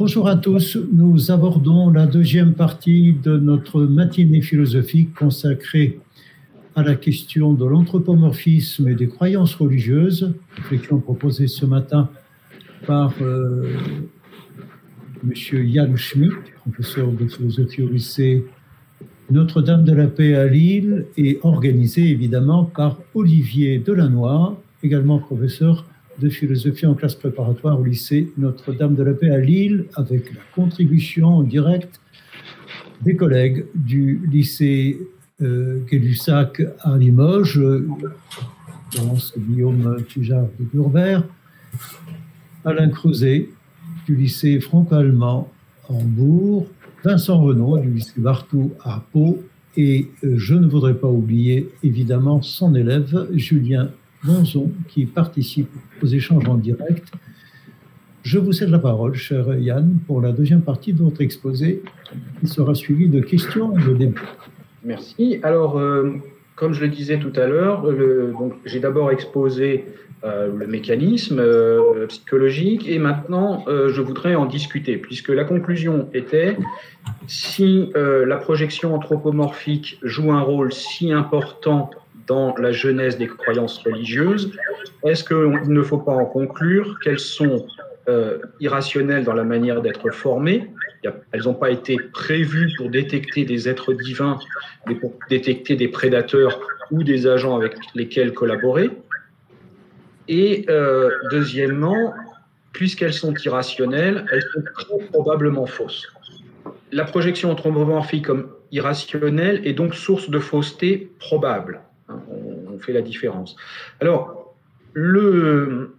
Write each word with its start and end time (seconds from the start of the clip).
Bonjour 0.00 0.28
à 0.28 0.36
tous. 0.36 0.78
Nous 0.94 1.30
abordons 1.30 1.90
la 1.90 2.06
deuxième 2.06 2.54
partie 2.54 3.12
de 3.12 3.36
notre 3.36 3.82
matinée 3.82 4.40
philosophique 4.40 5.12
consacrée 5.12 6.00
à 6.74 6.82
la 6.82 6.94
question 6.94 7.52
de 7.52 7.66
l'anthropomorphisme 7.66 8.88
et 8.88 8.94
des 8.94 9.08
croyances 9.08 9.54
religieuses, 9.56 10.32
réflexion 10.56 11.00
proposée 11.00 11.48
ce 11.48 11.66
matin 11.66 12.08
par 12.86 13.12
euh, 13.20 13.74
M. 15.22 15.34
Jan 15.34 15.94
Schmidt, 15.96 16.34
professeur 16.62 17.12
de 17.12 17.26
philosophie 17.26 17.82
au 17.82 17.90
lycée 17.90 18.46
Notre-Dame 19.30 19.84
de 19.84 19.92
la 19.92 20.06
Paix 20.06 20.34
à 20.34 20.46
Lille, 20.46 21.08
et 21.18 21.40
organisée 21.42 22.08
évidemment 22.08 22.64
par 22.64 22.96
Olivier 23.14 23.78
Delannoy, 23.78 24.56
également 24.82 25.18
professeur 25.18 25.84
de 26.20 26.28
philosophie 26.28 26.86
en 26.86 26.94
classe 26.94 27.14
préparatoire 27.14 27.80
au 27.80 27.84
lycée 27.84 28.30
Notre-Dame 28.36 28.94
de 28.94 29.02
la 29.02 29.14
Paix 29.14 29.30
à 29.30 29.38
Lille, 29.38 29.86
avec 29.94 30.32
la 30.32 30.40
contribution 30.54 31.42
directe 31.42 32.00
des 33.02 33.16
collègues 33.16 33.64
du 33.74 34.20
lycée 34.30 35.00
euh, 35.40 35.80
Gay-Lussac 35.90 36.62
à 36.80 36.98
Limoges, 36.98 37.60
Guillaume 39.38 40.02
Tujard 40.08 40.48
de 40.58 40.64
Burvert, 40.64 41.24
Alain 42.64 42.90
Creuset 42.90 43.48
du 44.06 44.16
lycée 44.16 44.60
franco-allemand 44.60 45.50
à 45.88 45.92
Hambourg, 45.92 46.66
Vincent 47.02 47.40
Renaud 47.40 47.78
du 47.78 47.90
lycée 47.90 48.20
Bartou 48.20 48.72
à 48.84 49.02
Pau, 49.12 49.42
et 49.76 50.08
euh, 50.24 50.34
je 50.36 50.54
ne 50.54 50.66
voudrais 50.66 50.94
pas 50.94 51.08
oublier 51.08 51.68
évidemment 51.82 52.42
son 52.42 52.74
élève 52.74 53.28
Julien 53.32 53.90
Monzon 54.24 54.70
qui 54.88 55.06
participe 55.06 55.70
aux 56.02 56.06
échanges 56.06 56.48
en 56.48 56.56
direct. 56.56 57.10
Je 58.22 58.38
vous 58.38 58.52
cède 58.52 58.68
la 58.68 58.78
parole, 58.78 59.14
cher 59.14 59.54
Yann, 59.58 59.98
pour 60.06 60.20
la 60.20 60.32
deuxième 60.32 60.60
partie 60.60 60.92
de 60.92 61.02
votre 61.02 61.22
exposé, 61.22 61.82
qui 62.40 62.46
sera 62.46 62.74
suivie 62.74 63.08
de 63.08 63.20
questions 63.20 63.76
et 63.78 63.82
de 63.82 63.94
débats. 63.94 64.20
Merci. 64.84 65.40
Alors, 65.42 65.78
euh, 65.78 66.12
comme 66.54 66.74
je 66.74 66.82
le 66.82 66.88
disais 66.88 67.18
tout 67.18 67.32
à 67.36 67.46
l'heure, 67.46 67.86
j'ai 68.66 68.80
d'abord 68.80 69.10
exposé 69.10 69.86
euh, 70.22 70.54
le 70.54 70.66
mécanisme 70.66 71.38
euh, 71.38 72.06
psychologique 72.08 72.86
et 72.86 72.98
maintenant 72.98 73.64
je 73.66 74.00
voudrais 74.02 74.34
en 74.34 74.44
discuter, 74.44 74.98
puisque 74.98 75.30
la 75.30 75.44
conclusion 75.44 76.08
était 76.12 76.58
si 77.26 77.90
la 77.94 78.36
projection 78.36 78.94
anthropomorphique 78.94 79.98
joue 80.02 80.32
un 80.32 80.42
rôle 80.42 80.72
si 80.72 81.12
important 81.12 81.90
dans 82.30 82.54
la 82.56 82.70
genèse 82.70 83.18
des 83.18 83.26
croyances 83.26 83.78
religieuses, 83.78 84.52
est-ce 85.04 85.24
qu'il 85.24 85.72
ne 85.72 85.82
faut 85.82 85.98
pas 85.98 86.12
en 86.12 86.26
conclure 86.26 87.00
qu'elles 87.00 87.18
sont 87.18 87.66
irrationnelles 88.60 89.24
dans 89.24 89.34
la 89.34 89.42
manière 89.44 89.82
d'être 89.82 90.10
formées? 90.10 90.70
Elles 91.32 91.44
n'ont 91.44 91.54
pas 91.54 91.70
été 91.70 91.98
prévues 91.98 92.70
pour 92.76 92.88
détecter 92.88 93.44
des 93.44 93.68
êtres 93.68 93.92
divins, 93.92 94.38
mais 94.86 94.94
pour 94.94 95.12
détecter 95.28 95.74
des 95.74 95.88
prédateurs 95.88 96.60
ou 96.92 97.02
des 97.02 97.26
agents 97.26 97.56
avec 97.56 97.74
lesquels 97.96 98.32
collaborer. 98.32 98.90
Et 100.28 100.66
euh, 100.68 101.10
deuxièmement, 101.24 102.14
puisqu'elles 102.72 103.12
sont 103.12 103.34
irrationnelles, 103.34 104.28
elles 104.30 104.42
sont 104.42 104.62
très 104.72 104.98
probablement 105.12 105.66
fausses. 105.66 106.06
La 106.92 107.04
projection 107.04 107.50
anthropomorphique 107.50 108.26
comme 108.26 108.52
irrationnelle 108.70 109.60
est 109.64 109.72
donc 109.72 109.94
source 109.94 110.30
de 110.30 110.38
fausseté 110.38 111.10
probable. 111.18 111.80
On, 112.30 112.78
fait 112.78 112.92
la 112.92 113.02
différence. 113.02 113.56
Alors, 114.00 114.54
le 114.92 115.90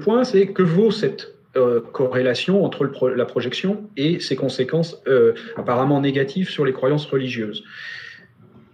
point, 0.00 0.24
c'est 0.24 0.46
que 0.46 0.62
vaut 0.62 0.90
cette 0.90 1.34
euh, 1.56 1.80
corrélation 1.80 2.64
entre 2.64 2.90
la 3.14 3.24
projection 3.24 3.88
et 3.96 4.18
ses 4.18 4.34
conséquences 4.34 5.00
euh, 5.06 5.34
apparemment 5.56 6.00
négatives 6.00 6.50
sur 6.50 6.64
les 6.64 6.72
croyances 6.72 7.06
religieuses. 7.06 7.62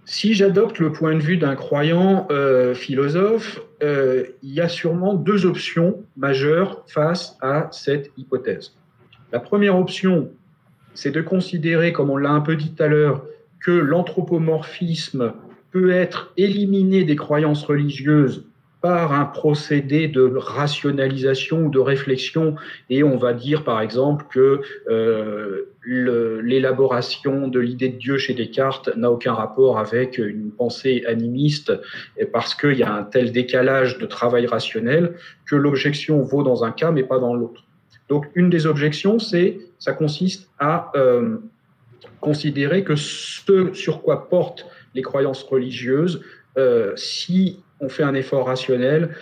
Si 0.07 0.33
j'adopte 0.33 0.79
le 0.79 0.91
point 0.91 1.15
de 1.15 1.21
vue 1.21 1.37
d'un 1.37 1.57
croyant 1.57 2.27
euh, 2.31 2.73
philosophe, 2.73 3.61
il 3.83 4.31
y 4.43 4.63
a 4.63 4.69
sûrement 4.69 5.13
deux 5.13 5.45
options 5.45 6.03
majeures 6.17 6.83
face 6.87 7.37
à 7.43 7.69
cette 7.71 8.13
hypothèse. 8.17 8.73
La 9.31 9.41
première 9.41 9.77
option, 9.77 10.31
c'est 10.95 11.11
de 11.11 11.21
considérer, 11.21 11.93
comme 11.93 12.09
on 12.09 12.17
l'a 12.17 12.31
un 12.31 12.41
peu 12.41 12.57
dit 12.57 12.73
tout 12.73 12.83
à 12.83 12.89
l'heure, 12.89 13.25
que 13.61 13.73
l'anthropomorphisme 13.73 15.35
peut 15.71 15.91
être 15.91 16.33
éliminé 16.37 17.05
des 17.05 17.17
croyances 17.17 17.65
religieuses 17.65 18.45
par 18.81 19.13
un 19.13 19.27
procédé 19.27 20.09
de 20.09 20.23
rationalisation 20.37 21.67
ou 21.67 21.71
de 21.71 21.79
réflexion. 21.79 22.57
Et 22.89 23.03
on 23.03 23.17
va 23.17 23.35
dire, 23.35 23.63
par 23.63 23.81
exemple, 23.81 24.25
que 24.31 24.63
euh, 24.89 25.67
l'élaboration 25.85 27.49
de 27.49 27.61
l'idée 27.61 27.91
de 27.91 27.99
Dieu 27.99 28.17
chez 28.17 28.33
Descartes 28.33 28.89
n'a 28.97 29.11
aucun 29.11 29.35
rapport 29.35 29.79
avec 29.79 30.19
une 30.19 30.51
pensée 30.51 31.05
animiste, 31.07 31.73
parce 32.33 32.55
qu'il 32.55 32.79
y 32.79 32.83
a 32.83 32.93
un 32.93 33.03
tel 33.03 33.33
décalage 33.33 33.99
de 33.99 34.07
travail 34.07 34.47
rationnel 34.47 35.15
que 35.47 35.57
l'objection 35.57 36.23
vaut 36.23 36.43
dans 36.43 36.65
un 36.65 36.71
cas, 36.71 36.91
mais 36.91 37.03
pas 37.03 37.19
dans 37.19 37.35
l'autre. 37.35 37.65
Donc, 38.09 38.27
une 38.35 38.51
des 38.51 38.67
objections, 38.67 39.19
c'est, 39.19 39.59
ça 39.79 39.93
consiste 39.93 40.51
à 40.59 40.91
euh, 40.97 41.37
considérer 42.21 42.83
que 42.83 42.97
ce 42.97 43.73
sur 43.73 44.03
quoi 44.03 44.29
portent 44.29 44.67
les 44.95 45.03
croyances 45.03 45.43
religieuses, 45.43 46.23
euh, 46.57 46.93
si 46.97 47.61
on 47.81 47.89
fait 47.89 48.03
un 48.03 48.15
effort 48.15 48.47
rationnel, 48.47 49.15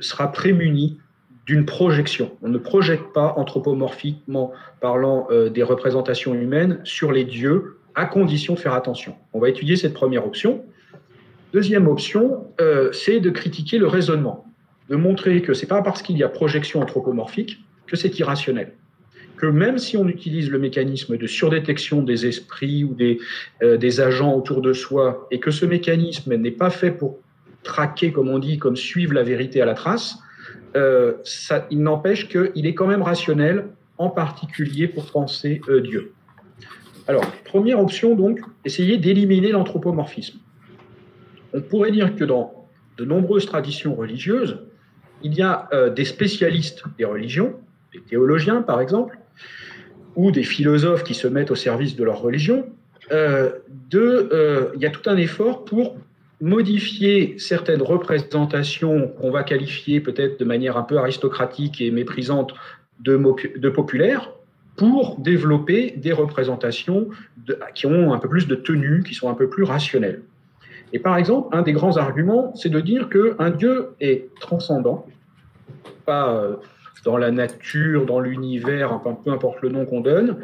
sera 0.00 0.32
prémuni 0.32 0.98
d'une 1.46 1.64
projection. 1.64 2.32
On 2.42 2.48
ne 2.48 2.58
projette 2.58 3.12
pas 3.12 3.34
anthropomorphiquement 3.36 4.52
parlant 4.80 5.28
euh, 5.30 5.48
des 5.48 5.62
représentations 5.62 6.34
humaines 6.34 6.80
sur 6.84 7.12
les 7.12 7.24
dieux, 7.24 7.78
à 7.94 8.04
condition 8.06 8.54
de 8.54 8.58
faire 8.58 8.74
attention. 8.74 9.14
On 9.32 9.38
va 9.38 9.48
étudier 9.48 9.76
cette 9.76 9.94
première 9.94 10.26
option. 10.26 10.64
Deuxième 11.52 11.88
option, 11.88 12.48
euh, 12.60 12.92
c'est 12.92 13.20
de 13.20 13.30
critiquer 13.30 13.78
le 13.78 13.86
raisonnement, 13.86 14.44
de 14.90 14.96
montrer 14.96 15.40
que 15.40 15.54
c'est 15.54 15.66
pas 15.66 15.82
parce 15.82 16.02
qu'il 16.02 16.18
y 16.18 16.22
a 16.22 16.28
projection 16.28 16.82
anthropomorphique 16.82 17.60
que 17.86 17.96
c'est 17.96 18.18
irrationnel. 18.18 18.72
Que 19.36 19.46
même 19.46 19.78
si 19.78 19.96
on 19.96 20.08
utilise 20.08 20.50
le 20.50 20.58
mécanisme 20.58 21.16
de 21.18 21.26
surdétection 21.26 22.02
des 22.02 22.26
esprits 22.26 22.84
ou 22.84 22.94
des, 22.94 23.18
euh, 23.62 23.76
des 23.76 24.00
agents 24.00 24.34
autour 24.34 24.62
de 24.62 24.72
soi, 24.72 25.28
et 25.30 25.40
que 25.40 25.50
ce 25.50 25.66
mécanisme 25.66 26.34
n'est 26.34 26.50
pas 26.50 26.70
fait 26.70 26.90
pour 26.90 27.18
traquer, 27.62 28.12
comme 28.12 28.28
on 28.28 28.38
dit, 28.38 28.58
comme 28.58 28.76
suivre 28.76 29.12
la 29.12 29.22
vérité 29.22 29.60
à 29.60 29.66
la 29.66 29.74
trace, 29.74 30.18
euh, 30.74 31.14
ça, 31.24 31.66
il 31.70 31.82
n'empêche 31.82 32.28
qu'il 32.28 32.66
est 32.66 32.74
quand 32.74 32.86
même 32.86 33.02
rationnel, 33.02 33.66
en 33.98 34.08
particulier 34.10 34.88
pour 34.88 35.06
penser 35.10 35.60
euh, 35.68 35.80
Dieu. 35.80 36.12
Alors, 37.08 37.24
première 37.44 37.80
option, 37.80 38.14
donc, 38.14 38.40
essayer 38.64 38.98
d'éliminer 38.98 39.52
l'anthropomorphisme. 39.52 40.38
On 41.52 41.60
pourrait 41.60 41.92
dire 41.92 42.14
que 42.16 42.24
dans 42.24 42.68
de 42.98 43.04
nombreuses 43.04 43.46
traditions 43.46 43.94
religieuses, 43.94 44.58
il 45.22 45.34
y 45.34 45.42
a 45.42 45.68
des 45.94 46.04
spécialistes 46.04 46.82
des 46.98 47.04
religions, 47.04 47.54
des 47.92 48.00
théologiens 48.00 48.60
par 48.60 48.80
exemple, 48.80 49.18
ou 50.14 50.30
des 50.30 50.42
philosophes 50.42 51.04
qui 51.04 51.14
se 51.14 51.28
mettent 51.28 51.50
au 51.50 51.56
service 51.56 51.96
de 51.96 52.04
leur 52.04 52.20
religion. 52.20 52.66
de, 53.10 54.72
il 54.74 54.80
y 54.80 54.86
a 54.86 54.90
tout 54.90 55.08
un 55.08 55.16
effort 55.16 55.64
pour 55.64 55.96
modifier 56.40 57.38
certaines 57.38 57.82
représentations 57.82 59.08
qu'on 59.08 59.30
va 59.30 59.42
qualifier 59.42 60.00
peut-être 60.00 60.38
de 60.38 60.44
manière 60.44 60.76
un 60.76 60.82
peu 60.82 60.98
aristocratique 60.98 61.80
et 61.80 61.90
méprisante 61.90 62.54
de, 63.00 63.20
de 63.56 63.68
populaires 63.68 64.32
pour 64.76 65.18
développer 65.18 65.94
des 65.96 66.12
représentations 66.12 67.08
qui 67.74 67.86
ont 67.86 68.12
un 68.12 68.18
peu 68.18 68.28
plus 68.28 68.46
de 68.46 68.54
tenue, 68.54 69.02
qui 69.02 69.14
sont 69.14 69.30
un 69.30 69.34
peu 69.34 69.48
plus 69.48 69.64
rationnelles. 69.64 70.22
Et 70.92 70.98
par 70.98 71.16
exemple, 71.16 71.56
un 71.56 71.62
des 71.62 71.72
grands 71.72 71.96
arguments, 71.96 72.54
c'est 72.54 72.68
de 72.68 72.80
dire 72.80 73.08
qu'un 73.08 73.50
Dieu 73.50 73.88
est 74.00 74.28
transcendant, 74.38 75.06
pas 76.04 76.34
euh, 76.34 76.56
dans 77.06 77.16
la 77.16 77.30
nature, 77.30 78.04
dans 78.04 78.18
l'univers, 78.18 79.00
peu 79.24 79.30
importe 79.30 79.62
le 79.62 79.68
nom 79.68 79.86
qu'on 79.86 80.00
donne, 80.00 80.38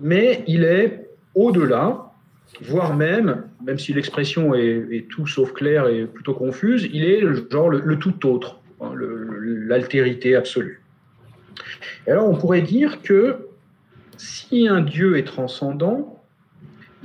mais 0.00 0.42
il 0.48 0.64
est 0.64 1.08
au-delà, 1.36 2.10
voire 2.62 2.96
même, 2.96 3.44
même 3.64 3.78
si 3.78 3.92
l'expression 3.92 4.52
est, 4.54 5.06
tout 5.08 5.28
sauf 5.28 5.52
claire 5.52 5.86
et 5.86 6.06
plutôt 6.06 6.34
confuse, 6.34 6.90
il 6.92 7.04
est 7.04 7.22
genre 7.50 7.70
le, 7.70 7.96
tout 7.96 8.26
autre, 8.26 8.58
hein, 8.80 8.92
l'altérité 8.98 10.34
absolue. 10.34 10.82
Alors 12.08 12.28
on 12.28 12.34
pourrait 12.34 12.62
dire 12.62 13.02
que 13.02 13.46
si 14.16 14.66
un 14.66 14.80
Dieu 14.80 15.16
est 15.16 15.24
transcendant, 15.24 16.20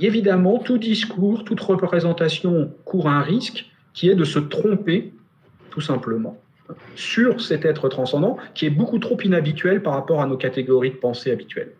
évidemment 0.00 0.58
tout 0.58 0.78
discours, 0.78 1.44
toute 1.44 1.60
représentation 1.60 2.72
court 2.84 3.08
un 3.08 3.20
risque 3.20 3.66
qui 3.94 4.10
est 4.10 4.16
de 4.16 4.24
se 4.24 4.40
tromper, 4.40 5.12
tout 5.70 5.80
simplement, 5.80 6.36
sur 6.94 7.40
cet 7.40 7.64
être 7.64 7.88
transcendant 7.88 8.36
qui 8.54 8.66
est 8.66 8.70
beaucoup 8.70 8.98
trop 8.98 9.18
inhabituel 9.22 9.82
par 9.82 9.94
rapport 9.94 10.20
à 10.20 10.26
nos 10.26 10.36
catégories 10.36 10.90
de 10.90 10.96
pensée 10.96 11.30
habituelles. 11.30 11.72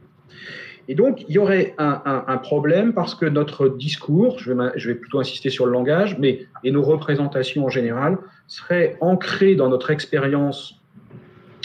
Et 0.88 0.94
donc, 0.94 1.24
il 1.28 1.34
y 1.34 1.38
aurait 1.38 1.74
un, 1.78 2.38
problème 2.38 2.92
parce 2.92 3.16
que 3.16 3.26
notre 3.26 3.68
discours, 3.68 4.38
je 4.38 4.52
vais, 4.52 4.94
plutôt 4.94 5.18
insister 5.18 5.50
sur 5.50 5.66
le 5.66 5.72
langage, 5.72 6.16
mais 6.18 6.46
et 6.62 6.70
nos 6.70 6.82
représentations 6.82 7.64
en 7.64 7.70
général, 7.70 8.18
seraient 8.46 8.96
ancrées 9.00 9.56
dans 9.56 9.68
notre 9.68 9.90
expérience 9.90 10.80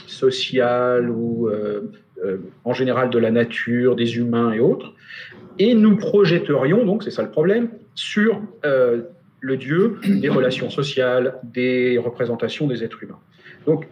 sociale 0.07 1.09
ou 1.11 1.49
euh, 1.49 1.91
en 2.65 2.73
général 2.73 3.11
de 3.11 3.19
la 3.19 3.29
nature, 3.29 3.95
des 3.95 4.17
humains 4.17 4.53
et 4.53 4.59
autres, 4.59 4.93
et 5.59 5.75
nous 5.75 5.97
projetterions, 5.97 6.85
donc 6.85 7.03
c'est 7.03 7.11
ça 7.11 7.21
le 7.21 7.29
problème, 7.29 7.69
sur 7.93 8.41
le 9.41 9.57
Dieu 9.57 9.99
des 10.07 10.29
relations 10.29 10.69
sociales, 10.69 11.35
des 11.43 11.97
représentations 11.97 12.67
des 12.67 12.83
êtres 12.83 13.03
humains. 13.03 13.19
Donc, 13.65 13.87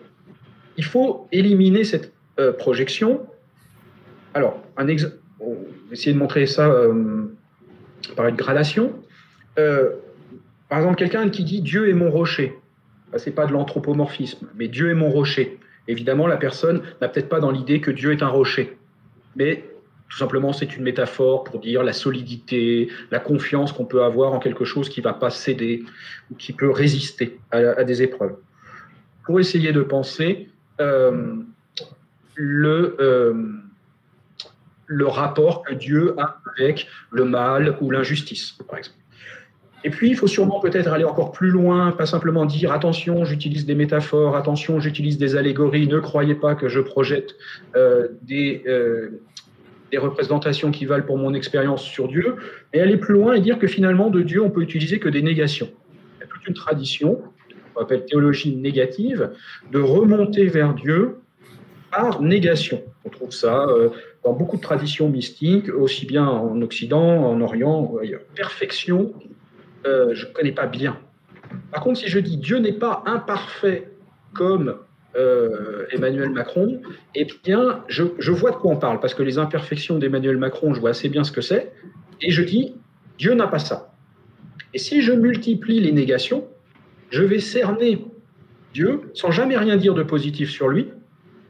il 0.78 0.86
faut 0.86 1.28
éliminer 1.32 1.84
cette 1.84 2.14
projection. 2.58 3.28
Alors, 4.34 4.64
un 4.78 4.88
exemple, 4.88 5.16
on 5.42 5.54
va 5.54 5.60
essayer 5.92 6.14
de 6.14 6.18
montrer 6.18 6.46
ça 6.46 6.74
par 8.16 8.28
une 8.28 8.36
gradation. 8.38 8.94
par 9.56 10.78
exemple, 10.78 10.96
quelqu'un 10.96 11.30
qui 11.30 11.44
dit 11.44 11.62
Dieu 11.62 11.90
est 11.90 11.94
mon 11.94 12.10
rocher 12.10 12.56
c'est 13.18 13.32
pas 13.32 13.46
de 13.46 13.54
l'anthropomorphisme, 13.54 14.48
mais 14.56 14.68
Dieu 14.68 14.92
est 14.92 14.96
mon 14.96 15.10
rocher. 15.10 15.58
Évidemment, 15.88 16.28
la 16.28 16.38
personne 16.38 16.82
n'a 17.02 17.10
peut-être 17.10 17.30
pas 17.30 17.40
dans 17.40 17.52
l'idée 17.52 17.82
que 17.82 17.92
Dieu 17.92 18.12
est 18.12 18.22
un 18.22 18.28
rocher, 18.28 18.78
mais 19.36 19.64
tout 20.10 20.18
simplement, 20.18 20.54
c'est 20.54 20.76
une 20.76 20.84
métaphore 20.84 21.44
pour 21.44 21.60
dire 21.60 21.84
la 21.84 21.94
solidité, 21.94 22.90
la 23.12 23.20
confiance 23.20 23.72
qu'on 23.72 23.86
peut 23.86 24.04
avoir 24.04 24.34
en 24.34 24.40
quelque 24.40 24.66
chose 24.66 24.90
qui 24.90 25.02
ne 25.02 25.04
va 25.04 25.14
pas 25.14 25.30
céder 25.30 25.84
ou 26.32 26.36
qui 26.36 26.52
peut 26.52 26.72
résister 26.72 27.40
à, 27.52 27.84
des 27.84 28.02
épreuves. 28.02 28.36
Pour 29.24 29.40
essayer 29.40 29.72
de 29.72 29.82
penser 29.82 30.50
euh, 30.82 31.36
le, 32.34 32.98
euh, 33.00 33.34
le 34.88 35.08
rapport 35.08 35.62
que 35.62 35.76
Dieu 35.76 36.16
a 36.20 36.42
avec 36.58 36.88
le 37.12 37.26
mal 37.26 37.78
ou 37.80 37.92
l'injustice, 37.92 38.58
par 38.68 38.80
exemple. 38.80 38.98
Et 39.84 39.92
puis, 39.92 40.10
il 40.10 40.18
faut 40.18 40.28
sûrement 40.28 40.60
peut-être 40.60 40.92
aller 40.92 41.06
encore 41.06 41.32
plus 41.32 41.52
loin, 41.52 41.92
pas 41.92 42.06
simplement 42.06 42.46
dire 42.46 42.74
attention, 42.74 43.24
j'utilise 43.24 43.66
des 43.66 43.76
métaphores, 43.76 44.36
attention, 44.36 44.80
j'utilise 44.80 45.18
des 45.18 45.36
allégories, 45.38 45.88
ne 45.88 46.00
croyez 46.00 46.36
pas 46.36 46.56
que 46.56 46.68
je 46.68 46.82
projette 46.82 47.36
euh, 47.78 48.10
des, 48.24 48.64
des 49.92 49.98
représentations 49.98 50.72
qui 50.72 50.86
valent 50.86 51.06
pour 51.06 51.18
mon 51.18 51.34
expérience 51.34 51.84
sur 51.84 52.08
Dieu, 52.08 52.36
mais 52.74 52.80
aller 52.80 52.98
plus 52.98 53.14
loin 53.14 53.34
et 53.34 53.42
dire 53.42 53.60
que 53.60 53.68
finalement, 53.68 54.10
de 54.10 54.22
Dieu, 54.22 54.42
on 54.42 54.50
peut 54.50 54.62
utiliser 54.62 55.00
que 55.00 55.10
des 55.10 55.22
négations. 55.22 55.70
Il 56.18 56.22
y 56.22 56.24
a 56.24 56.28
toute 56.28 56.48
une 56.48 56.54
tradition, 56.54 57.22
qu'on 57.74 57.82
appelle 57.82 58.06
théologie 58.06 58.56
négative, 58.56 59.32
de 59.72 59.80
remonter 59.80 60.46
vers 60.46 60.74
Dieu 60.74 61.18
par 61.92 62.22
négation. 62.22 62.84
On 63.06 63.10
trouve 63.10 63.32
ça 63.32 63.66
euh, 63.68 63.90
dans 64.24 64.34
beaucoup 64.34 64.58
de 64.58 64.62
traditions 64.62 65.10
mystiques, 65.10 65.70
aussi 65.70 66.06
bien 66.06 66.26
en 66.26 66.62
Occident, 66.62 67.26
en 67.26 67.42
Orient, 67.42 67.96
ailleurs. 68.00 68.22
Perfection 68.36 69.14
euh, 69.86 70.14
je 70.14 70.28
ne 70.28 70.32
connais 70.32 70.52
pas 70.52 70.66
bien. 70.66 70.98
Par 71.72 71.82
contre, 71.82 72.00
si 72.00 72.08
je 72.08 72.20
dis 72.20 72.38
Dieu 72.38 72.58
n'est 72.58 72.74
pas 72.74 73.04
imparfait 73.06 73.92
comme 74.34 74.78
euh, 75.16 75.86
Emmanuel 75.92 76.30
Macron, 76.30 76.82
eh 77.16 77.28
bien, 77.44 77.84
je, 77.88 78.32
vois 78.32 78.52
de 78.52 78.56
quoi 78.58 78.72
on 78.72 78.78
parle, 78.78 79.00
parce 79.00 79.14
que 79.14 79.24
les 79.24 79.38
imperfections 79.38 79.98
d'Emmanuel 79.98 80.38
Macron, 80.38 80.74
je 80.74 80.80
vois 80.80 80.92
assez 80.92 81.10
bien 81.10 81.24
ce 81.24 81.32
que 81.32 81.42
c'est, 81.42 81.72
et 82.22 82.32
je 82.32 82.44
dis 82.44 82.76
Dieu 83.18 83.34
n'a 83.34 83.48
pas 83.48 83.60
ça. 83.60 83.94
Et 84.74 84.78
si 84.78 85.02
je 85.02 85.12
multiplie 85.12 85.80
les 85.80 85.92
négations, 85.92 86.48
je 87.10 87.24
vais 87.24 87.40
cerner 87.40 88.06
Dieu 88.74 89.02
sans 89.14 89.32
jamais 89.32 89.58
rien 89.58 89.78
dire 89.78 89.96
de 89.96 90.04
positif 90.04 90.52
sur 90.52 90.68
lui, 90.68 90.90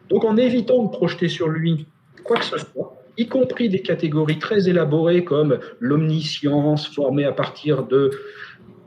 donc 0.10 0.24
en 0.24 0.38
évitant 0.38 0.84
de 0.84 0.90
projeter 0.90 1.28
sur 1.28 1.50
lui 1.50 1.86
quoi 2.24 2.38
que 2.38 2.46
ce 2.46 2.58
soit, 2.58 2.96
y 3.18 3.28
compris 3.28 3.70
des 3.70 3.82
catégories 3.82 4.40
très 4.40 4.70
élaborées 4.70 5.24
comme 5.24 5.60
l'omniscience 5.80 6.88
formée 6.88 7.26
à 7.26 7.34
partir 7.34 7.84
de 7.84 8.12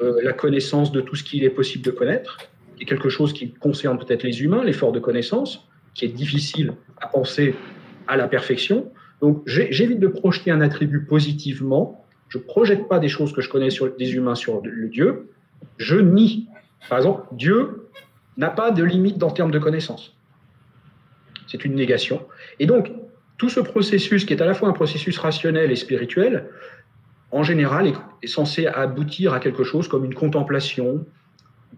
euh, 0.00 0.20
la 0.22 0.32
connaissance 0.32 0.92
de 0.92 1.00
tout 1.00 1.14
ce 1.14 1.24
qu'il 1.24 1.44
est 1.44 1.50
possible 1.50 1.84
de 1.84 1.90
connaître, 1.90 2.38
est 2.82 2.86
quelque 2.86 3.08
chose 3.08 3.32
qui 3.32 3.52
concerne 3.52 3.98
peut-être 3.98 4.22
les 4.22 4.42
humains, 4.42 4.64
l'effort 4.64 4.92
de 4.92 5.00
connaissance, 5.00 5.68
qui 5.94 6.04
est 6.04 6.08
difficile 6.08 6.74
à 7.00 7.06
penser 7.06 7.54
à 8.06 8.16
la 8.16 8.28
perfection. 8.28 8.90
Donc 9.20 9.42
j'évite 9.46 10.00
de 10.00 10.08
projeter 10.08 10.50
un 10.50 10.60
attribut 10.60 11.04
positivement, 11.04 12.04
je 12.28 12.38
ne 12.38 12.42
projette 12.42 12.88
pas 12.88 12.98
des 12.98 13.08
choses 13.08 13.32
que 13.32 13.40
je 13.42 13.48
connais 13.48 13.70
sur 13.70 13.94
des 13.94 14.14
humains 14.14 14.34
sur 14.34 14.62
le 14.64 14.88
Dieu, 14.88 15.30
je 15.76 15.96
nie. 15.96 16.48
Par 16.88 16.98
exemple, 16.98 17.26
Dieu 17.32 17.88
n'a 18.36 18.50
pas 18.50 18.70
de 18.70 18.82
limite 18.82 19.22
en 19.22 19.30
termes 19.30 19.50
de 19.50 19.58
connaissance. 19.58 20.16
C'est 21.46 21.64
une 21.64 21.74
négation. 21.74 22.22
Et 22.58 22.66
donc, 22.66 22.90
tout 23.36 23.50
ce 23.50 23.60
processus, 23.60 24.24
qui 24.24 24.32
est 24.32 24.40
à 24.40 24.46
la 24.46 24.54
fois 24.54 24.68
un 24.68 24.72
processus 24.72 25.18
rationnel 25.18 25.70
et 25.70 25.76
spirituel, 25.76 26.48
en 27.30 27.42
général, 27.42 27.92
est, 28.22 28.26
censé 28.26 28.66
aboutir 28.66 29.34
à 29.34 29.40
quelque 29.40 29.64
chose 29.64 29.88
comme 29.88 30.04
une 30.04 30.14
contemplation, 30.14 31.04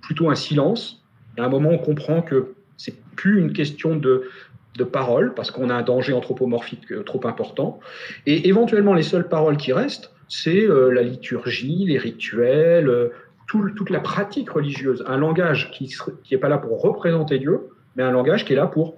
plutôt 0.05 0.31
un 0.31 0.35
silence. 0.35 1.03
À 1.39 1.45
un 1.45 1.49
moment, 1.49 1.71
on 1.71 1.79
comprend 1.79 2.23
que 2.23 2.55
c'est 2.77 2.97
plus 3.17 3.41
une 3.41 3.53
question 3.53 3.97
de, 3.97 4.29
de 4.77 4.85
parole, 4.85 5.35
parce 5.35 5.51
qu'on 5.51 5.71
a 5.71 5.75
un 5.75 5.83
danger 5.83 6.13
anthropomorphique 6.13 6.93
euh, 6.93 7.03
trop 7.03 7.27
important. 7.27 7.81
Et 8.27 8.49
éventuellement, 8.49 8.95
les 8.95 9.03
seules 9.03 9.29
paroles 9.29 9.57
qui 9.57 9.73
restent, 9.73 10.13
c'est 10.29 10.63
euh, 10.63 10.91
la 10.91 11.03
liturgie, 11.03 11.85
les 11.87 11.99
rituels, 11.99 12.89
euh, 12.89 13.09
toute 13.47 13.91
la 13.91 14.01
pratique 14.01 14.51
religieuse. 14.51 15.05
Un 15.07 15.19
langage 15.19 15.71
qui 15.71 15.95
n'est 16.31 16.39
pas 16.39 16.49
là 16.49 16.59
pour 16.59 16.81
représenter 16.81 17.39
Dieu, 17.39 17.61
mais 17.95 18.03
un 18.03 18.11
langage 18.11 18.45
qui 18.45 18.53
est 18.53 18.57
là 18.57 18.67
pour 18.67 18.97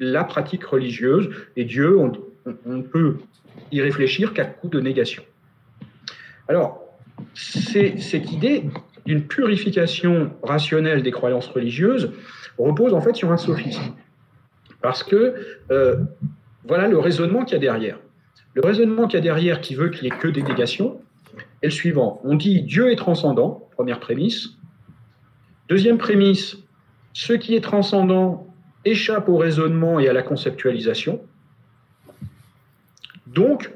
la 0.00 0.24
pratique 0.24 0.64
religieuse. 0.64 1.30
Et 1.56 1.64
Dieu, 1.64 1.96
on, 1.98 2.12
on 2.66 2.82
peut 2.82 3.18
y 3.70 3.80
réfléchir 3.80 4.32
qu'à 4.34 4.44
coup 4.44 4.68
de 4.68 4.80
négation. 4.80 5.22
Alors, 6.48 6.82
cette 7.34 8.32
idée 8.32 8.64
d'une 9.06 9.26
purification 9.26 10.32
rationnelle 10.42 11.02
des 11.02 11.10
croyances 11.10 11.48
religieuses 11.48 12.12
repose 12.58 12.94
en 12.94 13.00
fait 13.00 13.14
sur 13.14 13.32
un 13.32 13.36
sophisme. 13.36 13.94
Parce 14.80 15.02
que 15.02 15.34
euh, 15.70 15.96
voilà 16.64 16.88
le 16.88 16.98
raisonnement 16.98 17.44
qu'il 17.44 17.54
y 17.54 17.56
a 17.56 17.60
derrière. 17.60 17.98
Le 18.54 18.62
raisonnement 18.62 19.06
qu'il 19.06 19.18
y 19.18 19.18
a 19.18 19.22
derrière 19.22 19.60
qui 19.60 19.74
veut 19.74 19.88
qu'il 19.88 20.02
n'y 20.02 20.14
ait 20.14 20.18
que 20.18 20.28
des 20.28 20.42
négations 20.42 21.00
est 21.62 21.66
le 21.66 21.70
suivant. 21.70 22.20
On 22.24 22.34
dit 22.34 22.62
Dieu 22.62 22.90
est 22.92 22.96
transcendant, 22.96 23.68
première 23.72 24.00
prémisse. 24.00 24.50
Deuxième 25.68 25.98
prémisse, 25.98 26.58
ce 27.12 27.32
qui 27.32 27.54
est 27.54 27.60
transcendant 27.60 28.46
échappe 28.84 29.28
au 29.28 29.36
raisonnement 29.36 30.00
et 30.00 30.08
à 30.08 30.12
la 30.12 30.22
conceptualisation. 30.22 31.20
Donc, 33.26 33.72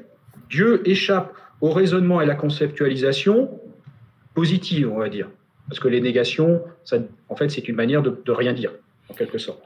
Dieu 0.49 0.87
échappe 0.87 1.33
au 1.61 1.71
raisonnement 1.71 2.21
et 2.21 2.25
à 2.25 2.27
la 2.27 2.35
conceptualisation 2.35 3.59
positive, 4.37 4.87
on 4.93 4.99
va 4.99 5.09
dire. 5.09 5.27
Parce 5.67 5.79
que 5.79 5.87
les 5.87 5.99
négations, 5.99 6.61
ça, 6.83 6.97
en 7.27 7.35
fait, 7.35 7.49
c'est 7.49 7.67
une 7.67 7.75
manière 7.75 8.03
de, 8.03 8.31
rien 8.31 8.53
dire, 8.53 8.71
en 9.09 9.15
quelque 9.15 9.39
sorte. 9.39 9.63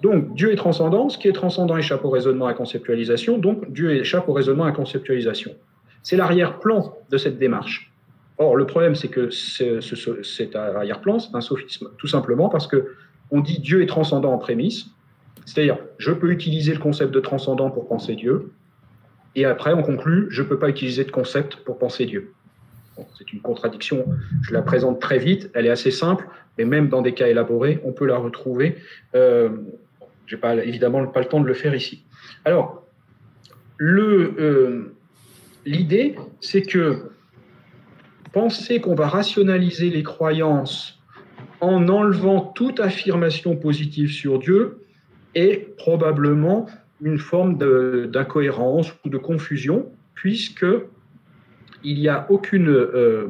Donc, 0.00 0.34
Dieu 0.34 0.50
est 0.50 0.56
transcendant. 0.56 1.10
Ce 1.10 1.18
qui 1.18 1.28
est 1.28 1.32
transcendant 1.32 1.76
échappe 1.76 2.02
au 2.06 2.08
raisonnement 2.08 2.48
et 2.48 2.52
à 2.52 2.54
conceptualisation. 2.54 3.36
Donc, 3.36 3.70
Dieu 3.70 3.94
échappe 3.94 4.26
au 4.26 4.32
raisonnement 4.32 4.66
et 4.66 4.70
à 4.70 4.72
conceptualisation. 4.72 5.52
C'est 6.02 6.16
l'arrière-plan 6.16 6.96
de 7.10 7.18
cette 7.18 7.38
démarche. 7.38 7.92
Or, 8.38 8.56
le 8.56 8.64
problème, 8.64 8.94
c'est 8.94 9.08
que 9.08 9.28
cet 9.28 10.56
arrière-plan, 10.56 11.18
c'est 11.18 11.36
un 11.36 11.42
sophisme. 11.42 11.90
Tout 11.98 12.08
simplement 12.08 12.48
parce 12.48 12.66
que 12.66 12.94
on 13.30 13.40
dit 13.40 13.58
Dieu 13.60 13.82
est 13.82 13.86
transcendant 13.96 14.32
en 14.32 14.38
prémisse, 14.38 14.86
c'est-à-dire 15.44 15.76
je 15.98 16.12
peux 16.12 16.30
utiliser 16.30 16.72
le 16.72 16.80
concept 16.80 17.12
de 17.12 17.20
transcendant 17.20 17.70
pour 17.70 17.88
penser 17.88 18.14
Dieu, 18.14 18.52
et 19.34 19.44
après 19.44 19.72
on 19.72 19.82
conclut 19.82 20.28
je 20.30 20.42
ne 20.42 20.48
peux 20.48 20.58
pas 20.58 20.68
utiliser 20.68 21.04
de 21.04 21.10
concept 21.10 21.56
pour 21.56 21.78
penser 21.78 22.06
Dieu. 22.06 22.32
C'est 23.18 23.32
une 23.32 23.40
contradiction, 23.40 24.04
je 24.42 24.52
la 24.52 24.62
présente 24.62 25.00
très 25.00 25.18
vite, 25.18 25.50
elle 25.54 25.66
est 25.66 25.70
assez 25.70 25.90
simple, 25.90 26.26
mais 26.58 26.64
même 26.64 26.88
dans 26.88 27.02
des 27.02 27.14
cas 27.14 27.26
élaborés, 27.26 27.80
on 27.84 27.92
peut 27.92 28.06
la 28.06 28.16
retrouver. 28.16 28.76
Euh, 29.14 29.50
je 30.26 30.34
n'ai 30.34 30.40
pas, 30.40 30.54
évidemment 30.56 31.06
pas 31.06 31.20
le 31.20 31.26
temps 31.26 31.40
de 31.40 31.46
le 31.46 31.54
faire 31.54 31.74
ici. 31.74 32.04
Alors, 32.44 32.84
euh, 33.80 34.94
l'idée, 35.66 36.16
c'est 36.40 36.62
que 36.62 37.10
penser 38.32 38.80
qu'on 38.80 38.94
va 38.94 39.08
rationaliser 39.08 39.90
les 39.90 40.02
croyances 40.02 41.00
en 41.60 41.88
enlevant 41.88 42.40
toute 42.40 42.80
affirmation 42.80 43.56
positive 43.56 44.10
sur 44.10 44.38
Dieu 44.38 44.84
est 45.34 45.76
probablement 45.76 46.66
une 47.00 47.18
forme 47.18 47.58
d'incohérence 48.10 48.92
ou 49.04 49.08
de 49.08 49.18
confusion, 49.18 49.86
puisque 50.14 50.66
il 51.84 52.00
n'y 52.00 52.08
a 52.08 52.26
aucune, 52.30 52.68
euh, 52.68 53.28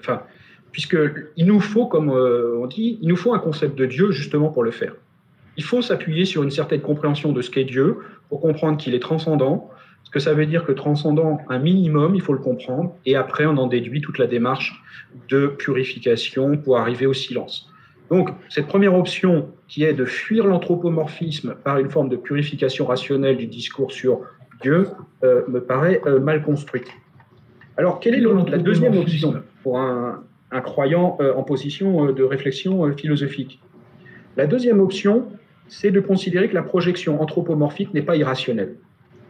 enfin, 0.00 0.22
puisque 0.72 0.96
il 1.36 1.46
nous 1.46 1.60
faut, 1.60 1.86
comme 1.86 2.10
euh, 2.10 2.58
on 2.60 2.66
dit, 2.66 2.98
il 3.00 3.08
nous 3.08 3.16
faut 3.16 3.32
un 3.32 3.38
concept 3.38 3.78
de 3.78 3.86
Dieu 3.86 4.10
justement 4.10 4.48
pour 4.48 4.64
le 4.64 4.72
faire. 4.72 4.94
Il 5.56 5.62
faut 5.62 5.82
s'appuyer 5.82 6.24
sur 6.24 6.42
une 6.42 6.50
certaine 6.50 6.80
compréhension 6.80 7.32
de 7.32 7.40
ce 7.40 7.50
qu'est 7.50 7.64
Dieu 7.64 7.98
pour 8.28 8.40
comprendre 8.40 8.76
qu'il 8.76 8.94
est 8.94 9.00
transcendant, 9.00 9.70
ce 10.02 10.10
que 10.10 10.18
ça 10.18 10.34
veut 10.34 10.46
dire 10.46 10.64
que 10.64 10.72
transcendant 10.72 11.38
un 11.48 11.58
minimum, 11.58 12.14
il 12.14 12.20
faut 12.20 12.32
le 12.32 12.40
comprendre, 12.40 12.94
et 13.06 13.14
après 13.14 13.46
on 13.46 13.56
en 13.56 13.68
déduit 13.68 14.00
toute 14.00 14.18
la 14.18 14.26
démarche 14.26 14.82
de 15.28 15.46
purification 15.46 16.56
pour 16.56 16.78
arriver 16.78 17.06
au 17.06 17.14
silence. 17.14 17.70
Donc 18.10 18.30
cette 18.48 18.66
première 18.66 18.94
option 18.94 19.48
qui 19.68 19.84
est 19.84 19.94
de 19.94 20.04
fuir 20.04 20.46
l'anthropomorphisme 20.46 21.54
par 21.64 21.78
une 21.78 21.90
forme 21.90 22.08
de 22.08 22.16
purification 22.16 22.84
rationnelle 22.84 23.36
du 23.36 23.46
discours 23.46 23.92
sur 23.92 24.20
Dieu 24.60 24.88
euh, 25.22 25.42
me 25.48 25.60
paraît 25.60 26.02
mal 26.20 26.42
construite. 26.42 26.90
Alors 27.76 28.00
quelle 28.00 28.14
est 28.14 28.50
la 28.50 28.58
deuxième 28.58 28.96
option 28.96 29.42
pour 29.62 29.78
un, 29.78 30.22
croyant 30.62 31.16
euh, 31.20 31.34
en 31.34 31.42
position 31.42 32.12
de 32.12 32.22
réflexion 32.22 32.92
philosophique? 32.96 33.60
La 34.36 34.46
deuxième 34.46 34.80
option, 34.80 35.28
c'est 35.68 35.90
de 35.90 36.00
considérer 36.00 36.48
que 36.48 36.54
la 36.54 36.62
projection 36.62 37.20
anthropomorphique 37.20 37.92
n'est 37.94 38.02
pas 38.02 38.16
irrationnelle. 38.16 38.76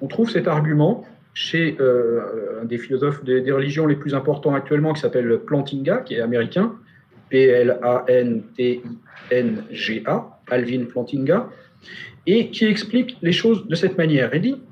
On 0.00 0.06
trouve 0.06 0.30
cet 0.30 0.48
argument 0.48 1.04
chez 1.34 1.76
euh, 1.80 2.62
un 2.62 2.64
des 2.64 2.78
philosophes 2.78 3.22
des, 3.24 3.50
religions 3.50 3.86
les 3.86 3.96
plus 3.96 4.14
importants 4.14 4.54
actuellement, 4.54 4.92
qui 4.92 5.00
s'appelle 5.00 5.40
Plantinga, 5.44 5.98
qui 5.98 6.14
est 6.14 6.20
américain, 6.20 6.74
P-L-A-N-T-I-N-G-A, 7.28 7.80
Alvin 10.50 10.84
Plantinga, 10.84 11.48
et 12.26 12.50
qui 12.50 12.64
explique 12.66 13.18
les 13.20 13.32
choses 13.32 13.66
de 13.66 13.74
cette 13.74 13.98
manière. 13.98 14.32
Il 14.34 14.40
dit 14.40 14.62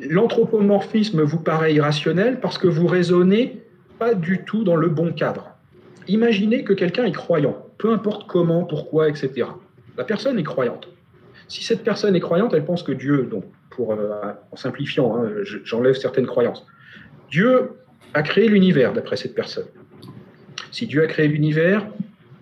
L'anthropomorphisme 0.00 1.22
vous 1.22 1.40
paraît 1.40 1.74
irrationnel 1.74 2.40
parce 2.40 2.58
que 2.58 2.68
vous 2.68 2.86
raisonnez 2.86 3.62
pas 3.98 4.14
du 4.14 4.44
tout 4.44 4.64
dans 4.64 4.76
le 4.76 4.88
bon 4.88 5.12
cadre. 5.12 5.56
Imaginez 6.06 6.64
que 6.64 6.72
quelqu'un 6.72 7.04
est 7.04 7.12
croyant, 7.12 7.66
peu 7.78 7.92
importe 7.92 8.28
comment, 8.28 8.64
pourquoi, 8.64 9.08
etc. 9.08 9.48
La 9.96 10.04
personne 10.04 10.38
est 10.38 10.44
croyante. 10.44 10.88
Si 11.48 11.64
cette 11.64 11.82
personne 11.82 12.14
est 12.14 12.20
croyante, 12.20 12.54
elle 12.54 12.64
pense 12.64 12.82
que 12.82 12.92
Dieu, 12.92 13.28
donc 13.30 13.44
pour, 13.70 13.92
euh, 13.92 14.32
en 14.52 14.56
simplifiant, 14.56 15.16
hein, 15.16 15.30
j'enlève 15.64 15.94
certaines 15.94 16.26
croyances, 16.26 16.66
Dieu 17.30 17.70
a 18.14 18.22
créé 18.22 18.48
l'univers 18.48 18.92
d'après 18.92 19.16
cette 19.16 19.34
personne. 19.34 19.66
Si 20.70 20.86
Dieu 20.86 21.02
a 21.02 21.06
créé 21.06 21.28
l'univers, 21.28 21.86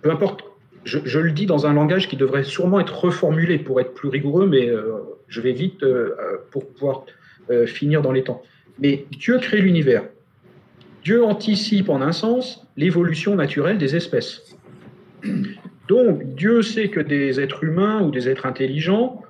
peu 0.03 0.11
importe, 0.11 0.45
je, 0.85 1.19
le 1.19 1.33
dis 1.33 1.47
dans 1.47 1.67
un 1.67 1.73
langage 1.73 2.09
qui 2.09 2.17
devrait 2.17 2.45
sûrement 2.45 2.79
être 2.79 2.97
reformulé 2.97 3.59
pour 3.59 3.81
être 3.81 3.93
plus 3.93 4.09
rigoureux, 4.09 4.47
mais 4.47 4.69
euh, 4.69 4.99
je 5.27 5.41
vais 5.41 5.53
vite 5.53 5.83
euh, 5.83 6.15
pour 6.53 6.69
pouvoir 6.69 7.05
finir 7.67 8.03
dans 8.03 8.13
les 8.13 8.25
temps. 8.25 8.43
Mais 8.79 9.07
Dieu 9.19 9.39
crée 9.39 9.61
l'univers. 9.61 10.03
Dieu 11.05 11.25
anticipe 11.25 11.89
en 11.89 12.03
un 12.03 12.13
sens 12.13 12.67
l'évolution 12.77 13.37
naturelle 13.37 13.79
des 13.79 13.95
espèces. 13.95 14.57
Donc, 15.89 16.35
Dieu 16.35 16.63
sait 16.63 16.89
que 16.89 17.01
des 17.01 17.41
êtres 17.41 17.63
humains 17.63 18.03
ou 18.03 18.11
des 18.11 18.29
êtres 18.29 18.47
intelligents 18.47 19.23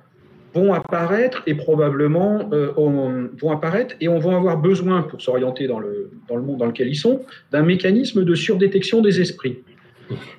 vont 0.55 0.73
apparaître 0.73 1.43
et 1.45 1.53
probablement 1.53 2.49
euh, 2.51 2.71
vont 2.75 3.51
apparaître 3.51 3.95
et 4.01 4.07
on 4.07 4.17
va 4.17 4.35
avoir 4.35 4.57
besoin 4.57 5.03
pour 5.03 5.21
s'orienter 5.21 5.67
dans 5.67 5.79
le, 5.79 6.09
dans 6.27 6.35
le 6.35 6.41
monde 6.41 6.57
dans 6.57 6.65
lequel 6.65 6.87
ils 6.87 6.95
sont 6.95 7.21
d'un 7.51 7.61
mécanisme 7.61 8.23
de 8.23 8.33
surdétection 8.33 9.01
des 9.01 9.21
esprits. 9.21 9.59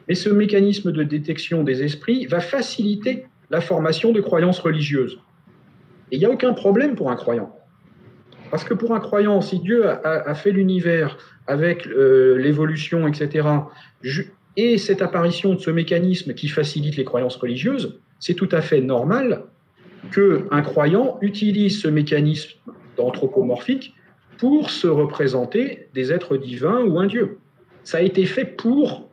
Et 0.09 0.15
ce 0.15 0.31
mécanisme 0.31 0.91
de 0.93 1.03
détection 1.05 1.63
des 1.63 1.85
esprits 1.85 2.27
va 2.27 2.41
faciliter 2.41 3.27
la 3.51 3.61
formation 3.61 4.13
de 4.13 4.21
croyances 4.21 4.59
religieuses. 4.59 5.21
Et 6.11 6.17
il 6.17 6.19
n'y 6.19 6.25
a 6.25 6.31
aucun 6.31 6.55
problème 6.55 6.97
pour 6.97 7.11
un 7.11 7.17
croyant. 7.17 7.55
Parce 8.51 8.65
que 8.65 8.75
pour 8.75 8.95
un 8.95 9.01
croyant, 9.01 9.41
si 9.41 9.59
Dieu 9.59 9.89
a, 9.89 10.35
fait 10.35 10.51
l'univers 10.51 11.19
avec 11.47 11.87
euh, 11.87 12.37
l'évolution, 12.39 13.07
etc., 13.07 13.49
et 14.57 14.77
cette 14.79 15.03
apparition 15.03 15.55
de 15.55 15.61
ce 15.61 15.71
mécanisme 15.71 16.35
qui 16.35 16.49
facilite 16.49 16.97
les 16.97 17.05
croyances 17.05 17.37
religieuses, 17.37 18.01
c'est 18.19 18.35
tout 18.35 18.49
à 18.51 18.61
fait 18.61 18.81
normal 18.81 19.45
qu'un 20.13 20.63
croyant 20.63 21.19
utilise 21.21 21.81
ce 21.81 21.89
mécanisme 21.89 22.59
anthropomorphique 22.99 23.95
pour 24.39 24.71
se 24.71 24.87
représenter 24.87 25.89
des 25.95 26.13
êtres 26.13 26.37
divins 26.37 26.81
ou 26.81 26.99
un 26.99 27.07
Dieu. 27.07 27.39
Ça 27.85 27.99
a 27.99 28.01
été 28.03 28.25
fait 28.27 28.45
pour, 28.45 29.09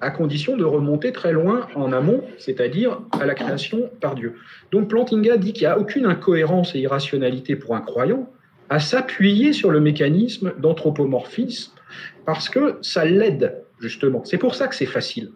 à 0.00 0.10
condition 0.10 0.56
de 0.56 0.64
remonter 0.64 1.12
très 1.12 1.32
loin 1.32 1.66
en 1.74 1.92
amont, 1.92 2.22
c'est-à-dire 2.38 3.00
à 3.12 3.26
la 3.26 3.34
création 3.34 3.90
par 4.00 4.14
Dieu. 4.14 4.36
Donc 4.72 4.88
Plantinga 4.88 5.36
dit 5.36 5.52
qu'il 5.52 5.62
n'y 5.62 5.72
a 5.72 5.78
aucune 5.78 6.06
incohérence 6.06 6.74
et 6.74 6.80
irrationalité 6.80 7.56
pour 7.56 7.74
un 7.74 7.80
croyant 7.80 8.28
à 8.70 8.80
s'appuyer 8.80 9.52
sur 9.52 9.70
le 9.70 9.80
mécanisme 9.80 10.54
d'anthropomorphisme 10.58 11.72
parce 12.24 12.48
que 12.48 12.78
ça 12.82 13.04
l'aide 13.04 13.62
justement. 13.80 14.24
C'est 14.24 14.38
pour 14.38 14.54
ça 14.54 14.68
que 14.68 14.74
c'est 14.74 14.86
facile. 14.86 15.30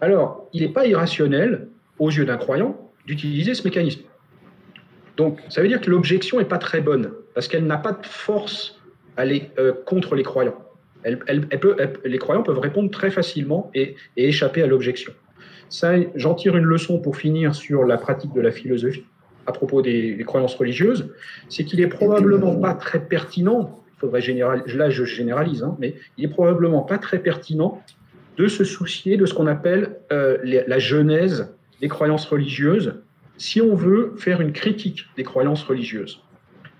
Alors, 0.00 0.48
il 0.52 0.62
n'est 0.62 0.72
pas 0.72 0.86
irrationnel, 0.86 1.68
aux 1.98 2.10
yeux 2.10 2.24
d'un 2.24 2.36
croyant, 2.36 2.90
d'utiliser 3.06 3.54
ce 3.54 3.64
mécanisme. 3.64 4.02
Donc, 5.16 5.40
ça 5.48 5.60
veut 5.60 5.68
dire 5.68 5.80
que 5.80 5.90
l'objection 5.90 6.38
n'est 6.38 6.44
pas 6.44 6.58
très 6.58 6.80
bonne, 6.80 7.10
parce 7.34 7.48
qu'elle 7.48 7.66
n'a 7.66 7.76
pas 7.76 7.92
de 7.92 8.06
force 8.06 8.80
à 9.16 9.24
euh, 9.24 9.72
contre 9.84 10.14
les 10.14 10.22
croyants. 10.22 10.56
Elle, 11.02 11.18
peut, 11.18 11.76
les 12.04 12.18
croyants 12.18 12.42
peuvent 12.42 12.58
répondre 12.58 12.90
très 12.90 13.10
facilement 13.10 13.70
et, 13.74 13.96
échapper 14.16 14.62
à 14.62 14.66
l'objection. 14.66 15.12
J'en 16.14 16.34
tire 16.34 16.56
une 16.56 16.64
leçon 16.64 16.98
pour 16.98 17.16
finir 17.16 17.54
sur 17.54 17.84
la 17.84 17.98
pratique 17.98 18.32
de 18.32 18.40
la 18.40 18.50
philosophie 18.50 19.04
à 19.48 19.52
propos 19.52 19.82
des, 19.82 20.22
croyances 20.26 20.54
religieuses, 20.54 21.10
c'est 21.48 21.64
qu'il 21.64 21.80
est 21.80 21.88
probablement 21.88 22.54
pas 22.54 22.74
très 22.74 23.00
pertinent 23.00 23.82
faudrait 23.98 24.20
généraliser, 24.20 24.76
là 24.76 24.90
je 24.90 25.04
généralise, 25.04 25.64
hein, 25.64 25.76
mais 25.80 25.96
il 26.16 26.24
est 26.24 26.28
probablement 26.28 26.82
pas 26.82 26.98
très 26.98 27.18
pertinent 27.18 27.82
de 28.36 28.46
se 28.46 28.62
soucier 28.62 29.16
de 29.16 29.26
ce 29.26 29.34
qu'on 29.34 29.48
appelle 29.48 29.96
euh, 30.12 30.38
la 30.44 30.78
genèse 30.78 31.52
des 31.80 31.88
croyances 31.88 32.24
religieuses 32.26 32.94
si 33.36 33.60
on 33.60 33.74
veut 33.74 34.14
faire 34.16 34.40
une 34.40 34.52
critique 34.52 35.06
des 35.16 35.24
croyances 35.24 35.64
religieuses. 35.64 36.22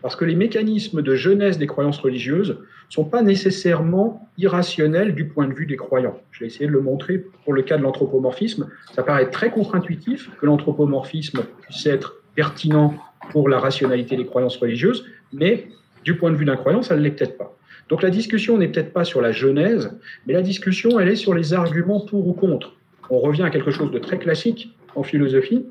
Parce 0.01 0.15
que 0.15 0.25
les 0.25 0.37
mécanismes 0.37 1.03
de 1.03 1.15
genèse 1.17 1.59
des 1.59 1.67
croyances 1.67 1.99
religieuses 1.99 2.59
sont 2.89 3.05
pas 3.05 3.23
nécessairement 3.23 4.29
irrationnels 4.39 5.15
du 5.15 5.27
point 5.27 5.49
de 5.49 5.53
vue 5.53 5.67
des 5.67 5.77
croyants. 5.77 6.21
Je 6.31 6.41
vais 6.41 6.47
essayer 6.47 6.67
de 6.67 6.73
le 6.73 6.81
montrer 6.81 7.19
pour 7.45 7.53
le 7.53 7.63
cas 7.63 7.77
de 7.77 7.83
l'anthropomorphisme. 7.83 8.69
Ça 8.95 9.03
paraît 9.03 9.31
très 9.31 9.51
contre-intuitif 9.51 10.31
que 10.41 10.47
l'anthropomorphisme 10.47 11.43
puisse 11.63 11.85
être 11.87 12.23
pertinent 12.39 12.95
pour 13.33 13.49
la 13.49 13.59
rationalité 13.59 14.17
des 14.17 14.25
croyances 14.25 14.59
religieuses, 14.59 15.05
mais 15.33 15.67
du 16.05 16.17
point 16.17 16.31
de 16.31 16.37
vue 16.37 16.45
d'un 16.45 16.55
croyant, 16.55 16.83
ça 16.83 16.95
ne 16.95 17.03
l'est 17.03 17.11
peut-être 17.11 17.37
pas. 17.37 17.51
Donc 17.89 18.01
la 18.01 18.11
discussion 18.11 18.57
n'est 18.59 18.69
peut-être 18.69 18.93
pas 18.93 19.03
sur 19.03 19.21
la 19.21 19.33
genèse, 19.33 19.91
mais 20.25 20.35
la 20.35 20.43
discussion, 20.43 21.01
elle 21.01 21.09
est 21.09 21.17
sur 21.17 21.35
les 21.35 21.53
arguments 21.53 21.99
pour 21.99 22.29
ou 22.29 22.35
contre. 22.35 22.77
On 23.11 23.19
revient 23.19 23.43
à 23.43 23.51
quelque 23.51 23.73
chose 23.73 23.91
de 23.91 23.99
très 23.99 24.19
classique 24.19 24.73
en 24.95 25.03
philosophie, 25.03 25.67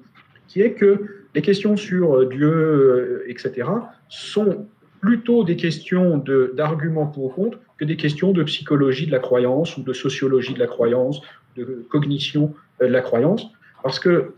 qui 0.50 0.59
est 0.59 0.74
que 0.74 1.24
les 1.36 1.41
questions 1.41 1.77
sur 1.77 2.17
euh, 2.17 2.25
Dieu, 2.25 2.51
euh, 2.51 3.31
etc., 3.31 3.69
sont 4.09 4.67
plutôt 5.00 5.45
des 5.45 5.55
questions 5.55 6.21
d'arguments 6.53 7.07
pour 7.07 7.24
ou 7.25 7.29
contre 7.29 7.59
que 7.77 7.86
des 7.86 7.95
questions 7.95 8.33
de 8.33 8.43
psychologie 8.43 9.05
de 9.05 9.12
la 9.13 9.19
croyance 9.19 9.77
ou 9.77 9.83
de 9.83 9.93
sociologie 9.93 10.53
de 10.53 10.59
la 10.59 10.67
croyance, 10.67 11.21
de 11.55 11.86
cognition 11.89 12.53
euh, 12.81 12.88
de 12.88 12.91
la 12.91 13.01
croyance, 13.01 13.47
parce 13.83 14.00
que 14.00 14.33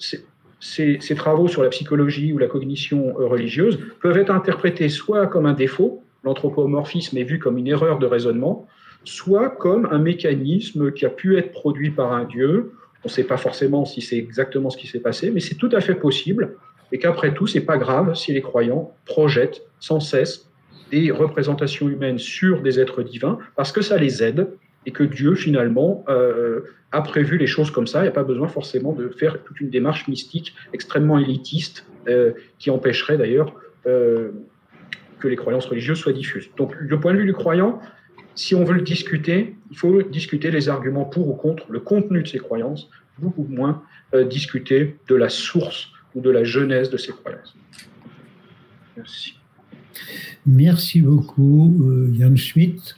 ces, 0.60 1.00
travaux 1.16 1.48
sur 1.48 1.64
la 1.64 1.70
psychologie 1.70 2.34
ou 2.34 2.38
la 2.38 2.48
cognition 2.48 3.16
euh, 3.20 3.28
religieuse 3.28 3.80
peuvent 4.02 4.18
être 4.18 4.32
interprétés 4.32 4.90
soit 4.90 5.28
comme 5.28 5.46
un 5.46 5.54
défaut, 5.54 6.04
l'anthropomorphisme 6.24 7.18
est 7.18 7.24
vu 7.24 7.40
comme 7.40 7.58
une 7.58 7.68
erreur 7.68 8.00
de 8.00 8.06
raisonnement, 8.06 8.68
soit 9.06 9.50
comme 9.50 9.88
un 9.92 10.00
mécanisme 10.00 10.92
qui 10.92 11.06
a 11.06 11.10
pu 11.10 11.38
être 11.38 11.52
produit 11.52 11.92
par 11.92 12.12
un 12.12 12.26
dieu. 12.26 12.74
On 13.04 13.08
ne 13.08 13.12
sait 13.12 13.24
pas 13.24 13.38
forcément 13.38 13.86
si 13.86 14.02
c'est 14.02 14.18
exactement 14.18 14.70
ce 14.70 14.78
qui 14.78 14.88
s'est 14.88 15.00
passé, 15.00 15.32
mais 15.32 15.40
c'est 15.40 15.56
tout 15.56 15.70
à 15.72 15.80
fait 15.80 15.96
possible, 15.96 16.56
et 16.92 16.98
qu'après 16.98 17.34
tout, 17.34 17.48
c'est 17.48 17.62
pas 17.62 17.78
grave 17.78 18.16
si 18.16 18.34
les 18.34 18.42
croyants 18.42 18.94
projettent 19.06 19.62
sans 19.80 20.00
cesse 20.00 20.50
des 20.92 21.12
représentations 21.12 21.88
humaines 21.88 22.18
sur 22.18 22.62
des 22.62 22.80
êtres 22.80 23.04
divins, 23.04 23.38
parce 23.56 23.72
que 23.72 23.82
ça 23.82 23.98
les 23.98 24.24
aide 24.24 24.48
et 24.86 24.92
que 24.92 25.04
Dieu, 25.04 25.36
finalement, 25.36 26.04
euh, 26.10 26.62
a 26.92 27.02
prévu 27.02 27.38
les 27.38 27.48
choses 27.48 27.72
comme 27.72 27.88
ça. 27.88 28.00
Il 28.00 28.04
n'y 28.04 28.10
a 28.10 28.14
pas 28.14 28.24
besoin 28.24 28.48
forcément 28.48 28.94
de 28.94 29.10
faire 29.10 29.44
toute 29.44 29.60
une 29.60 29.70
démarche 29.70 30.08
mystique 30.08 30.56
extrêmement 30.74 31.20
élitiste 31.20 31.86
euh, 32.08 32.32
qui 32.58 32.70
empêcherait 32.70 33.18
d'ailleurs 33.18 33.54
euh, 33.86 34.32
que 35.20 35.28
les 35.28 35.36
croyances 35.36 35.66
religieuses 35.66 36.00
soient 36.00 36.14
diffuses. 36.14 36.50
Donc, 36.58 36.82
du 36.82 36.98
point 36.98 37.14
de 37.14 37.20
vue 37.20 37.26
du 37.26 37.34
croyant, 37.34 37.82
si 38.36 38.56
on 38.56 38.64
veut 38.64 38.76
le 38.76 38.82
discuter, 38.82 39.56
il 39.70 39.78
faut 39.78 40.02
discuter 40.02 40.50
les 40.50 40.70
arguments 40.70 41.06
pour 41.06 41.28
ou 41.28 41.34
contre 41.34 41.66
le 41.70 41.82
contenu 41.82 42.24
de 42.24 42.28
ces 42.28 42.40
croyances, 42.40 42.90
beaucoup 43.18 43.46
moins 43.50 43.84
discuter 44.30 44.96
de 45.08 45.16
la 45.16 45.30
source 45.30 45.90
ou 46.16 46.22
de 46.22 46.30
la 46.30 46.46
genèse 46.46 46.90
de 46.90 46.96
ces 46.98 47.12
croyances. 47.12 47.56
Merci. 48.96 49.36
Merci 50.46 51.02
beaucoup, 51.02 52.08
Yann 52.14 52.38
Schmitt 52.38 52.96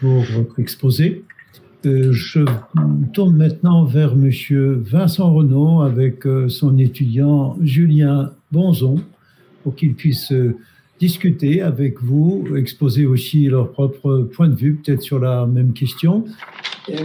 pour 0.00 0.22
votre 0.22 0.58
exposé. 0.58 1.24
Euh, 1.86 2.12
je 2.12 2.40
tourne 3.12 3.36
maintenant 3.36 3.84
vers 3.84 4.16
Monsieur 4.16 4.80
Vincent 4.82 5.32
Renaud 5.32 5.82
avec 5.82 6.26
euh, 6.26 6.48
son 6.48 6.76
étudiant 6.76 7.56
Julien 7.62 8.32
Bonzon 8.50 8.96
pour 9.62 9.76
qu'ils 9.76 9.94
puissent 9.94 10.32
euh, 10.32 10.56
discuter 10.98 11.62
avec 11.62 12.02
vous, 12.02 12.48
exposer 12.56 13.06
aussi 13.06 13.46
leur 13.46 13.70
propre 13.70 14.28
point 14.34 14.48
de 14.48 14.56
vue, 14.56 14.74
peut-être 14.74 15.02
sur 15.02 15.20
la 15.20 15.46
même 15.46 15.72
question. 15.72 16.24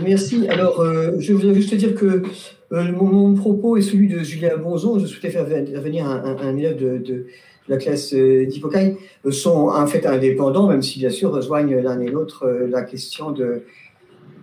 Merci. 0.03 0.47
Alors, 0.47 0.83
je 1.19 1.33
voudrais 1.33 1.53
juste 1.53 1.75
dire 1.75 1.93
que 1.93 2.23
mon, 2.71 3.35
propos 3.35 3.77
est 3.77 3.83
celui 3.83 4.07
de 4.07 4.23
Julien 4.23 4.57
Bonzon. 4.57 4.97
Je 4.97 5.05
souhaitais 5.05 5.29
faire 5.29 5.45
venir 5.45 6.07
un 6.07 6.57
élève 6.57 6.79
de 6.79 7.27
la 7.67 7.77
classe 7.77 8.13
euh, 8.13 8.45
d'Hippocaï 8.45 8.97
euh, 9.25 9.31
sont 9.31 9.69
en 9.69 9.87
fait 9.87 10.05
indépendants, 10.05 10.67
même 10.67 10.81
si 10.81 10.99
bien 10.99 11.09
sûr 11.09 11.31
rejoignent 11.31 11.79
l'un 11.81 11.99
et 11.99 12.09
l'autre 12.09 12.45
euh, 12.45 12.67
la 12.67 12.83
question 12.83 13.31
de, 13.31 13.63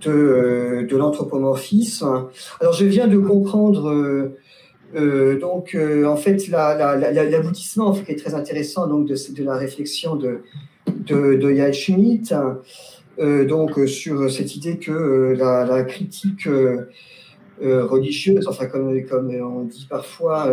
de, 0.04 0.96
l'anthropomorphisme. 0.96 2.28
Alors 2.60 2.72
je 2.72 2.84
viens 2.86 3.06
de 3.06 3.18
comprendre 3.18 4.30
donc 5.40 5.76
en 6.06 6.16
fait 6.16 6.48
l'aboutissement 6.48 7.92
la, 7.92 8.00
qui 8.00 8.12
est 8.12 8.16
très 8.16 8.34
intéressant 8.34 8.86
donc 8.86 9.06
de, 9.06 9.14
de 9.34 9.44
la 9.44 9.56
réflexion 9.56 10.16
de, 10.16 10.38
de, 11.06 11.34
de 11.34 11.72
Schmitt, 11.72 12.34
donc 13.18 13.78
sur 13.86 14.30
cette 14.30 14.56
idée 14.56 14.78
que 14.78 15.36
la, 15.38 15.84
critique 15.84 16.48
religieuse, 17.62 18.46
enfin 18.48 18.66
comme, 18.66 19.02
comme 19.04 19.30
on 19.30 19.64
dit 19.64 19.86
parfois, 19.88 20.52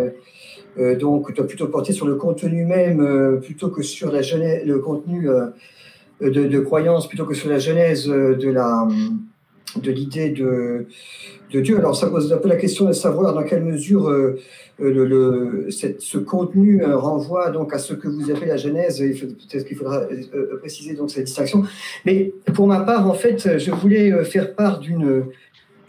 donc 0.99 1.33
doit 1.33 1.47
plutôt 1.47 1.67
porter 1.67 1.93
sur 1.93 2.05
le 2.05 2.15
contenu 2.15 2.65
même 2.65 3.39
plutôt 3.41 3.69
que 3.69 3.81
sur 3.81 4.11
la 4.11 4.21
genèse, 4.21 4.65
le 4.65 4.79
contenu 4.79 5.27
de, 6.21 6.29
de, 6.29 6.59
croyance 6.59 7.07
plutôt 7.07 7.25
que 7.25 7.33
sur 7.33 7.49
la 7.49 7.59
genèse 7.59 8.07
de 8.07 8.49
la 8.49 8.87
de 9.75 9.91
l'idée 9.91 10.29
de, 10.29 10.87
de 11.51 11.61
Dieu. 11.61 11.77
Alors 11.77 11.95
ça 11.95 12.07
pose 12.07 12.31
un 12.31 12.37
peu 12.37 12.49
la 12.49 12.55
question 12.55 12.85
de 12.85 12.93
savoir 12.93 13.33
dans 13.33 13.43
quelle 13.43 13.63
mesure 13.63 14.09
euh, 14.09 14.39
le, 14.79 15.67
ce 15.69 16.17
contenu 16.17 16.83
euh, 16.83 16.97
renvoie 16.97 17.49
donc 17.49 17.73
à 17.73 17.79
ce 17.79 17.93
que 17.93 18.07
vous 18.07 18.29
appelez 18.31 18.47
la 18.47 18.57
Genèse. 18.57 18.99
Peut-être 18.99 19.65
qu'il 19.65 19.77
faudra 19.77 20.01
euh, 20.01 20.57
préciser 20.59 20.93
donc 20.93 21.09
cette 21.09 21.25
distinction. 21.25 21.63
Mais 22.05 22.33
pour 22.53 22.67
ma 22.67 22.81
part, 22.81 23.07
en 23.09 23.13
fait, 23.13 23.57
je 23.57 23.71
voulais 23.71 24.23
faire 24.23 24.55
part 24.55 24.79
d'une 24.79 25.25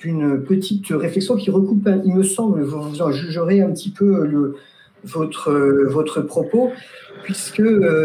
d'une 0.01 0.43
petite 0.43 0.89
réflexion 0.91 1.37
qui 1.37 1.51
recoupe, 1.51 1.89
il 2.05 2.15
me 2.15 2.23
semble, 2.23 2.63
vous 2.63 3.03
en 3.03 3.11
jugerez 3.11 3.63
un 3.63 3.73
petit 3.73 3.91
peu 3.91 4.25
le, 4.25 4.55
votre, 5.05 5.53
votre 5.53 6.21
propos, 6.21 6.71
puisque 7.25 7.65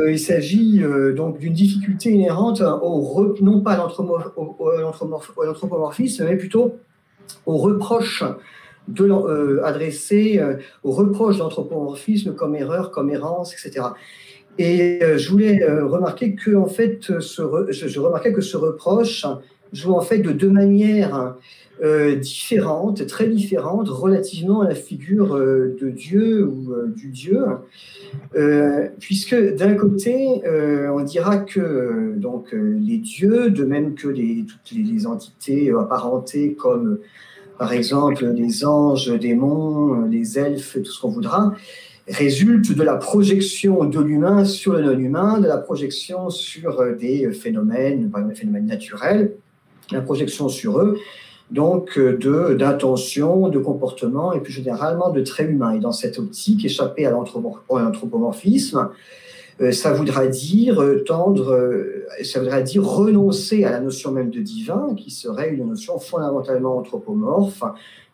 il 0.10 0.20
s'agit 0.20 0.82
donc 1.16 1.38
d'une 1.38 1.54
difficulté 1.54 2.10
inhérente 2.12 2.62
au, 2.62 3.36
non 3.42 3.62
pas 3.62 3.74
à 3.74 3.78
l'anthropomorphisme, 3.78 6.26
mais 6.26 6.36
plutôt 6.36 6.80
au 7.46 7.58
reproche 7.58 8.24
de, 8.88 9.06
euh, 9.06 9.64
adressé 9.64 10.40
euh, 10.40 10.56
aux 10.84 10.92
reproches 10.92 11.38
d'anthropomorphisme 11.38 12.34
comme 12.34 12.56
erreur, 12.56 12.92
comme 12.92 13.10
errance, 13.10 13.54
etc. 13.54 13.88
Et 14.58 15.00
euh, 15.02 15.18
je 15.18 15.30
voulais 15.30 15.66
remarquer 15.66 16.36
que 16.36 16.56
en 16.56 16.68
fait, 16.68 17.20
je, 17.20 18.00
remarquais 18.00 18.34
que 18.34 18.42
ce 18.42 18.58
reproche 18.58 19.26
joue 19.72 19.94
en 19.94 20.02
fait 20.02 20.20
de 20.20 20.32
deux 20.32 20.52
manières 20.52 21.36
différentes, 22.22 23.06
très 23.08 23.28
différentes, 23.28 23.90
relativement 23.90 24.62
à 24.62 24.70
la 24.70 24.76
figure 24.76 25.36
de 25.36 25.90
Dieu 25.90 26.46
ou 26.46 26.74
du 26.96 27.10
Dieu, 27.10 27.44
puisque 29.00 29.36
d'un 29.56 29.74
côté, 29.74 30.42
on 30.46 31.02
dira 31.02 31.38
que 31.38 32.14
donc 32.16 32.54
les 32.54 33.00
dieux, 33.00 33.50
de 33.50 33.66
même 33.66 33.96
que 33.96 34.08
les, 34.08 34.46
toutes 34.46 34.78
les 34.78 35.08
entités 35.08 35.72
apparentées 35.72 36.54
comme 36.54 37.00
par 37.58 37.74
exemple 37.74 38.26
les 38.26 38.66
anges, 38.66 39.12
démons, 39.20 40.06
les 40.06 40.40
elfes, 40.40 40.78
tout 40.82 40.92
ce 40.92 41.02
qu'on 41.02 41.10
voudra, 41.10 41.54
résulte 42.08 42.76
de 42.76 42.84
la 42.84 42.96
projection 42.96 43.86
de 43.86 44.00
l'humain 44.00 44.46
sur 44.46 44.74
le 44.74 44.82
non-humain, 44.82 45.40
de 45.40 45.48
la 45.48 45.58
projection 45.58 46.30
sur 46.30 46.82
euh, 46.82 46.94
des 46.94 47.32
phénomènes, 47.32 48.10
par 48.10 48.20
exemple 48.20 48.36
des 48.36 48.40
phénomènes 48.42 48.66
naturels, 48.66 49.34
la 49.92 50.02
projection 50.02 50.50
sur 50.50 50.80
eux, 50.80 50.98
donc 51.54 52.00
euh, 52.00 52.56
d'intention, 52.56 53.48
de 53.48 53.60
comportement 53.60 54.34
et 54.34 54.42
plus 54.42 54.52
généralement 54.52 55.12
de 55.12 55.22
traits 55.22 55.50
humains. 55.50 55.74
Et 55.74 55.80
dans 55.80 55.92
cette 55.92 56.18
optique, 56.18 56.66
échapper 56.66 57.06
à 57.06 57.12
l'anthropomorphisme, 57.12 58.90
euh, 59.62 59.72
ça 59.72 59.94
voudra 59.94 60.26
dire 60.26 60.82
euh, 60.82 61.04
tendre, 61.06 61.56
ça 62.24 62.40
voudra 62.40 62.62
dire 62.62 62.84
renoncer 62.84 63.66
à 63.66 63.72
la 63.72 63.80
notion 63.80 64.12
même 64.12 64.32
de 64.32 64.42
divin, 64.42 64.96
qui 64.98 65.12
serait 65.12 65.52
une 65.52 65.68
notion 65.70 66.00
fondamentalement 66.00 66.76
anthropomorphe, 66.78 67.64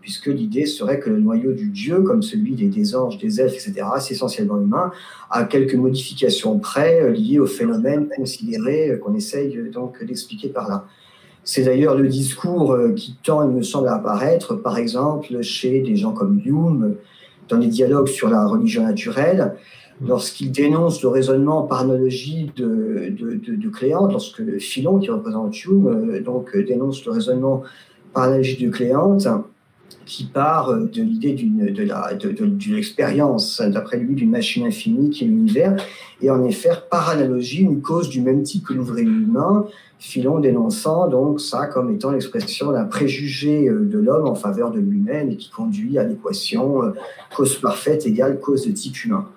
puisque 0.02 0.28
l'idée 0.28 0.66
serait 0.66 1.00
que 1.00 1.10
le 1.10 1.20
noyau 1.22 1.54
du 1.54 1.70
Dieu, 1.70 2.02
comme 2.02 2.22
celui 2.22 2.56
des, 2.56 2.96
anges, 2.96 3.18
des 3.20 3.40
elfes, 3.40 3.54
etc., 3.54 3.88
c'est 4.02 4.16
essentiellement 4.16 4.58
humain, 4.58 4.92
à 5.30 5.46
quelques 5.46 5.76
modifications 5.76 6.60
près 6.60 7.10
liées 7.14 7.40
au 7.40 7.48
phénomène 7.48 8.10
considéré 8.14 9.00
qu'on 9.02 9.16
essaye 9.16 9.58
donc 9.72 10.04
d'expliquer 10.04 10.50
par 10.50 10.68
là. 10.68 10.86
C'est 11.52 11.64
d'ailleurs 11.64 11.96
le 11.96 12.08
discours 12.08 12.78
qui 12.96 13.16
tend, 13.24 13.44
il 13.50 13.56
me 13.56 13.64
semble, 13.64 13.88
à 13.88 13.96
apparaître, 13.96 14.54
par 14.54 14.78
exemple, 14.78 15.42
chez 15.42 15.82
des 15.82 15.96
gens 15.96 16.12
comme 16.12 16.40
Hume, 16.46 16.94
dans 17.48 17.58
les 17.58 17.66
dialogues 17.66 18.08
sur 18.08 18.30
la 18.30 18.46
religion 18.46 18.84
naturelle, 18.84 19.56
lorsqu'il 20.06 20.52
dénonce 20.52 21.02
le 21.02 21.10
raisonnement 21.10 21.64
par 21.64 21.82
analogie 21.82 22.52
de, 22.56 23.12
de, 23.18 24.12
lorsque 24.12 24.60
Philon, 24.60 25.00
qui 25.00 25.10
représente 25.10 25.66
Hume, 25.66 25.88
euh, 25.88 26.22
donc, 26.22 26.56
euh, 26.56 26.64
dénonce 26.64 27.04
le 27.04 27.14
raisonnement 27.14 27.64
par 28.14 28.26
analogie 28.26 28.64
de 28.64 28.70
Cléante, 28.70 29.28
qui 30.06 30.26
part 30.26 30.70
euh, 30.70 30.86
de 30.86 31.02
l'idée 31.02 31.34
d'une 31.34 31.74
de 31.74 31.84
la 31.84 32.14
d'une 32.14 32.78
expérience, 32.78 33.62
d'après 33.62 33.98
lui, 33.98 34.16
d'une 34.16 34.32
machine 34.32 34.66
infinie 34.66 35.10
qui 35.10 35.24
est 35.24 35.28
l'univers, 35.28 35.76
et 36.22 36.30
en 36.30 36.44
effet, 36.44 36.72
par 36.90 37.10
analogie, 37.10 37.62
une 37.62 37.82
cause 37.82 38.10
du 38.10 38.22
même 38.22 38.44
type 38.44 38.66
que 38.66 38.74
l'ouvrier 38.74 39.08
humain, 39.08 39.66
Philon 40.00 40.40
dénonçant 40.40 41.08
donc 41.10 41.42
ça 41.42 41.68
comme 41.68 41.94
étant 41.94 42.12
l'expression 42.12 42.72
d'un 42.72 42.86
préjugé 42.86 43.70
de 43.70 44.00
l'homme 44.00 44.28
en 44.28 44.36
faveur 44.36 44.72
de 44.72 44.80
lui-même 44.80 45.30
et 45.30 45.36
qui 45.36 45.50
conduit 45.50 45.98
à 45.98 46.06
l'équation 46.06 46.82
cause 47.36 47.58
parfaite 47.58 48.06
égale 48.06 48.40
cause 48.40 48.66
de 48.66 48.72
type 48.72 49.04
humain. 49.04 49.28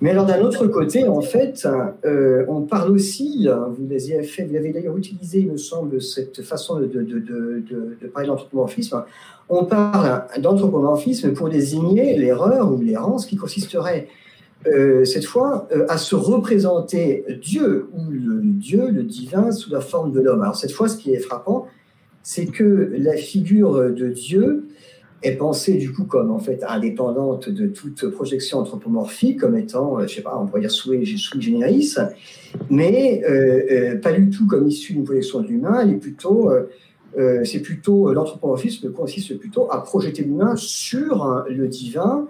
Mais 0.00 0.10
alors 0.10 0.26
d'un 0.26 0.40
autre 0.40 0.66
côté, 0.66 1.06
en 1.06 1.20
fait, 1.20 1.66
euh, 2.04 2.44
on 2.48 2.62
parle 2.62 2.90
aussi, 2.90 3.48
hein, 3.50 3.68
vous 3.76 3.86
l'avez 3.88 4.22
fait, 4.22 4.44
vous 4.44 4.56
avez 4.56 4.72
d'ailleurs 4.72 4.96
utilisé, 4.96 5.40
il 5.40 5.52
me 5.52 5.56
semble, 5.56 6.00
cette 6.02 6.42
façon 6.42 6.80
de 6.80 8.08
parler 8.12 8.28
d'anthropomorphisme. 8.28 9.04
On 9.48 9.64
parle 9.64 10.24
d'anthropomorphisme 10.38 11.32
pour 11.32 11.48
désigner 11.48 12.16
l'erreur 12.16 12.72
ou 12.72 12.80
l'errance 12.80 13.26
qui 13.26 13.36
consisterait 13.36 14.08
euh, 14.66 15.04
cette 15.04 15.26
fois 15.26 15.68
euh, 15.72 15.84
à 15.88 15.98
se 15.98 16.14
représenter 16.14 17.24
Dieu 17.42 17.88
ou 17.92 18.10
le 18.10 18.40
Dieu, 18.42 18.88
le 18.90 19.02
divin, 19.02 19.52
sous 19.52 19.70
la 19.70 19.80
forme 19.80 20.12
de 20.12 20.20
l'homme. 20.20 20.42
Alors 20.42 20.56
cette 20.56 20.72
fois, 20.72 20.88
ce 20.88 20.96
qui 20.96 21.12
est 21.12 21.18
frappant, 21.18 21.68
c'est 22.22 22.46
que 22.46 22.92
la 22.96 23.16
figure 23.16 23.90
de 23.90 24.08
Dieu 24.08 24.66
est 25.24 25.36
pensée 25.36 25.74
du 25.74 25.92
coup 25.92 26.04
comme 26.04 26.30
en 26.30 26.38
fait 26.38 26.62
indépendante 26.68 27.48
de 27.48 27.66
toute 27.66 28.06
projection 28.10 28.58
anthropomorphique, 28.58 29.40
comme 29.40 29.56
étant, 29.56 29.98
euh, 29.98 30.06
je 30.06 30.16
sais 30.16 30.22
pas, 30.22 30.38
on 30.38 30.46
pourrait 30.46 30.60
dire 30.60 30.70
sui, 30.70 31.04
generis, 31.06 31.94
mais 32.70 33.22
euh, 33.24 33.62
euh, 33.70 33.96
pas 33.96 34.12
du 34.12 34.30
tout 34.30 34.46
comme 34.46 34.68
issue 34.68 34.92
d'une 34.92 35.04
projection 35.04 35.40
de 35.40 35.48
l'humain. 35.48 35.80
Elle 35.82 35.90
est 35.90 35.98
plutôt, 35.98 36.52
c'est 37.44 37.60
plutôt 37.60 38.12
l'anthropomorphisme 38.12 38.92
consiste 38.92 39.38
plutôt 39.38 39.70
à 39.70 39.82
projeter 39.82 40.22
l'humain 40.22 40.54
sur 40.56 41.44
le 41.48 41.68
divin. 41.68 42.28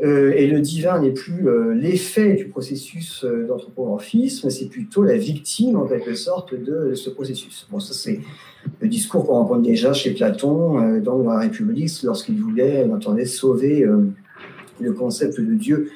Et 0.00 0.46
le 0.46 0.60
divin 0.60 1.00
n'est 1.00 1.10
plus 1.10 1.46
l'effet 1.74 2.34
du 2.34 2.46
processus 2.46 3.24
d'anthropomorphisme, 3.48 4.48
c'est 4.48 4.68
plutôt 4.68 5.02
la 5.02 5.16
victime 5.16 5.76
en 5.76 5.86
quelque 5.86 6.14
sorte 6.14 6.54
de 6.54 6.94
ce 6.94 7.10
processus. 7.10 7.66
Bon, 7.70 7.80
ça 7.80 7.94
c'est 7.94 8.20
le 8.80 8.88
discours 8.88 9.26
qu'on 9.26 9.34
rencontre 9.34 9.62
déjà 9.62 9.92
chez 9.92 10.12
Platon 10.12 10.80
euh, 10.80 11.00
dans 11.00 11.22
la 11.22 11.38
République 11.38 11.90
lorsqu'il 12.02 12.40
voulait, 12.40 12.86
on 12.88 12.94
entendait 12.94 13.24
sauver 13.24 13.82
euh, 13.82 14.08
le 14.80 14.92
concept 14.92 15.40
de 15.40 15.54
Dieu 15.54 15.90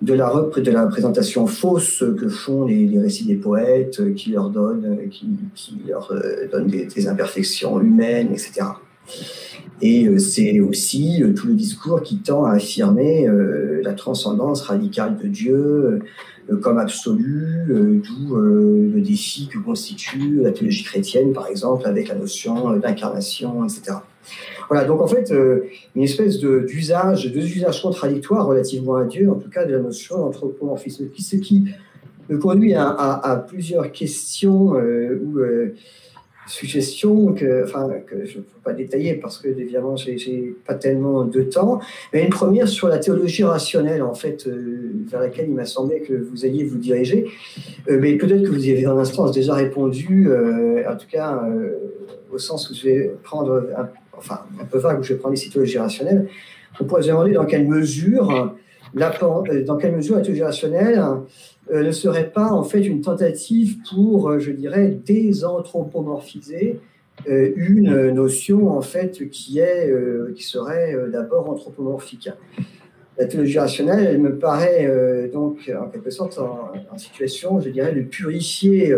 de 0.00 0.14
la, 0.14 0.28
représentation 0.28 1.48
fausse 1.48 2.04
que 2.16 2.28
font 2.28 2.64
les, 2.64 2.98
récits 2.98 3.26
des 3.26 3.34
poètes 3.34 3.98
euh, 4.00 4.12
qui, 4.12 4.30
leur 4.30 4.50
donnent 4.50 4.98
des, 6.66 7.08
imperfections 7.08 7.80
humaines, 7.80 8.28
etc. 8.30 8.66
Et 9.80 10.18
c'est 10.18 10.58
aussi 10.60 11.22
tout 11.36 11.46
le 11.46 11.54
discours 11.54 12.02
qui 12.02 12.18
tend 12.18 12.44
à 12.44 12.54
affirmer 12.54 13.28
la 13.82 13.92
transcendance 13.94 14.62
radicale 14.62 15.16
de 15.16 15.28
Dieu, 15.28 16.00
euh, 16.50 16.56
comme 16.56 16.78
absolu, 16.78 17.66
euh, 17.70 18.00
d'où 18.02 18.36
euh, 18.36 18.90
le 18.94 19.00
défi 19.00 19.48
que 19.48 19.58
constitue 19.58 20.40
la 20.42 20.50
théologie 20.50 20.84
chrétienne, 20.84 21.32
par 21.32 21.46
exemple, 21.48 21.86
avec 21.86 22.08
la 22.08 22.14
notion 22.14 22.76
d'incarnation, 22.78 23.64
etc. 23.64 23.98
Voilà, 24.68 24.84
donc 24.84 25.00
en 25.00 25.06
fait, 25.06 25.32
une 25.96 26.02
espèce 26.02 26.38
d'usage, 26.38 27.24
de, 27.24 27.30
deux 27.30 27.46
usages 27.46 27.80
contradictoires 27.80 28.46
relativement 28.46 28.96
à 28.96 29.04
Dieu, 29.04 29.30
en 29.30 29.36
tout 29.36 29.48
cas 29.48 29.64
de 29.64 29.72
la 29.72 29.78
notion 29.78 30.18
d'anthropomorphisme, 30.18 31.06
ce 31.18 31.36
qui 31.36 31.64
me 32.28 32.36
conduit 32.36 32.74
à, 32.74 32.86
à, 32.90 33.36
plusieurs 33.36 33.90
questions 33.90 34.72
où 34.72 35.38
suggestions 36.48 37.32
que, 37.32 37.64
enfin, 37.64 37.88
que 38.06 38.24
je 38.24 38.38
ne 38.38 38.42
peux 38.42 38.60
pas 38.62 38.72
détailler 38.72 39.14
parce 39.14 39.38
que 39.38 39.48
évidemment 39.48 39.96
j'ai 39.96 40.54
pas 40.66 40.74
tellement 40.74 41.24
de 41.24 41.42
temps. 41.42 41.80
Mais 42.12 42.24
une 42.24 42.30
première 42.30 42.68
sur 42.68 42.88
la 42.88 42.98
théologie 42.98 43.44
rationnelle 43.44 44.02
en 44.02 44.14
fait 44.14 44.46
euh, 44.46 44.92
vers 45.10 45.20
laquelle 45.20 45.48
il 45.48 45.54
m'a 45.54 45.66
semblé 45.66 46.00
que 46.00 46.14
vous 46.14 46.44
alliez 46.44 46.64
vous 46.64 46.78
diriger. 46.78 47.26
Euh, 47.88 47.98
mais 48.00 48.16
peut-être 48.16 48.42
que 48.42 48.48
vous 48.48 48.66
y 48.66 48.72
avez 48.72 48.86
en 48.86 48.98
instance 48.98 49.32
déjà 49.32 49.54
répondu, 49.54 50.28
euh, 50.28 50.82
en 50.90 50.96
tout 50.96 51.06
cas 51.10 51.42
au 52.32 52.38
sens 52.38 52.70
où 52.70 52.74
je 52.74 52.84
vais 52.84 53.14
prendre, 53.22 53.68
enfin 54.16 54.40
un 54.60 54.64
peu 54.64 54.78
vague 54.78 55.00
où 55.00 55.02
je 55.02 55.14
vais 55.14 55.18
prendre 55.18 55.34
les 55.34 55.48
théologies 55.48 55.78
rationnelles. 55.78 56.28
On 56.80 56.84
pourrait 56.84 57.02
se 57.02 57.08
demander 57.08 57.32
dans 57.32 57.46
quelle 57.46 57.66
mesure 57.66 58.54
la, 58.94 59.12
dans 59.66 59.76
quelle 59.76 59.96
mesure 59.96 60.16
la 60.16 60.22
théologie 60.22 60.42
rationnelle 60.42 61.02
euh, 61.70 61.82
ne 61.82 61.90
serait 61.90 62.30
pas 62.30 62.50
en 62.50 62.62
fait 62.62 62.80
une 62.80 63.02
tentative 63.02 63.76
pour, 63.90 64.30
euh, 64.30 64.38
je 64.38 64.52
dirais, 64.52 64.88
désanthropomorphiser 64.88 66.80
euh, 67.28 67.52
une 67.56 68.10
notion 68.10 68.70
en 68.70 68.80
fait 68.80 69.28
qui 69.28 69.58
est 69.58 69.92
qui 70.34 70.44
serait 70.44 70.94
d'abord 71.12 71.50
anthropomorphique. 71.50 72.30
La 73.18 73.26
théologie 73.26 73.58
rationnelle, 73.58 74.06
elle 74.06 74.20
me 74.20 74.38
paraît 74.38 75.28
donc 75.32 75.70
en 75.76 75.88
quelque 75.88 76.10
sorte 76.10 76.38
en, 76.38 76.96
situation, 76.96 77.60
je 77.60 77.70
dirais, 77.70 77.92
de 77.92 78.02
purifier 78.02 78.94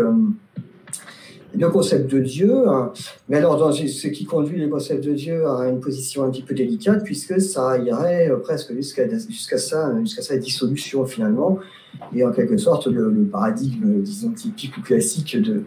le 1.57 1.69
concept 1.69 2.11
de 2.11 2.19
Dieu, 2.19 2.67
hein. 2.67 2.93
mais 3.29 3.37
alors 3.37 3.57
dans 3.57 3.71
ce 3.71 4.07
qui 4.07 4.25
conduit 4.25 4.59
le 4.59 4.67
concept 4.67 5.03
de 5.03 5.13
Dieu 5.13 5.47
à 5.47 5.67
une 5.67 5.79
position 5.79 6.23
un 6.23 6.29
petit 6.29 6.43
peu 6.43 6.53
délicate, 6.53 7.03
puisque 7.03 7.39
ça 7.41 7.77
irait 7.77 8.29
euh, 8.29 8.37
presque 8.37 8.73
jusqu'à 8.73 9.07
jusqu'à 9.29 9.57
ça, 9.57 9.93
jusqu'à 9.99 10.21
sa 10.21 10.37
dissolution 10.37 11.05
finalement, 11.05 11.59
et 12.15 12.23
en 12.23 12.31
quelque 12.31 12.57
sorte 12.57 12.87
le, 12.87 13.11
paradigme, 13.31 14.01
disons, 14.01 14.31
typique 14.31 14.77
ou 14.77 14.81
classique 14.81 15.41
de, 15.41 15.63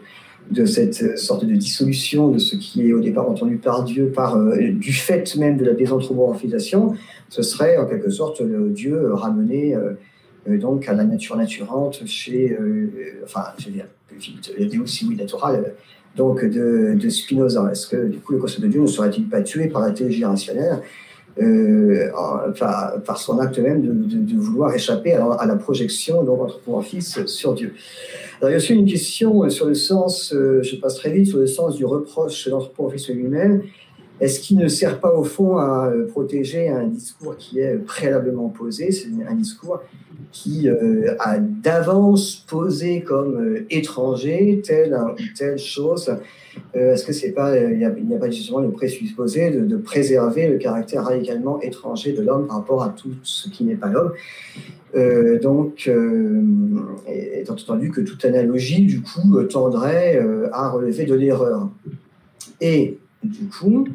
de 0.51 0.65
cette 0.65 1.19
sorte 1.19 1.45
de 1.45 1.55
dissolution 1.55 2.29
de 2.29 2.39
ce 2.39 2.57
qui 2.57 2.89
est 2.89 2.93
au 2.93 3.01
départ 3.01 3.29
entendu 3.29 3.57
par 3.57 3.85
Dieu, 3.85 4.11
par, 4.15 4.37
euh, 4.37 4.57
du 4.73 4.93
fait 4.93 5.37
même 5.37 5.57
de 5.57 5.65
la 5.65 5.75
désanthropomorphisation, 5.75 6.95
ce 7.29 7.43
serait 7.43 7.77
en 7.77 7.87
quelque 7.87 8.11
sorte 8.11 8.41
le 8.41 8.71
Dieu 8.71 9.13
ramené 9.13 9.75
euh, 9.75 9.93
donc 10.47 10.89
à 10.89 10.93
la 10.93 11.05
nature 11.05 11.37
naturante 11.37 12.03
chez, 12.07 12.57
enfin, 13.25 13.45
je 13.59 13.67
veux 13.67 13.73
dire, 13.73 13.87
Deus 14.59 14.87
simul 14.87 15.17
natural, 15.17 15.75
donc 16.17 16.45
de, 16.45 17.09
Spinoza. 17.09 17.69
Est-ce 17.71 17.89
que 17.89 18.07
du 18.07 18.19
coup 18.19 18.33
le 18.33 18.39
concept 18.39 18.63
de 18.63 18.69
Dieu 18.69 18.81
ne 18.81 18.87
serait-il 18.87 19.29
pas 19.29 19.43
tué 19.43 19.69
par 19.69 19.83
la 19.83 19.91
théologie 19.91 20.25
rationnelle 20.25 20.81
euh, 21.43 22.11
par 22.55 23.19
son 23.19 23.41
acte 23.41 23.59
même 23.59 23.83
de, 23.83 24.37
vouloir 24.37 24.73
échapper 24.73 25.15
à, 25.15 25.47
la 25.47 25.57
projection 25.57 26.23
de 26.23 26.83
fils 26.83 27.25
sur 27.27 27.55
Dieu? 27.55 27.75
Alors, 28.41 28.51
il 28.51 28.53
y 28.53 28.55
a 28.55 28.59
aussi 28.59 28.75
une 28.75 28.87
question 28.87 29.49
sur 29.49 29.67
le 29.67 29.75
sens, 29.75 30.33
euh, 30.33 30.63
je 30.63 30.77
passe 30.77 30.97
très 30.97 31.11
vite, 31.11 31.27
sur 31.27 31.39
le 31.39 31.47
sens 31.47 31.77
du 31.77 31.85
reproche 31.85 32.45
de 32.47 32.51
l'anthropomorphisme 32.51 33.15
lui-même. 33.15 33.63
Est-ce 34.21 34.41
qu'il 34.41 34.59
ne 34.59 34.69
sert 34.69 35.01
pas 35.01 35.13
au 35.13 35.25
fond 35.25 35.59
à 35.59 35.89
euh, 35.89 36.07
protéger 36.07 36.69
un 36.69 36.87
discours 36.87 37.37
qui 37.37 37.59
est 37.59 37.77
préalablement 37.79 38.49
posé? 38.49 38.93
C'est 38.93 39.09
un 39.29 39.35
discours 39.35 39.81
qui 40.31 40.69
euh, 40.69 41.15
a 41.19 41.39
d'avance 41.39 42.37
posé 42.49 43.01
comme 43.01 43.37
euh, 43.37 43.67
étranger 43.71 44.63
telle 44.65 44.95
ou 44.95 45.23
telle 45.37 45.59
chose. 45.59 46.17
Est-ce 46.73 47.05
que 47.05 47.13
c'est 47.13 47.33
pas 47.33 47.57
il 47.59 47.79
n'y 47.79 47.85
a, 47.85 48.19
pas 48.19 48.31
justement 48.31 48.61
le 48.61 48.71
présupposé 48.71 49.51
de, 49.51 49.65
de, 49.65 49.77
préserver 49.77 50.47
le 50.47 50.59
caractère 50.59 51.05
radicalement 51.05 51.61
étranger 51.61 52.13
de 52.13 52.23
l'homme 52.23 52.47
par 52.47 52.59
rapport 52.59 52.85
à 52.85 52.91
tout 52.91 53.11
ce 53.25 53.49
qui 53.49 53.65
n'est 53.65 53.75
pas 53.75 53.89
l'homme? 53.89 54.13
Donc, 55.43 55.91
étant 57.09 57.55
entendu 57.55 57.91
que 57.91 58.01
toute 58.01 58.25
analogie 58.25 58.83
du 58.83 59.03
coup 59.03 59.43
tendrait 59.51 60.25
à 60.53 60.69
relever 60.71 61.07
de 61.07 61.15
l'erreur. 61.15 61.69
Et 62.61 62.99
du 63.25 63.47
coup, 63.47 63.87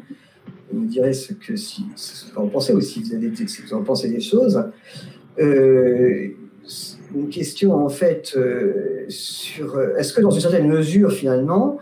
vous 0.72 0.80
me 0.80 0.88
direz 0.88 1.12
ce 1.12 1.32
que, 1.32 1.56
si, 1.56 1.86
ce 1.96 2.26
que 2.26 2.34
vous 2.34 2.42
en 2.42 2.48
pensez 2.48 2.72
aussi, 2.72 3.02
vous 3.02 3.14
avez, 3.14 3.34
si 3.34 3.62
vous 3.62 3.74
en 3.74 3.82
pensez 3.82 4.08
des 4.08 4.20
choses. 4.20 4.62
Euh, 5.38 6.28
une 7.14 7.28
question 7.28 7.74
en 7.74 7.88
fait 7.88 8.34
euh, 8.36 9.04
sur 9.08 9.74
euh, 9.74 9.96
est-ce 9.96 10.12
que 10.12 10.20
dans 10.20 10.30
une 10.30 10.40
certaine 10.40 10.68
mesure 10.68 11.10
finalement 11.10 11.78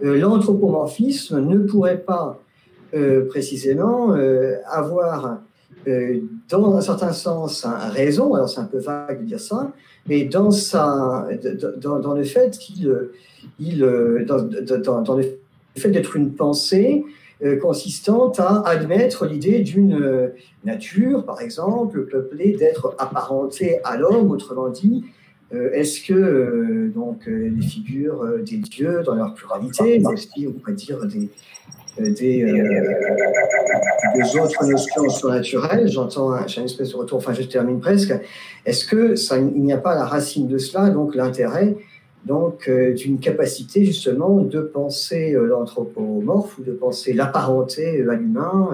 l'anthropomorphisme 0.00 1.40
ne 1.40 1.58
pourrait 1.58 2.00
pas 2.00 2.42
précisément 3.28 4.16
avoir 4.66 5.42
dans 6.50 6.76
un 6.76 6.80
certain 6.80 7.12
sens 7.12 7.64
un 7.64 7.88
raison, 7.88 8.34
alors 8.34 8.48
c'est 8.48 8.58
un 8.58 8.64
peu 8.64 8.78
vague 8.78 9.20
de 9.20 9.26
dire 9.26 9.38
ça, 9.38 9.70
mais 10.08 10.24
dans, 10.24 10.50
sa, 10.50 11.28
dans, 11.76 12.00
dans 12.00 12.14
le 12.14 12.24
fait 12.24 12.58
qu'il 12.58 12.92
il, 13.60 13.78
dans, 14.26 15.02
dans, 15.02 15.16
fait 15.80 15.90
d'être 15.90 16.16
une 16.16 16.32
pensée 16.32 17.04
euh, 17.44 17.56
consistante 17.56 18.38
à 18.38 18.62
admettre 18.66 19.26
l'idée 19.26 19.60
d'une 19.60 20.00
euh, 20.00 20.28
nature, 20.64 21.24
par 21.24 21.40
exemple, 21.40 22.06
peuplée 22.06 22.52
d'être 22.52 22.94
apparentée 22.98 23.80
à 23.82 23.96
l'homme, 23.96 24.30
autrement 24.30 24.68
dit, 24.68 25.04
euh, 25.52 25.72
est-ce 25.72 26.06
que 26.06 26.92
donc 26.94 27.26
les 27.26 27.60
figures 27.60 28.38
des 28.46 28.58
dieux 28.58 29.02
dans 29.04 29.16
leur 29.16 29.34
pluralité, 29.34 29.98
mais 29.98 30.12
aussi 30.12 30.46
on 30.46 30.52
pourrait 30.52 30.74
dire 30.74 31.04
des 31.04 31.30
autres 34.38 34.64
notions 34.64 35.08
surnaturelles, 35.08 35.88
j'entends 35.88 36.46
j'ai 36.46 36.60
une 36.60 36.66
espèce 36.66 36.90
de 36.90 36.96
retour, 36.96 37.18
enfin 37.18 37.32
je 37.32 37.42
termine 37.42 37.80
presque, 37.80 38.14
est-ce 38.64 38.84
que 38.84 39.16
ça, 39.16 39.38
il 39.38 39.62
n'y 39.62 39.72
a 39.72 39.78
pas 39.78 39.96
la 39.96 40.04
racine 40.04 40.46
de 40.46 40.58
cela, 40.58 40.90
donc 40.90 41.16
l'intérêt 41.16 41.74
donc 42.24 42.68
euh, 42.68 42.94
d'une 42.94 43.18
capacité 43.18 43.84
justement 43.84 44.42
de 44.42 44.60
penser 44.60 45.34
euh, 45.34 45.46
l'anthropomorphe 45.46 46.58
ou 46.58 46.62
de 46.62 46.72
penser 46.72 47.12
l'apparenté 47.12 48.02
à 48.08 48.14
l'humain, 48.14 48.70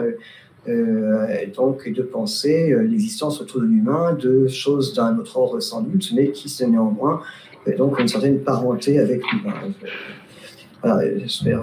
euh, 0.68 1.46
donc 1.56 1.88
de 1.88 2.02
penser 2.02 2.76
l'existence 2.82 3.40
autour 3.40 3.62
de 3.62 3.66
l'humain 3.66 4.12
de 4.12 4.46
choses 4.48 4.92
d'un 4.92 5.16
autre 5.18 5.36
ordre 5.38 5.60
sans 5.60 5.80
doute, 5.80 6.12
mais 6.14 6.30
qui 6.30 6.48
se 6.48 6.64
néanmoins 6.64 7.22
donc 7.76 7.98
une 7.98 8.08
certaine 8.08 8.40
parenté 8.40 8.98
avec 8.98 9.22
l'humain. 9.30 9.54
Voilà, 10.82 11.18
j'espère 11.18 11.62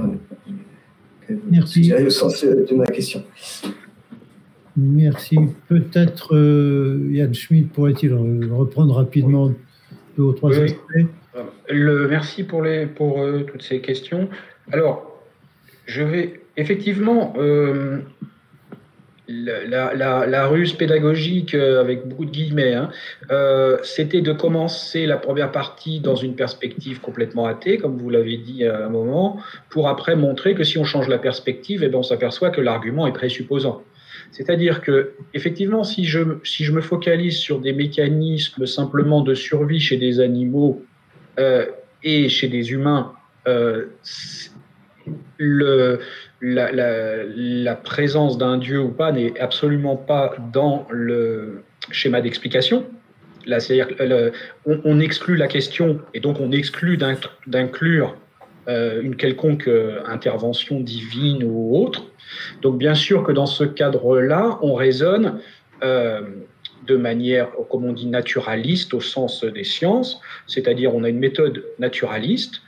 que 1.27 1.33
vous 1.33 1.91
avez 1.91 2.03
le 2.03 2.09
sens 2.09 2.43
de 2.43 2.75
ma 2.75 2.85
question. 2.85 3.23
Merci. 4.77 5.37
Peut-être 5.67 6.35
Yann 7.11 7.33
Schmidt 7.33 7.69
pourrait-il 7.73 8.13
reprendre 8.13 8.95
rapidement 8.95 9.51
deux 10.17 10.23
ou 10.23 10.33
trois 10.33 10.51
aspects? 10.59 11.05
Merci 11.71 12.43
pour, 12.43 12.63
euh, 12.65 13.39
toutes 13.41 13.63
ces 13.63 13.81
questions. 13.81 14.29
Alors, 14.71 15.21
je 15.85 16.03
vais 16.03 16.41
effectivement, 16.57 17.33
euh, 17.37 17.99
la, 19.27 20.47
ruse 20.47 20.73
pédagogique, 20.73 21.53
euh, 21.53 21.81
avec 21.81 22.07
beaucoup 22.07 22.25
de 22.25 22.31
guillemets, 22.31 22.73
hein, 22.73 22.89
c'était 23.83 24.21
de 24.21 24.31
commencer 24.31 25.05
la 25.05 25.17
première 25.17 25.51
partie 25.51 25.99
dans 25.99 26.15
une 26.15 26.35
perspective 26.35 27.01
complètement 27.01 27.45
athée, 27.45 27.77
comme 27.77 27.97
vous 27.97 28.09
l'avez 28.09 28.37
dit 28.37 28.65
à 28.65 28.85
un 28.85 28.89
moment, 28.89 29.39
pour 29.69 29.89
après 29.89 30.15
montrer 30.15 30.55
que 30.55 30.63
si 30.63 30.77
on 30.77 30.83
change 30.83 31.07
la 31.07 31.17
perspective, 31.17 31.83
eh 31.83 31.89
ben, 31.89 31.99
on 31.99 32.03
s'aperçoit 32.03 32.49
que 32.49 32.61
l'argument 32.61 33.07
est 33.07 33.13
présupposant. 33.13 33.83
C'est-à-dire 34.31 34.81
que, 34.81 35.13
effectivement, 35.33 35.83
si 35.83 36.05
je 36.05 36.21
me 36.71 36.81
focalise 36.81 37.37
sur 37.37 37.59
des 37.59 37.73
mécanismes 37.73 38.65
simplement 38.65 39.21
de 39.21 39.33
survie 39.33 39.79
chez 39.79 39.97
des 39.97 40.19
animaux 40.19 40.83
euh, 41.39 41.65
et 42.03 42.29
chez 42.29 42.47
des 42.47 42.71
humains, 42.71 43.13
euh, 43.47 43.87
la, 46.41 47.75
présence 47.75 48.37
d'un 48.37 48.57
dieu 48.57 48.79
ou 48.79 48.89
pas 48.89 49.11
n'est 49.11 49.39
absolument 49.39 49.95
pas 49.95 50.35
dans 50.51 50.87
le 50.89 51.63
schéma 51.91 52.21
d'explication. 52.21 52.85
Là, 53.45 53.59
c'est-à-dire 53.59 54.31
on, 54.65 54.81
on, 54.83 54.99
exclut 54.99 55.35
la 55.35 55.47
question 55.47 55.99
et 56.15 56.19
donc 56.19 56.39
on 56.39 56.51
exclut 56.51 56.97
d'inclure 57.45 58.17
euh, 58.67 59.01
une 59.03 59.15
quelconque 59.15 59.69
intervention 60.07 60.79
divine 60.79 61.43
ou 61.43 61.77
autre. 61.77 62.05
Donc 62.63 62.79
bien 62.79 62.95
sûr 62.95 63.23
que 63.23 63.31
dans 63.31 63.45
ce 63.45 63.63
cadre-là, 63.63 64.57
on 64.63 64.73
raisonne 64.73 65.39
euh, 65.83 66.21
de 66.87 66.95
manière, 66.95 67.49
comme 67.69 67.85
on 67.85 67.93
dit, 67.93 68.07
naturaliste 68.07 68.93
au 68.93 69.01
sens 69.01 69.43
des 69.43 69.63
sciences, 69.63 70.19
c'est-à-dire 70.47 70.93
on 70.95 71.03
a 71.03 71.09
une 71.09 71.19
méthode 71.19 71.63
naturaliste, 71.79 72.61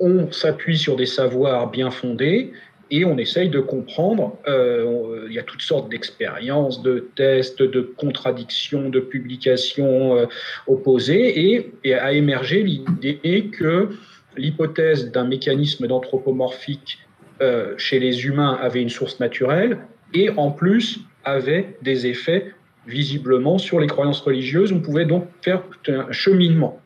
on 0.00 0.32
s'appuie 0.32 0.78
sur 0.78 0.96
des 0.96 1.06
savoirs 1.06 1.70
bien 1.70 1.90
fondés 1.90 2.52
et 2.90 3.04
on 3.04 3.18
essaye 3.18 3.48
de 3.48 3.60
comprendre. 3.60 4.36
Euh, 4.48 5.26
il 5.28 5.34
y 5.34 5.38
a 5.38 5.42
toutes 5.42 5.62
sortes 5.62 5.90
d'expériences, 5.90 6.82
de 6.82 7.08
tests, 7.14 7.62
de 7.62 7.80
contradictions, 7.80 8.88
de 8.88 9.00
publications 9.00 10.16
euh, 10.16 10.26
opposées 10.66 11.72
et, 11.84 11.94
a 11.94 12.12
émergé 12.12 12.62
l'idée 12.62 13.50
que 13.52 13.90
l'hypothèse 14.36 15.10
d'un 15.10 15.24
mécanisme 15.24 15.86
d'anthropomorphique 15.86 16.98
euh, 17.42 17.74
chez 17.76 17.98
les 17.98 18.26
humains 18.26 18.58
avait 18.60 18.82
une 18.82 18.90
source 18.90 19.20
naturelle 19.20 19.78
et 20.12 20.30
en 20.30 20.50
plus 20.50 21.00
avait 21.24 21.76
des 21.82 22.06
effets 22.06 22.52
visiblement 22.86 23.58
sur 23.58 23.80
les 23.80 23.86
croyances 23.86 24.20
religieuses. 24.20 24.72
On 24.72 24.80
pouvait 24.80 25.04
donc 25.04 25.26
faire 25.42 25.62
un 25.88 26.10
cheminement. 26.12 26.80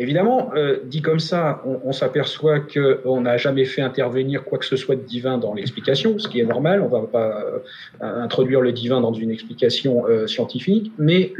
Évidemment, 0.00 0.50
euh, 0.56 0.78
dit 0.84 1.02
comme 1.02 1.20
ça, 1.20 1.62
on, 1.64 1.92
s'aperçoit 1.92 2.58
qu'on 2.58 3.20
n'a 3.20 3.36
jamais 3.36 3.64
fait 3.64 3.80
intervenir 3.80 4.42
quoi 4.42 4.58
que 4.58 4.64
ce 4.64 4.74
soit 4.74 4.96
de 4.96 5.02
divin 5.02 5.38
dans 5.38 5.54
l'explication, 5.54 6.18
ce 6.18 6.26
qui 6.26 6.40
est 6.40 6.44
normal. 6.44 6.80
On 6.80 6.86
ne 6.86 6.90
va 6.90 7.06
pas 7.06 7.44
euh, 7.44 7.60
introduire 8.00 8.60
le 8.60 8.72
divin 8.72 9.00
dans 9.00 9.12
une 9.12 9.30
explication 9.30 10.04
euh, 10.08 10.26
scientifique, 10.26 10.90
mais 10.98 11.32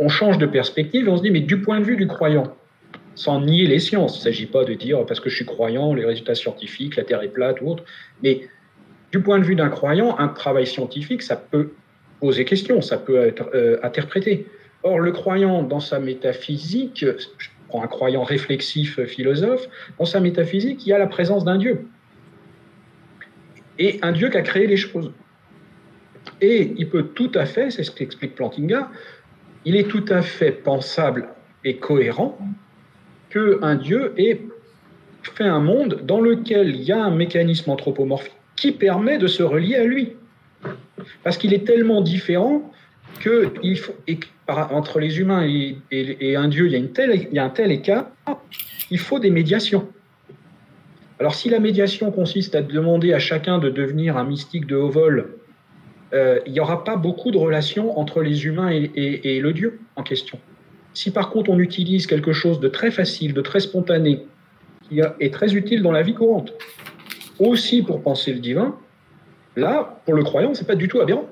on 0.00 0.08
change 0.08 0.38
de 0.38 0.46
perspective 0.46 1.06
et 1.06 1.08
on 1.08 1.16
se 1.16 1.22
dit, 1.22 1.30
mais 1.30 1.40
du 1.40 1.60
point 1.60 1.78
de 1.78 1.84
vue 1.84 1.96
du 1.96 2.08
croyant, 2.08 2.56
sans 3.14 3.40
nier 3.40 3.68
les 3.68 3.78
sciences, 3.78 4.16
il 4.16 4.18
ne 4.18 4.24
s'agit 4.24 4.46
pas 4.46 4.64
de 4.64 4.74
dire 4.74 5.06
parce 5.06 5.20
que 5.20 5.30
je 5.30 5.36
suis 5.36 5.46
croyant, 5.46 5.94
les 5.94 6.04
résultats 6.04 6.34
scientifiques, 6.34 6.96
la 6.96 7.04
Terre 7.04 7.22
est 7.22 7.28
plate 7.28 7.60
ou 7.60 7.70
autre, 7.70 7.84
mais 8.24 8.48
du 9.12 9.20
point 9.20 9.38
de 9.38 9.44
vue 9.44 9.54
d'un 9.54 9.68
croyant, 9.68 10.18
un 10.18 10.26
travail 10.26 10.66
scientifique, 10.66 11.22
ça 11.22 11.36
peut 11.36 11.70
poser 12.24 12.46
question, 12.46 12.80
ça 12.80 12.96
peut 12.96 13.18
être 13.18 13.50
euh, 13.54 13.76
interprété. 13.82 14.46
Or, 14.82 14.98
le 14.98 15.12
croyant, 15.12 15.62
dans 15.62 15.78
sa 15.78 15.98
métaphysique, 15.98 17.04
je 17.04 17.48
prends 17.68 17.82
un 17.82 17.86
croyant 17.86 18.22
réflexif 18.22 18.98
euh, 18.98 19.04
philosophe, 19.04 19.68
dans 19.98 20.06
sa 20.06 20.20
métaphysique, 20.20 20.86
il 20.86 20.88
y 20.88 20.92
a 20.94 20.98
la 20.98 21.06
présence 21.06 21.44
d'un 21.44 21.58
Dieu. 21.58 21.86
Et 23.78 23.98
un 24.00 24.12
Dieu 24.12 24.30
qui 24.30 24.38
a 24.38 24.40
créé 24.40 24.66
les 24.66 24.78
choses. 24.78 25.12
Et 26.40 26.72
il 26.78 26.88
peut 26.88 27.02
tout 27.02 27.30
à 27.34 27.44
fait, 27.44 27.70
c'est 27.70 27.84
ce 27.84 27.90
qu'explique 27.90 28.34
Plantinga, 28.34 28.90
il 29.66 29.76
est 29.76 29.88
tout 29.94 30.06
à 30.08 30.22
fait 30.22 30.52
pensable 30.52 31.28
et 31.62 31.76
cohérent 31.76 32.38
qu'un 33.28 33.74
Dieu 33.74 34.14
ait 34.16 34.40
fait 35.24 35.44
un 35.44 35.60
monde 35.60 36.00
dans 36.04 36.22
lequel 36.22 36.70
il 36.70 36.82
y 36.84 36.92
a 36.92 37.04
un 37.04 37.14
mécanisme 37.14 37.68
anthropomorphique 37.70 38.32
qui 38.56 38.72
permet 38.72 39.18
de 39.18 39.26
se 39.26 39.42
relier 39.42 39.76
à 39.76 39.84
lui. 39.84 40.16
Parce 41.22 41.38
qu'il 41.38 41.54
est 41.54 41.66
tellement 41.66 42.00
différent 42.00 42.70
que 43.20 43.52
entre 44.48 45.00
les 45.00 45.18
humains 45.18 45.46
et, 45.46 46.36
un 46.36 46.48
dieu, 46.48 46.66
il 46.66 46.72
y, 46.72 46.74
a 46.74 46.78
une 46.78 46.92
telle, 46.92 47.28
il 47.30 47.34
y 47.34 47.38
a 47.38 47.44
un 47.44 47.50
tel 47.50 47.70
écart, 47.72 48.08
il 48.90 48.98
faut 48.98 49.18
des 49.18 49.30
médiations. 49.30 49.88
Alors 51.20 51.34
si 51.34 51.48
la 51.48 51.60
médiation 51.60 52.10
consiste 52.10 52.54
à 52.54 52.62
demander 52.62 53.12
à 53.12 53.18
chacun 53.18 53.58
de 53.58 53.70
devenir 53.70 54.16
un 54.16 54.24
mystique 54.24 54.66
de 54.66 54.76
haut 54.76 54.90
vol, 54.90 55.36
euh, 56.12 56.40
il 56.46 56.52
n'y 56.52 56.60
aura 56.60 56.84
pas 56.84 56.96
beaucoup 56.96 57.30
de 57.30 57.38
relations 57.38 57.98
entre 57.98 58.22
les 58.22 58.46
humains 58.46 58.70
et, 58.70 59.40
le 59.40 59.52
Dieu 59.52 59.80
en 59.96 60.02
question. 60.02 60.38
Si 60.92 61.10
par 61.10 61.30
contre 61.30 61.50
on 61.50 61.58
utilise 61.58 62.06
quelque 62.06 62.32
chose 62.32 62.60
de 62.60 62.68
très 62.68 62.90
facile, 62.90 63.32
de 63.32 63.40
très 63.40 63.60
spontané, 63.60 64.26
qui 64.88 65.00
est 65.00 65.32
très 65.32 65.54
utile 65.54 65.82
dans 65.82 65.92
la 65.92 66.02
vie 66.02 66.14
courante, 66.14 66.52
aussi 67.38 67.82
pour 67.82 68.02
penser 68.02 68.32
le 68.32 68.40
divin, 68.40 68.76
là, 69.56 70.00
pour 70.04 70.14
le 70.14 70.22
croyant, 70.22 70.54
c'est 70.54 70.66
pas 70.66 70.74
du 70.74 70.88
tout 70.88 71.00
aberrant. 71.00 71.28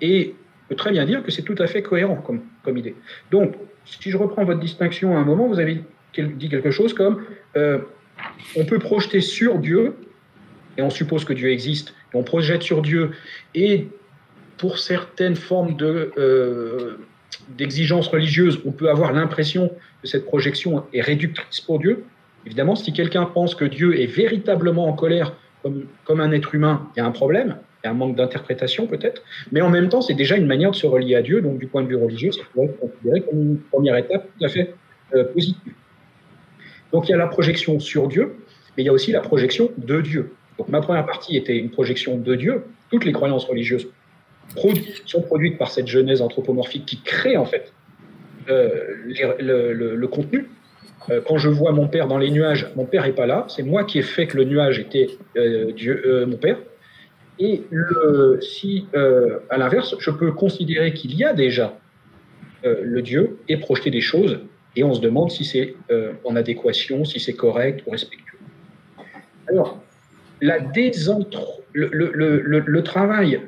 Et 0.00 0.34
on 0.64 0.68
peut 0.70 0.76
très 0.76 0.90
bien 0.90 1.04
dire 1.04 1.22
que 1.22 1.30
c'est 1.30 1.42
tout 1.42 1.56
à 1.58 1.66
fait 1.66 1.82
cohérent 1.82 2.16
comme, 2.16 2.78
idée. 2.78 2.94
Donc, 3.30 3.54
si 3.84 4.10
je 4.10 4.16
reprends 4.16 4.44
votre 4.44 4.60
distinction 4.60 5.16
à 5.16 5.20
un 5.20 5.24
moment, 5.24 5.46
vous 5.46 5.60
avez 5.60 5.84
dit 6.16 6.48
quelque 6.48 6.70
chose 6.70 6.94
comme 6.94 7.22
euh, 7.56 7.78
on 8.56 8.64
peut 8.64 8.78
projeter 8.78 9.20
sur 9.20 9.58
Dieu, 9.58 9.94
et 10.76 10.82
on 10.82 10.90
suppose 10.90 11.24
que 11.24 11.32
Dieu 11.32 11.50
existe, 11.50 11.94
et 12.12 12.16
on 12.16 12.22
projette 12.22 12.62
sur 12.62 12.82
Dieu, 12.82 13.10
et 13.54 13.88
pour 14.56 14.78
certaines 14.78 15.36
formes 15.36 15.76
de, 15.76 16.12
euh, 16.16 16.98
d'exigences 17.50 18.08
religieuses, 18.08 18.60
on 18.64 18.72
peut 18.72 18.88
avoir 18.88 19.12
l'impression 19.12 19.70
que 20.02 20.08
cette 20.08 20.24
projection 20.24 20.84
est 20.92 21.00
réductrice 21.00 21.60
pour 21.60 21.78
Dieu. 21.78 22.04
Évidemment, 22.46 22.76
si 22.76 22.92
quelqu'un 22.92 23.24
pense 23.24 23.54
que 23.54 23.64
Dieu 23.64 24.00
est 24.00 24.06
véritablement 24.06 24.86
en 24.88 24.92
colère 24.92 25.34
comme, 26.04 26.20
un 26.20 26.32
être 26.32 26.54
humain, 26.54 26.88
il 26.94 27.00
y 27.00 27.02
a 27.02 27.06
un 27.06 27.10
problème, 27.10 27.56
il 27.82 27.86
y 27.86 27.88
a 27.88 27.90
un 27.90 27.94
manque 27.94 28.16
d'interprétation 28.16 28.86
peut-être, 28.86 29.22
mais 29.50 29.60
en 29.60 29.70
même 29.70 29.88
temps, 29.88 30.02
c'est 30.02 30.14
déjà 30.14 30.36
une 30.36 30.46
manière 30.46 30.70
de 30.70 30.76
se 30.76 30.86
relier 30.86 31.14
à 31.16 31.22
Dieu, 31.22 31.40
donc 31.40 31.58
du 31.58 31.66
point 31.66 31.82
de 31.82 31.88
vue 31.88 31.96
religieux, 31.96 32.32
ça 32.32 32.42
pourrait 32.52 32.66
être 32.66 32.78
considéré 32.78 33.20
comme 33.22 33.40
une 33.40 33.58
première 33.58 33.96
étape 33.96 34.28
tout 34.38 34.44
à 34.44 34.48
fait 34.48 34.74
euh, 35.14 35.24
positive. 35.24 35.72
Donc 36.92 37.08
il 37.08 37.12
y 37.12 37.14
a 37.14 37.18
la 37.18 37.26
projection 37.26 37.80
sur 37.80 38.08
Dieu, 38.08 38.36
mais 38.76 38.82
il 38.82 38.86
y 38.86 38.88
a 38.88 38.92
aussi 38.92 39.10
la 39.10 39.20
projection 39.20 39.70
de 39.78 40.00
Dieu. 40.00 40.34
Donc 40.58 40.68
ma 40.68 40.80
première 40.80 41.06
partie 41.06 41.36
était 41.36 41.56
une 41.56 41.70
projection 41.70 42.16
de 42.16 42.34
Dieu. 42.34 42.64
Toutes 42.90 43.04
les 43.04 43.12
croyances 43.12 43.44
religieuses 43.44 43.88
sont 45.06 45.22
produites 45.22 45.58
par 45.58 45.70
cette 45.70 45.88
genèse 45.88 46.20
anthropomorphique 46.22 46.86
qui 46.86 47.00
crée 47.00 47.36
en 47.36 47.44
fait 47.44 47.72
euh, 48.48 48.68
le, 49.40 50.06
contenu. 50.06 50.48
Euh, 51.10 51.20
quand 51.26 51.38
je 51.38 51.48
vois 51.48 51.72
mon 51.72 51.88
père 51.88 52.06
dans 52.06 52.18
les 52.18 52.30
nuages, 52.30 52.70
mon 52.76 52.86
père 52.86 53.04
n'est 53.04 53.12
pas 53.12 53.26
là. 53.26 53.46
C'est 53.48 53.62
moi 53.62 53.84
qui 53.84 53.98
ai 53.98 54.02
fait 54.02 54.26
que 54.26 54.36
le 54.36 54.44
nuage 54.44 54.78
était 54.78 55.08
euh, 55.36 55.72
Dieu, 55.72 56.24
mon 56.26 56.36
père. 56.36 56.58
Et 57.38 57.62
si, 58.40 58.86
à 58.94 59.58
l'inverse, 59.58 59.96
je 59.98 60.10
peux 60.12 60.30
considérer 60.30 60.94
qu'il 60.94 61.16
y 61.16 61.24
a 61.24 61.32
déjà 61.32 61.76
le 62.62 63.02
Dieu 63.02 63.38
et 63.48 63.56
projeter 63.56 63.90
des 63.90 64.00
choses 64.00 64.38
et 64.76 64.84
on 64.84 64.94
se 64.94 65.00
demande 65.00 65.30
si 65.30 65.44
c'est 65.44 65.74
euh, 65.90 66.12
en 66.24 66.36
adéquation, 66.36 67.04
si 67.04 67.20
c'est 67.20 67.34
correct 67.34 67.82
ou 67.86 67.90
respectueux. 67.90 68.38
Alors, 69.48 69.80
la 70.40 70.58
le, 71.72 72.80
travail 72.82 73.40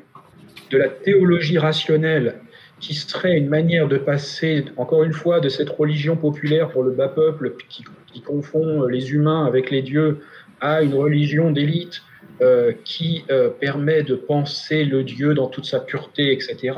de 0.71 0.77
la 0.77 0.89
théologie 0.89 1.57
rationnelle, 1.57 2.35
qui 2.79 2.93
serait 2.93 3.37
une 3.37 3.49
manière 3.49 3.87
de 3.87 3.97
passer, 3.97 4.65
encore 4.77 5.03
une 5.03 5.13
fois, 5.13 5.39
de 5.39 5.49
cette 5.49 5.69
religion 5.69 6.15
populaire 6.15 6.69
pour 6.69 6.83
le 6.83 6.91
bas 6.91 7.09
peuple 7.09 7.55
qui, 7.69 7.83
confond 8.25 8.87
les 8.87 9.11
humains 9.13 9.45
avec 9.45 9.69
les 9.69 9.83
dieux, 9.83 10.21
à 10.59 10.81
une 10.81 10.95
religion 10.95 11.51
d'élite 11.51 12.01
euh, 12.41 12.73
qui 12.83 13.23
euh, 13.29 13.49
permet 13.49 14.01
de 14.01 14.15
penser 14.15 14.85
le 14.85 15.03
Dieu 15.03 15.35
dans 15.35 15.47
toute 15.47 15.65
sa 15.65 15.79
pureté, 15.79 16.33
etc. 16.33 16.73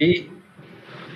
Et 0.00 0.30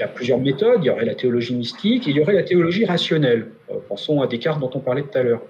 il 0.00 0.04
y 0.04 0.06
a 0.06 0.08
plusieurs 0.08 0.38
méthodes. 0.38 0.80
Il 0.82 0.86
y 0.86 0.90
aurait 0.90 1.04
la 1.04 1.14
théologie 1.14 1.54
mystique 1.54 2.06
et 2.08 2.10
il 2.10 2.16
y 2.16 2.20
aurait 2.20 2.34
la 2.34 2.42
théologie 2.42 2.86
rationnelle. 2.86 3.48
Euh, 3.70 3.74
pensons 3.86 4.22
à 4.22 4.26
Descartes 4.26 4.60
dont 4.60 4.70
on 4.74 4.80
parlait 4.80 5.02
tout 5.02 5.18
à 5.18 5.22
l'heure. 5.22 5.42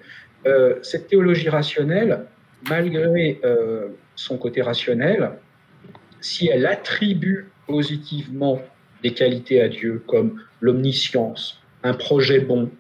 Euh, 0.47 0.77
cette 0.83 1.07
théologie 1.07 1.49
rationnelle, 1.49 2.25
malgré 2.69 3.39
euh, 3.45 3.89
son 4.17 4.39
côté 4.39 4.63
rationnel, 4.63 5.31
si 6.21 6.49
elle 6.49 6.67
attribue 6.67 7.50
positivement 7.71 8.61
des 9.03 9.15
qualités 9.15 9.61
à 9.61 9.69
Dieu 9.69 10.03
comme 10.07 10.41
l'omniscience, 10.61 11.63
un 11.83 11.95
projet 11.95 12.41
bon, 12.41 12.71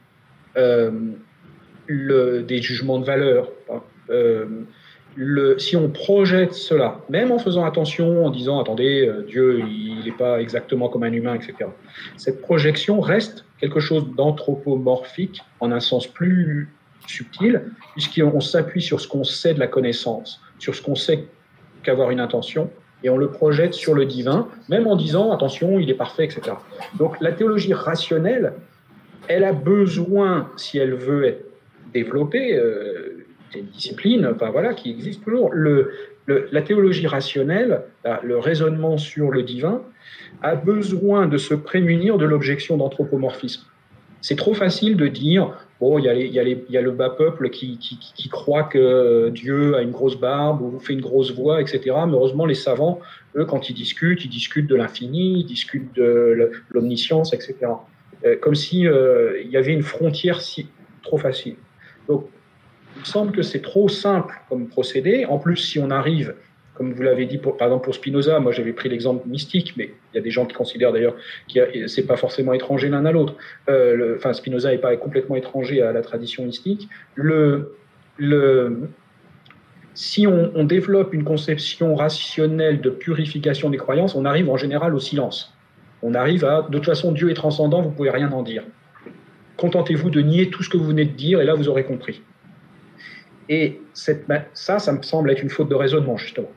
le, 0.57 2.42
des 2.42 2.61
jugements 2.61 2.98
de 2.98 3.05
valeur, 3.05 3.50
hein, 3.70 3.83
si 5.59 5.76
on 5.76 5.88
projette 5.90 6.55
cela, 6.55 7.00
même 7.09 7.33
en 7.33 7.38
faisant 7.38 7.64
attention, 7.64 8.26
en 8.26 8.31
disant 8.31 8.61
attendez, 8.61 9.07
euh, 9.07 9.24
Dieu, 9.26 9.61
il 9.61 10.05
n'est 10.05 10.12
pas 10.12 10.40
exactement 10.40 10.88
comme 10.88 11.03
un 11.03 11.12
humain, 11.12 11.35
etc. 11.35 11.70
Cette 12.16 12.40
projection 12.40 13.00
reste 13.00 13.44
quelque 13.61 13.81
chose 13.81 14.14
d'anthropomorphique 14.16 15.42
en 15.61 15.72
un 15.72 15.81
sens 15.81 16.07
plus 16.07 16.68
subtil, 17.07 17.62
puisqu'on 17.92 18.40
s'appuie 18.40 18.83
sur 18.83 19.00
ce 19.00 19.09
qu'on 19.09 19.24
sait 19.24 19.55
de 19.55 19.59
la 19.59 19.66
connaissance, 19.66 20.40
sur 20.59 20.74
ce 20.74 20.83
qu'on 20.83 20.94
sait 20.94 21.24
qu'avoir 21.83 22.11
une 22.11 22.20
intention, 22.20 22.70
et 23.02 23.10
on 23.10 23.16
le 23.16 23.28
projette 23.28 23.74
sur 23.74 23.94
le 23.94 24.04
divin, 24.04 24.48
même 24.68 24.86
en 24.86 24.96
disant 24.96 25.32
attention, 25.32 25.78
il 25.78 25.90
est 25.90 25.94
parfait, 25.94 26.24
etc. 26.24 26.56
Donc 26.98 27.20
la 27.20 27.32
théologie 27.32 27.72
rationnelle, 27.72 28.52
elle 29.28 29.44
a 29.44 29.52
besoin, 29.52 30.50
si 30.56 30.78
elle 30.78 30.94
veut 30.94 31.24
être 31.24 31.44
développée, 31.94 32.56
euh, 32.56 33.24
c'est 33.52 33.60
une 33.60 33.66
discipline 33.66 34.28
enfin, 34.34 34.50
voilà, 34.50 34.74
qui 34.74 34.90
existe 34.90 35.24
toujours. 35.24 35.52
La 36.26 36.62
théologie 36.62 37.06
rationnelle, 37.06 37.82
le 38.22 38.38
raisonnement 38.38 38.98
sur 38.98 39.30
le 39.30 39.42
divin, 39.42 39.82
a 40.42 40.54
besoin 40.54 41.26
de 41.26 41.36
se 41.36 41.54
prémunir 41.54 42.18
de 42.18 42.24
l'objection 42.24 42.76
d'anthropomorphisme. 42.76 43.64
C'est 44.20 44.36
trop 44.36 44.54
facile 44.54 44.96
de 44.96 45.08
dire, 45.08 45.52
bon, 45.80 45.98
il 45.98 46.04
y, 46.04 46.38
a 46.38 46.80
le 46.82 46.90
bas 46.90 47.10
peuple 47.10 47.50
qui, 47.50 47.78
croit 48.30 48.64
que 48.64 49.30
Dieu 49.30 49.76
a 49.76 49.82
une 49.82 49.90
grosse 49.90 50.18
barbe 50.18 50.60
ou 50.60 50.78
fait 50.78 50.92
une 50.92 51.00
grosse 51.00 51.32
voix, 51.32 51.60
etc. 51.60 51.80
Mais 52.06 52.12
heureusement, 52.12 52.46
les 52.46 52.54
savants, 52.54 53.00
eux, 53.36 53.44
quand 53.46 53.70
ils 53.70 53.74
discutent, 53.74 54.24
ils 54.24 54.30
discutent 54.30 54.68
de 54.68 54.76
l'infini, 54.76 55.40
ils 55.40 55.46
discutent 55.46 55.94
de 55.96 56.50
l'omniscience, 56.68 57.32
etc. 57.32 57.54
Euh, 58.24 58.36
comme 58.36 58.54
si 58.54 58.86
euh, 58.86 59.40
il 59.42 59.50
y 59.50 59.56
avait 59.56 59.72
une 59.72 59.82
frontière 59.82 60.42
si, 60.42 60.68
trop 61.02 61.16
facile. 61.16 61.56
Donc, 62.08 62.26
il 62.96 63.00
me 63.00 63.04
semble 63.04 63.32
que 63.32 63.42
c'est 63.42 63.62
trop 63.62 63.88
simple 63.88 64.34
comme 64.48 64.68
procédé. 64.68 65.24
En 65.24 65.38
plus, 65.38 65.56
si 65.56 65.78
on 65.78 65.90
arrive, 65.90 66.34
comme 66.80 66.94
vous 66.94 67.02
l'avez 67.02 67.26
dit, 67.26 67.36
pour, 67.36 67.58
par 67.58 67.68
exemple 67.68 67.84
pour 67.84 67.94
Spinoza, 67.94 68.40
moi 68.40 68.52
j'avais 68.52 68.72
pris 68.72 68.88
l'exemple 68.88 69.28
mystique, 69.28 69.74
mais 69.76 69.90
il 70.14 70.16
y 70.16 70.18
a 70.18 70.22
des 70.22 70.30
gens 70.30 70.46
qui 70.46 70.54
considèrent 70.54 70.94
d'ailleurs 70.94 71.14
que 71.54 71.86
c'est 71.88 72.06
pas 72.06 72.16
forcément 72.16 72.54
étranger 72.54 72.88
l'un 72.88 73.04
à 73.04 73.12
l'autre. 73.12 73.34
Euh, 73.68 74.16
Spinoza 74.32 74.70
n'est 74.70 74.78
pas 74.78 74.96
complètement 74.96 75.36
étranger 75.36 75.82
à 75.82 75.92
la 75.92 76.00
tradition 76.00 76.42
mystique. 76.46 76.88
Si 79.92 80.26
on, 80.26 80.64
développe 80.64 81.12
une 81.12 81.22
conception 81.22 81.94
rationnelle 81.94 82.80
de 82.80 82.88
purification 82.88 83.68
des 83.68 83.76
croyances, 83.76 84.14
on 84.14 84.24
arrive 84.24 84.48
en 84.48 84.56
général 84.56 84.94
au 84.94 85.00
silence. 85.00 85.54
On 86.00 86.14
arrive 86.14 86.46
à, 86.46 86.62
de 86.62 86.78
toute 86.78 86.86
façon, 86.86 87.12
Dieu 87.12 87.28
est 87.28 87.34
transcendant, 87.34 87.82
vous 87.82 87.90
pouvez 87.90 88.08
rien 88.08 88.32
en 88.32 88.42
dire. 88.42 88.62
Contentez-vous 89.58 90.08
de 90.08 90.22
nier 90.22 90.48
tout 90.48 90.62
ce 90.62 90.70
que 90.70 90.78
vous 90.78 90.86
venez 90.86 91.04
de 91.04 91.12
dire, 91.12 91.42
et 91.42 91.44
là 91.44 91.52
vous 91.52 91.68
aurez 91.68 91.84
compris. 91.84 92.22
Et 93.50 93.82
ça, 93.92 94.78
ça 94.78 94.92
me 94.92 95.02
semble 95.02 95.30
être 95.30 95.42
une 95.42 95.50
faute 95.50 95.68
de 95.68 95.74
raisonnement, 95.74 96.16
justement. 96.16 96.48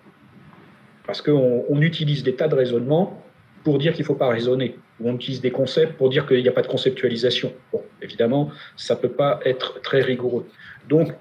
Parce 1.05 1.21
qu'on 1.21 1.65
on 1.69 1.81
utilise 1.81 2.23
des 2.23 2.35
tas 2.35 2.47
de 2.47 2.55
raisonnements 2.55 3.21
pour 3.63 3.77
dire 3.77 3.93
qu'il 3.93 4.03
ne 4.03 4.07
faut 4.07 4.15
pas 4.15 4.29
raisonner. 4.29 4.77
Ou 4.99 5.09
on 5.09 5.15
utilise 5.15 5.41
des 5.41 5.51
concepts 5.51 5.97
pour 5.97 6.09
dire 6.09 6.27
qu'il 6.27 6.41
n'y 6.41 6.47
a 6.47 6.51
pas 6.51 6.61
de 6.61 6.67
conceptualisation. 6.67 7.53
Bon, 7.71 7.81
évidemment, 8.01 8.51
ça 8.77 8.95
ne 8.95 8.99
peut 8.99 9.11
pas 9.11 9.39
être 9.45 9.81
très 9.81 10.01
rigoureux. 10.01 10.45
Donc, 10.87 11.13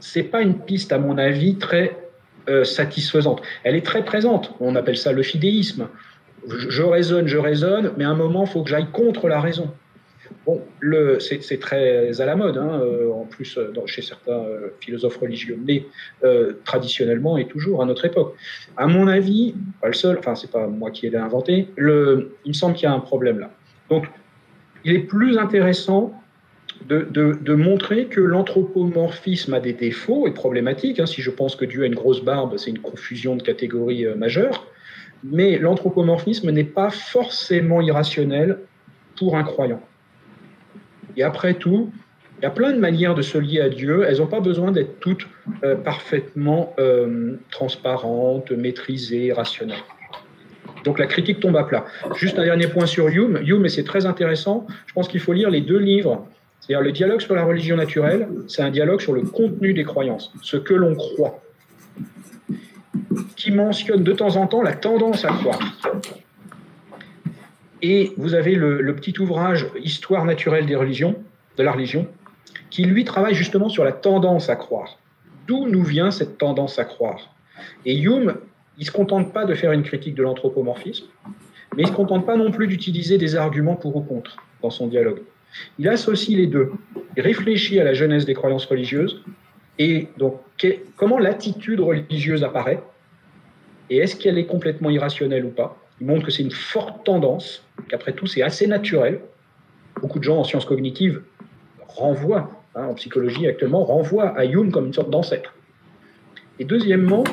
ce 0.00 0.18
n'est 0.18 0.24
pas 0.24 0.42
une 0.42 0.58
piste, 0.58 0.92
à 0.92 0.98
mon 0.98 1.18
avis, 1.18 1.56
très 1.56 1.96
euh, 2.48 2.64
satisfaisante. 2.64 3.42
Elle 3.62 3.74
est 3.74 3.86
très 3.86 4.04
présente. 4.04 4.52
On 4.60 4.76
appelle 4.76 4.96
ça 4.96 5.12
le 5.12 5.22
fidéisme. 5.22 5.88
Je, 6.48 6.68
je 6.68 6.82
raisonne, 6.82 7.26
je 7.26 7.38
raisonne, 7.38 7.92
mais 7.96 8.04
à 8.04 8.10
un 8.10 8.14
moment, 8.14 8.44
il 8.44 8.50
faut 8.50 8.62
que 8.62 8.70
j'aille 8.70 8.90
contre 8.92 9.28
la 9.28 9.40
raison. 9.40 9.72
Bon, 10.46 10.62
c'est 11.20 11.58
très 11.58 12.20
à 12.20 12.26
la 12.26 12.36
mode, 12.36 12.58
hein, 12.58 12.80
euh, 12.82 13.10
en 13.10 13.24
plus 13.24 13.56
euh, 13.56 13.72
chez 13.86 14.02
certains 14.02 14.32
euh, 14.32 14.68
philosophes 14.80 15.16
religieux, 15.16 15.58
mais 15.64 15.84
traditionnellement 16.64 17.38
et 17.38 17.46
toujours 17.46 17.82
à 17.82 17.86
notre 17.86 18.04
époque. 18.04 18.34
À 18.76 18.86
mon 18.86 19.08
avis, 19.08 19.54
pas 19.80 19.88
le 19.88 19.94
seul, 19.94 20.18
enfin 20.18 20.34
c'est 20.34 20.50
pas 20.50 20.66
moi 20.66 20.90
qui 20.90 21.08
l'ai 21.08 21.16
inventé, 21.16 21.68
il 21.78 21.84
me 21.84 22.52
semble 22.52 22.74
qu'il 22.74 22.84
y 22.84 22.86
a 22.86 22.92
un 22.92 23.00
problème 23.00 23.38
là. 23.38 23.50
Donc, 23.88 24.06
il 24.84 24.94
est 24.94 25.00
plus 25.00 25.38
intéressant 25.38 26.12
de, 26.86 27.54
montrer 27.54 28.06
que 28.06 28.20
l'anthropomorphisme 28.20 29.54
a 29.54 29.60
des 29.60 29.72
défauts 29.72 30.26
et 30.26 30.32
problématiques. 30.32 31.00
Hein. 31.00 31.06
Si 31.06 31.22
je 31.22 31.30
pense 31.30 31.56
que 31.56 31.64
Dieu 31.64 31.84
a 31.84 31.86
une 31.86 31.94
grosse 31.94 32.22
barbe, 32.22 32.56
c'est 32.58 32.70
une 32.70 32.80
confusion 32.80 33.36
de 33.36 33.42
catégories 33.42 34.06
majeures. 34.16 34.66
Mais 35.22 35.58
l'anthropomorphisme 35.58 36.50
n'est 36.50 36.64
pas 36.64 36.90
forcément 36.90 37.80
irrationnel 37.80 38.58
pour 39.16 39.36
un 39.36 39.44
croyant. 39.44 39.80
Et 41.16 41.22
après 41.22 41.54
tout, 41.54 41.90
Il 42.40 42.42
y 42.42 42.46
a 42.46 42.50
plein 42.50 42.72
de 42.72 42.78
manières 42.78 43.14
de 43.14 43.22
se 43.22 43.38
lier 43.38 43.60
à 43.60 43.68
Dieu. 43.68 44.04
Elles 44.06 44.18
n'ont 44.18 44.26
pas 44.26 44.40
besoin 44.40 44.72
d'être 44.72 44.98
toutes 45.00 45.26
euh, 45.62 45.76
parfaitement 45.76 46.74
euh, 46.78 47.36
transparentes, 47.50 48.50
maîtrisées, 48.50 49.32
rationnelles. 49.32 49.84
Donc 50.84 50.98
la 50.98 51.06
critique 51.06 51.40
tombe 51.40 51.56
à 51.56 51.64
plat. 51.64 51.84
Juste 52.16 52.38
un 52.38 52.44
dernier 52.44 52.66
point 52.66 52.86
sur 52.86 53.08
Hume. 53.08 53.40
Hume, 53.46 53.64
et 53.64 53.68
c'est 53.68 53.84
très 53.84 54.04
intéressant, 54.04 54.66
je 54.86 54.92
pense 54.92 55.08
qu'il 55.08 55.20
faut 55.20 55.32
lire 55.32 55.48
les 55.48 55.60
deux 55.60 55.78
livres. 55.78 56.26
C'est-à-dire 56.60 56.82
le 56.82 56.92
dialogue 56.92 57.20
sur 57.20 57.34
la 57.34 57.44
religion 57.44 57.76
naturelle, 57.76 58.28
c'est 58.48 58.62
un 58.62 58.70
dialogue 58.70 59.00
sur 59.00 59.12
le 59.12 59.22
contenu 59.22 59.72
des 59.74 59.84
croyances, 59.84 60.32
ce 60.42 60.56
que 60.56 60.74
l'on 60.74 60.94
croit, 60.94 61.42
qui 63.36 63.52
mentionne 63.52 64.02
de 64.02 64.12
temps 64.12 64.36
en 64.36 64.46
temps 64.46 64.62
la 64.62 64.72
tendance 64.72 65.24
à 65.24 65.28
croire. 65.28 65.58
Et 67.86 68.12
vous 68.16 68.32
avez 68.32 68.54
le, 68.54 68.96
petit 68.96 69.20
ouvrage 69.20 69.66
Histoire 69.78 70.24
naturelle 70.24 70.64
des 70.64 70.74
religions, 70.74 71.16
de 71.58 71.62
la 71.62 71.70
religion, 71.70 72.08
qui 72.70 72.84
lui 72.84 73.04
travaille 73.04 73.34
justement 73.34 73.68
sur 73.68 73.84
la 73.84 73.92
tendance 73.92 74.48
à 74.48 74.56
croire. 74.56 74.98
D'où 75.46 75.68
nous 75.68 75.82
vient 75.82 76.10
cette 76.10 76.38
tendance 76.38 76.78
à 76.78 76.86
croire? 76.86 77.34
Et 77.84 77.94
Hume, 78.00 78.36
il 78.78 78.80
ne 78.80 78.86
se 78.86 78.90
contente 78.90 79.34
pas 79.34 79.44
de 79.44 79.52
faire 79.52 79.70
une 79.72 79.82
critique 79.82 80.14
de 80.14 80.22
l'anthropomorphisme, 80.22 81.04
mais 81.76 81.82
il 81.82 81.84
ne 81.84 81.90
se 81.90 81.92
contente 81.92 82.24
pas 82.24 82.38
non 82.38 82.50
plus 82.50 82.68
d'utiliser 82.68 83.18
des 83.18 83.36
arguments 83.36 83.76
pour 83.76 83.94
ou 83.94 84.00
contre 84.00 84.38
dans 84.62 84.70
son 84.70 84.86
dialogue. 84.86 85.20
Il 85.78 85.86
associe 85.86 86.38
les 86.38 86.46
deux. 86.46 86.72
Il 87.18 87.22
réfléchit 87.22 87.78
à 87.80 87.84
la 87.84 87.92
jeunesse 87.92 88.24
des 88.24 88.32
croyances 88.32 88.64
religieuses 88.64 89.22
et 89.78 90.08
donc 90.16 90.40
comment 90.96 91.18
l'attitude 91.18 91.80
religieuse 91.80 92.44
apparaît 92.44 92.82
et 93.90 93.98
est-ce 93.98 94.16
qu'elle 94.16 94.38
est 94.38 94.46
complètement 94.46 94.88
irrationnelle 94.88 95.44
ou 95.44 95.50
pas? 95.50 95.83
Il 96.00 96.06
montre 96.06 96.24
que 96.24 96.30
c'est 96.30 96.42
une 96.42 96.50
forte 96.50 97.04
tendance, 97.04 97.64
qu'après 97.88 98.12
tout 98.12 98.26
c'est 98.26 98.42
assez 98.42 98.66
naturel. 98.66 99.20
Beaucoup 100.00 100.18
de 100.18 100.24
gens 100.24 100.38
en 100.38 100.44
sciences 100.44 100.64
cognitives 100.64 101.22
renvoient, 101.86 102.50
hein, 102.74 102.86
en 102.86 102.94
psychologie 102.94 103.46
actuellement, 103.46 103.84
renvoient 103.84 104.36
à 104.36 104.44
Hume 104.44 104.72
comme 104.72 104.86
une 104.86 104.92
sorte 104.92 105.10
d'ancêtre. 105.10 105.54
Et 106.58 106.64
deuxièmement, 106.64 107.24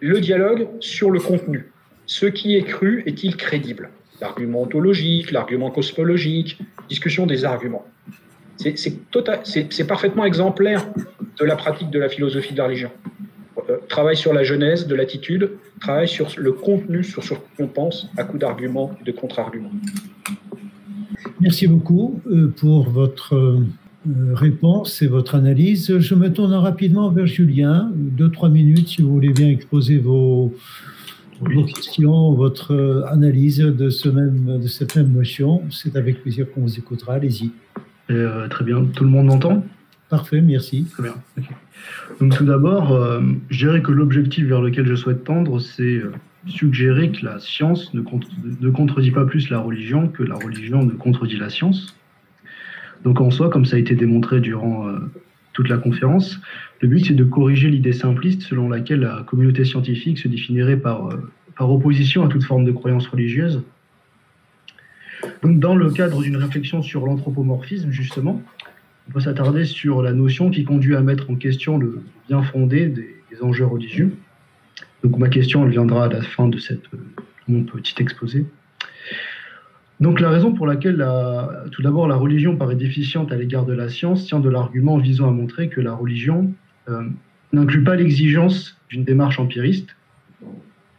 le 0.00 0.20
dialogue 0.20 0.68
sur 0.80 1.10
le 1.10 1.20
contenu. 1.20 1.70
Ce 2.06 2.26
qui 2.26 2.56
est 2.56 2.62
cru 2.62 3.02
est-il 3.06 3.36
crédible? 3.36 3.90
L'argument 4.20 4.62
ontologique, 4.62 5.30
l'argument 5.30 5.70
cosmologique, 5.70 6.58
discussion 6.88 7.26
des 7.26 7.44
arguments. 7.44 7.86
C'est 8.56 9.86
parfaitement 9.86 10.24
exemplaire 10.24 10.86
de 11.38 11.44
la 11.44 11.56
pratique 11.56 11.90
de 11.90 11.98
la 11.98 12.08
philosophie 12.08 12.52
de 12.52 12.58
la 12.58 12.64
religion. 12.64 12.90
Euh, 13.70 13.78
travail 13.88 14.16
sur 14.16 14.32
la 14.32 14.44
genèse 14.44 14.86
de 14.86 14.94
l'attitude, 14.94 15.50
travail 15.80 16.08
sur 16.08 16.28
le 16.36 16.52
contenu, 16.52 17.02
sur 17.02 17.24
ce 17.24 17.34
qu'on 17.56 17.66
pense, 17.66 18.08
à 18.16 18.24
coup 18.24 18.38
d'arguments 18.38 18.92
et 19.00 19.04
de 19.04 19.12
contre-arguments. 19.12 19.70
Merci 21.40 21.66
beaucoup 21.66 22.20
euh, 22.30 22.52
pour 22.54 22.90
votre 22.90 23.34
euh, 23.34 23.64
réponse 24.34 25.02
et 25.02 25.06
votre 25.06 25.34
analyse. 25.34 25.98
Je 25.98 26.14
me 26.14 26.32
tourne 26.32 26.52
rapidement 26.52 27.10
vers 27.10 27.26
Julien, 27.26 27.90
deux, 27.94 28.30
trois 28.30 28.50
minutes 28.50 28.88
si 28.88 29.02
vous 29.02 29.10
voulez 29.10 29.32
bien 29.32 29.48
exposer 29.48 29.98
vos, 29.98 30.54
vos 31.40 31.64
questions, 31.64 32.32
votre 32.32 33.06
analyse 33.10 33.58
de, 33.58 33.88
ce 33.88 34.08
même, 34.08 34.60
de 34.62 34.68
cette 34.68 34.96
même 34.96 35.12
notion. 35.12 35.62
C'est 35.70 35.96
avec 35.96 36.22
plaisir 36.22 36.46
qu'on 36.52 36.60
vous 36.60 36.78
écoutera. 36.78 37.14
Allez-y. 37.14 37.50
très 38.06 38.64
bien. 38.64 38.84
Tout 38.94 39.04
le 39.04 39.10
monde 39.10 39.26
m'entend? 39.26 39.64
Parfait, 40.08 40.40
merci. 40.40 40.84
Très 40.84 41.02
bien. 41.02 41.14
Donc 42.20 42.36
tout 42.36 42.44
d'abord, 42.44 42.92
euh, 42.92 43.20
je 43.50 43.58
dirais 43.58 43.82
que 43.82 43.90
l'objectif 43.90 44.46
vers 44.46 44.62
lequel 44.62 44.86
je 44.86 44.94
souhaite 44.94 45.24
tendre, 45.24 45.58
c'est 45.58 45.96
euh, 45.96 46.12
suggérer 46.46 47.10
que 47.10 47.24
la 47.24 47.40
science 47.40 47.92
ne, 47.92 48.02
contredit 48.70 49.10
pas 49.10 49.24
plus 49.24 49.50
la 49.50 49.58
religion 49.58 50.08
que 50.08 50.22
la 50.22 50.36
religion 50.36 50.84
ne 50.84 50.92
contredit 50.92 51.36
la 51.36 51.50
science. 51.50 51.96
Donc 53.02 53.20
en 53.20 53.30
soi, 53.30 53.50
comme 53.50 53.64
ça 53.64 53.76
a 53.76 53.78
été 53.80 53.96
démontré 53.96 54.40
durant 54.40 54.88
euh, 54.88 54.98
toute 55.52 55.68
la 55.68 55.78
conférence, 55.78 56.40
le 56.80 56.88
but 56.88 57.04
c'est 57.04 57.14
de 57.14 57.24
corriger 57.24 57.68
l'idée 57.68 57.92
simpliste 57.92 58.42
selon 58.42 58.68
laquelle 58.68 59.00
la 59.00 59.24
communauté 59.26 59.64
scientifique 59.64 60.18
se 60.18 60.28
définirait 60.28 60.76
par, 60.76 61.08
par 61.56 61.70
opposition 61.72 62.24
à 62.24 62.28
toute 62.28 62.44
forme 62.44 62.64
de 62.64 62.72
croyance 62.72 63.08
religieuse. 63.08 63.62
Donc 65.42 65.58
dans 65.58 65.74
le 65.74 65.90
cadre 65.90 66.22
d'une 66.22 66.36
réflexion 66.36 66.82
sur 66.82 67.06
l'anthropomorphisme, 67.06 67.90
justement, 67.90 68.42
on 69.08 69.12
peut 69.12 69.20
s'attarder 69.20 69.64
sur 69.64 70.02
la 70.02 70.12
notion 70.12 70.50
qui 70.50 70.64
conduit 70.64 70.96
à 70.96 71.00
mettre 71.00 71.30
en 71.30 71.36
question 71.36 71.78
le 71.78 72.00
bien 72.28 72.42
fondé 72.42 72.86
des, 72.86 73.12
enjeux 73.42 73.66
religieux. 73.66 74.16
Donc 75.04 75.18
ma 75.18 75.28
question 75.28 75.66
elle 75.66 75.70
viendra 75.70 76.06
à 76.06 76.08
la 76.08 76.22
fin 76.22 76.48
de 76.48 76.56
cette, 76.58 76.84
mon 77.48 77.64
petit 77.64 77.94
exposé. 77.98 78.46
Donc 80.00 80.20
la 80.20 80.30
raison 80.30 80.54
pour 80.54 80.66
laquelle 80.66 81.06
tout 81.70 81.82
d'abord 81.82 82.08
la 82.08 82.16
religion 82.16 82.56
paraît 82.56 82.76
déficiente 82.76 83.30
à 83.30 83.36
l'égard 83.36 83.66
de 83.66 83.74
la 83.74 83.90
science 83.90 84.24
tient 84.24 84.40
de 84.40 84.48
l'argument 84.48 84.96
visant 84.96 85.28
à 85.28 85.32
montrer 85.32 85.68
que 85.68 85.82
la 85.82 85.92
religion 85.92 86.50
euh, 86.88 87.02
n'inclut 87.52 87.82
pas 87.82 87.96
l'exigence 87.96 88.76
d'une 88.88 89.04
démarche 89.04 89.38
empiriste, 89.38 89.95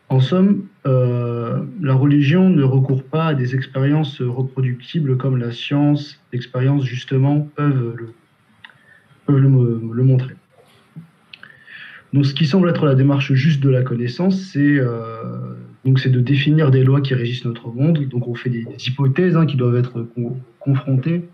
en 0.09 0.19
somme, 0.21 0.63
euh, 0.85 1.63
la 1.81 1.93
religion 1.93 2.49
ne 2.49 2.63
recourt 2.63 3.03
pas 3.03 3.27
à 3.27 3.33
des 3.33 3.55
expériences 3.55 4.21
reproductibles 4.21 5.17
comme 5.17 5.37
la 5.37 5.51
science, 5.51 6.21
l'expérience 6.31 6.85
justement 6.85 7.41
peuvent 7.55 7.95
le, 9.27 10.03
montrer. 10.03 10.35
Donc 12.13 12.25
ce 12.25 12.33
qui 12.33 12.45
semble 12.45 12.69
être 12.69 12.85
la 12.85 12.95
démarche 12.95 13.33
juste 13.33 13.61
de 13.61 13.69
la 13.69 13.83
connaissance, 13.83 14.39
c'est 14.39 14.77
euh, 14.79 15.55
de 15.83 16.19
définir 16.19 16.71
des 16.71 16.83
lois 16.83 17.01
qui 17.01 17.13
régissent 17.13 17.45
notre 17.45 17.69
monde. 17.69 17.99
Donc 18.07 18.27
on 18.27 18.35
fait 18.35 18.49
des, 18.49 18.65
hypothèses 18.85 19.35
hein, 19.35 19.45
qui 19.45 19.57
doivent 19.57 19.75
être 19.75 20.07
confrontées 20.59 21.27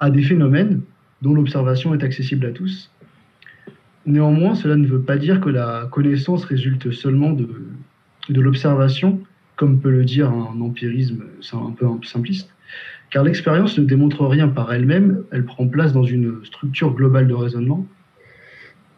à 0.00 0.10
des 0.10 0.22
phénomènes 0.22 0.80
dont 1.22 1.34
l'observation 1.34 1.94
est 1.94 2.02
accessible 2.02 2.46
à 2.46 2.50
tous. 2.50 2.90
Néanmoins, 4.06 4.54
cela 4.54 4.76
ne 4.76 4.86
veut 4.86 5.00
pas 5.00 5.16
dire 5.16 5.40
que 5.40 5.48
la 5.48 5.88
connaissance 5.90 6.44
résulte 6.44 6.90
seulement 6.90 7.30
de, 7.30 7.48
de 8.28 8.40
l'observation, 8.40 9.20
comme 9.56 9.80
peut 9.80 9.90
le 9.90 10.04
dire 10.04 10.30
un 10.30 10.60
empirisme 10.60 11.24
un 11.52 11.70
peu 11.70 11.86
simpliste, 12.02 12.50
car 13.10 13.22
l'expérience 13.24 13.78
ne 13.78 13.84
démontre 13.84 14.26
rien 14.26 14.48
par 14.48 14.72
elle-même, 14.72 15.22
elle 15.30 15.44
prend 15.44 15.68
place 15.68 15.92
dans 15.92 16.02
une 16.02 16.44
structure 16.44 16.92
globale 16.94 17.28
de 17.28 17.34
raisonnement. 17.34 17.86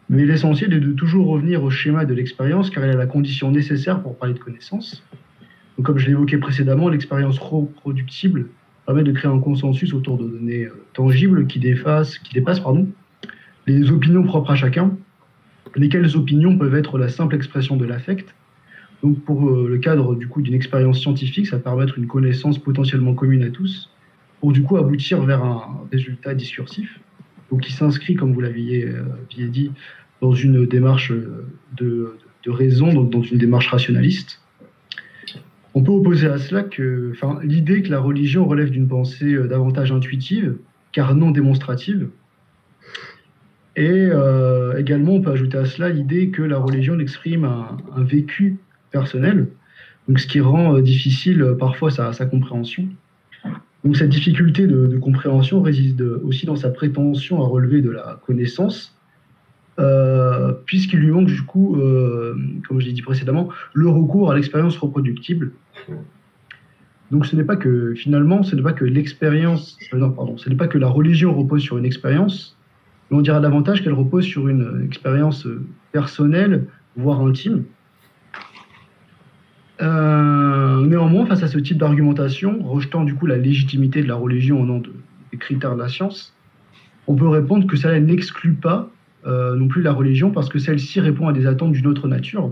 Mais 0.09 0.25
l'essentiel 0.25 0.73
est 0.73 0.79
de 0.79 0.93
toujours 0.93 1.27
revenir 1.27 1.63
au 1.63 1.69
schéma 1.69 2.05
de 2.05 2.13
l'expérience, 2.13 2.69
car 2.69 2.83
elle 2.83 2.91
est 2.91 2.97
la 2.97 3.07
condition 3.07 3.51
nécessaire 3.51 4.01
pour 4.01 4.17
parler 4.17 4.33
de 4.33 4.39
connaissance. 4.39 5.03
comme 5.83 5.97
je 5.97 6.07
l'évoquais 6.07 6.37
précédemment, 6.37 6.89
l'expérience 6.89 7.37
reproductible 7.37 8.47
permet 8.85 9.03
de 9.03 9.11
créer 9.11 9.29
un 9.29 9.39
consensus 9.39 9.93
autour 9.93 10.17
de 10.17 10.27
données 10.27 10.63
euh, 10.63 10.85
tangibles 10.93 11.45
qui, 11.45 11.59
dépassent, 11.59 12.17
qui 12.19 12.33
dépassent 12.33 12.61
pardon, 12.61 12.87
les 13.67 13.91
opinions 13.91 14.23
propres 14.23 14.51
à 14.51 14.55
chacun, 14.55 14.97
lesquelles 15.75 16.15
opinions 16.15 16.57
peuvent 16.57 16.73
être 16.73 16.97
la 16.97 17.09
simple 17.09 17.35
expression 17.35 17.75
de 17.75 17.85
l'affect, 17.85 18.33
donc 19.03 19.19
pour 19.21 19.49
euh, 19.49 19.67
le 19.69 19.77
cadre 19.77 20.15
du 20.15 20.27
coup 20.27 20.41
d'une 20.41 20.53
expérience 20.53 20.99
scientifique, 20.99 21.47
ça 21.47 21.59
permettre 21.59 21.97
une 21.97 22.07
connaissance 22.07 22.57
potentiellement 22.57 23.13
commune 23.13 23.43
à 23.43 23.49
tous, 23.49 23.91
pour 24.39 24.51
du 24.51 24.63
coup 24.63 24.77
aboutir 24.77 25.21
vers 25.23 25.43
un 25.43 25.81
résultat 25.91 26.33
discursif, 26.33 26.99
donc 27.51 27.61
qui 27.61 27.71
s'inscrit, 27.71 28.15
comme 28.15 28.33
vous 28.33 28.41
l'aviez 28.41 28.85
euh, 28.85 29.03
dit, 29.29 29.71
dans 30.21 30.33
une 30.33 30.65
démarche 30.65 31.11
de, 31.11 32.17
de, 32.43 32.51
raison, 32.51 32.91
donc 32.91 33.11
dans 33.11 33.21
une 33.21 33.37
démarche 33.37 33.67
rationaliste. 33.67 34.41
On 35.75 35.83
peut 35.83 35.91
opposer 35.91 36.27
à 36.27 36.39
cela 36.39 36.63
que, 36.63 37.11
enfin, 37.11 37.39
l'idée 37.43 37.83
que 37.83 37.91
la 37.91 37.99
religion 37.99 38.47
relève 38.47 38.71
d'une 38.71 38.87
pensée 38.87 39.33
euh, 39.33 39.47
davantage 39.47 39.91
intuitive, 39.91 40.57
car 40.91 41.13
non 41.13 41.29
démonstrative, 41.31 42.09
et 43.79 44.09
également, 44.79 45.11
on 45.13 45.21
peut 45.21 45.29
ajouter 45.29 45.55
à 45.59 45.65
cela 45.65 45.89
l'idée 45.89 46.29
que 46.29 46.41
la 46.41 46.57
religion 46.57 46.99
exprime 46.99 47.45
un, 47.45 47.77
un 47.95 48.01
vécu 48.01 48.57
personnel, 48.91 49.47
donc 50.07 50.19
ce 50.19 50.27
qui 50.27 50.39
rend 50.39 50.75
euh, 50.75 50.81
difficile 50.81 51.41
euh, 51.41 51.55
parfois 51.55 51.91
sa, 51.91 52.25
compréhension. 52.25 52.87
Donc 53.83 53.97
cette 53.97 54.09
difficulté 54.09 54.67
de, 54.67 54.97
compréhension 54.97 55.61
réside 55.61 56.01
aussi 56.01 56.45
dans 56.45 56.55
sa 56.55 56.69
prétention 56.69 57.43
à 57.43 57.47
relever 57.47 57.81
de 57.81 57.91
la 57.91 58.19
connaissance, 58.25 58.97
euh, 59.79 60.53
puisqu'il 60.65 60.99
lui 60.99 61.11
manque 61.11 61.27
du 61.27 61.43
coup, 61.43 61.79
comme 62.67 62.81
je 62.81 62.87
l'ai 62.87 62.93
dit 62.93 63.03
précédemment, 63.03 63.49
le 63.73 63.87
recours 63.87 64.31
à 64.31 64.35
l'expérience 64.35 64.75
reproductible. 64.77 65.51
Donc 67.11 67.27
ce 67.27 67.35
n'est 67.35 67.45
pas 67.45 67.55
que 67.55 67.93
finalement, 67.93 68.43
ce 68.43 68.55
n'est 68.55 68.63
pas 68.63 68.73
que 68.73 68.83
l'expérience, 68.83 69.77
non 69.93 70.11
pardon, 70.11 70.37
ce 70.37 70.49
n'est 70.49 70.57
pas 70.57 70.67
que 70.67 70.77
la 70.77 70.89
religion 70.89 71.33
repose 71.37 71.61
sur 71.61 71.77
une 71.77 71.85
expérience, 71.85 72.57
mais 73.09 73.17
on 73.17 73.21
dira 73.21 73.39
davantage 73.39 73.83
qu'elle 73.83 73.93
repose 73.93 74.25
sur 74.25 74.49
une 74.49 74.83
expérience 74.85 75.47
personnelle, 75.93 76.65
voire 76.97 77.21
intime, 77.21 77.63
euh, 79.81 80.85
néanmoins, 80.85 81.25
face 81.25 81.43
à 81.43 81.47
ce 81.47 81.57
type 81.57 81.77
d'argumentation, 81.77 82.59
rejetant 82.63 83.03
du 83.03 83.13
coup 83.15 83.25
la 83.25 83.37
légitimité 83.37 84.01
de 84.01 84.07
la 84.07 84.15
religion 84.15 84.61
au 84.61 84.65
nom 84.65 84.81
des 85.31 85.37
critères 85.37 85.75
de 85.75 85.81
la 85.81 85.87
science, 85.87 86.33
on 87.07 87.15
peut 87.15 87.27
répondre 87.27 87.67
que 87.67 87.77
cela 87.77 87.99
n'exclut 87.99 88.53
pas 88.53 88.89
euh, 89.25 89.55
non 89.55 89.67
plus 89.67 89.81
la 89.81 89.93
religion 89.93 90.31
parce 90.31 90.49
que 90.49 90.59
celle-ci 90.59 90.99
répond 90.99 91.27
à 91.27 91.33
des 91.33 91.45
attentes 91.45 91.73
d'une 91.73 91.87
autre 91.87 92.07
nature, 92.07 92.51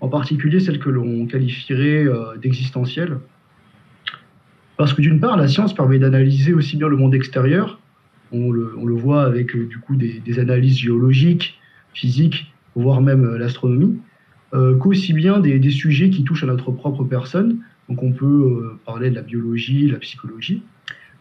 en 0.00 0.08
particulier 0.08 0.60
celles 0.60 0.78
que 0.78 0.90
l'on 0.90 1.26
qualifierait 1.26 2.06
euh, 2.06 2.36
d'existentielles. 2.40 3.18
Parce 4.76 4.94
que 4.94 5.02
d'une 5.02 5.20
part, 5.20 5.36
la 5.36 5.48
science 5.48 5.74
permet 5.74 5.98
d'analyser 5.98 6.54
aussi 6.54 6.76
bien 6.76 6.88
le 6.88 6.96
monde 6.96 7.14
extérieur 7.14 7.78
on 8.32 8.50
le, 8.50 8.94
voit 8.94 9.24
avec 9.24 9.56
du 9.56 9.78
coup 9.78 9.94
des, 9.94 10.38
analyses 10.38 10.78
géologiques, 10.78 11.58
physiques, 11.92 12.52
voire 12.74 13.00
même 13.00 13.36
l'astronomie, 13.36 13.98
qu'aussi 14.52 15.12
bien 15.12 15.40
des, 15.40 15.70
sujets 15.70 16.10
qui 16.10 16.24
touchent 16.24 16.44
à 16.44 16.46
notre 16.46 16.70
propre 16.72 17.04
personne. 17.04 17.58
Donc 17.88 18.02
on 18.02 18.12
peut 18.12 18.78
parler 18.84 19.10
de 19.10 19.14
la 19.14 19.22
biologie, 19.22 19.88
la 19.88 19.98
psychologie, 19.98 20.62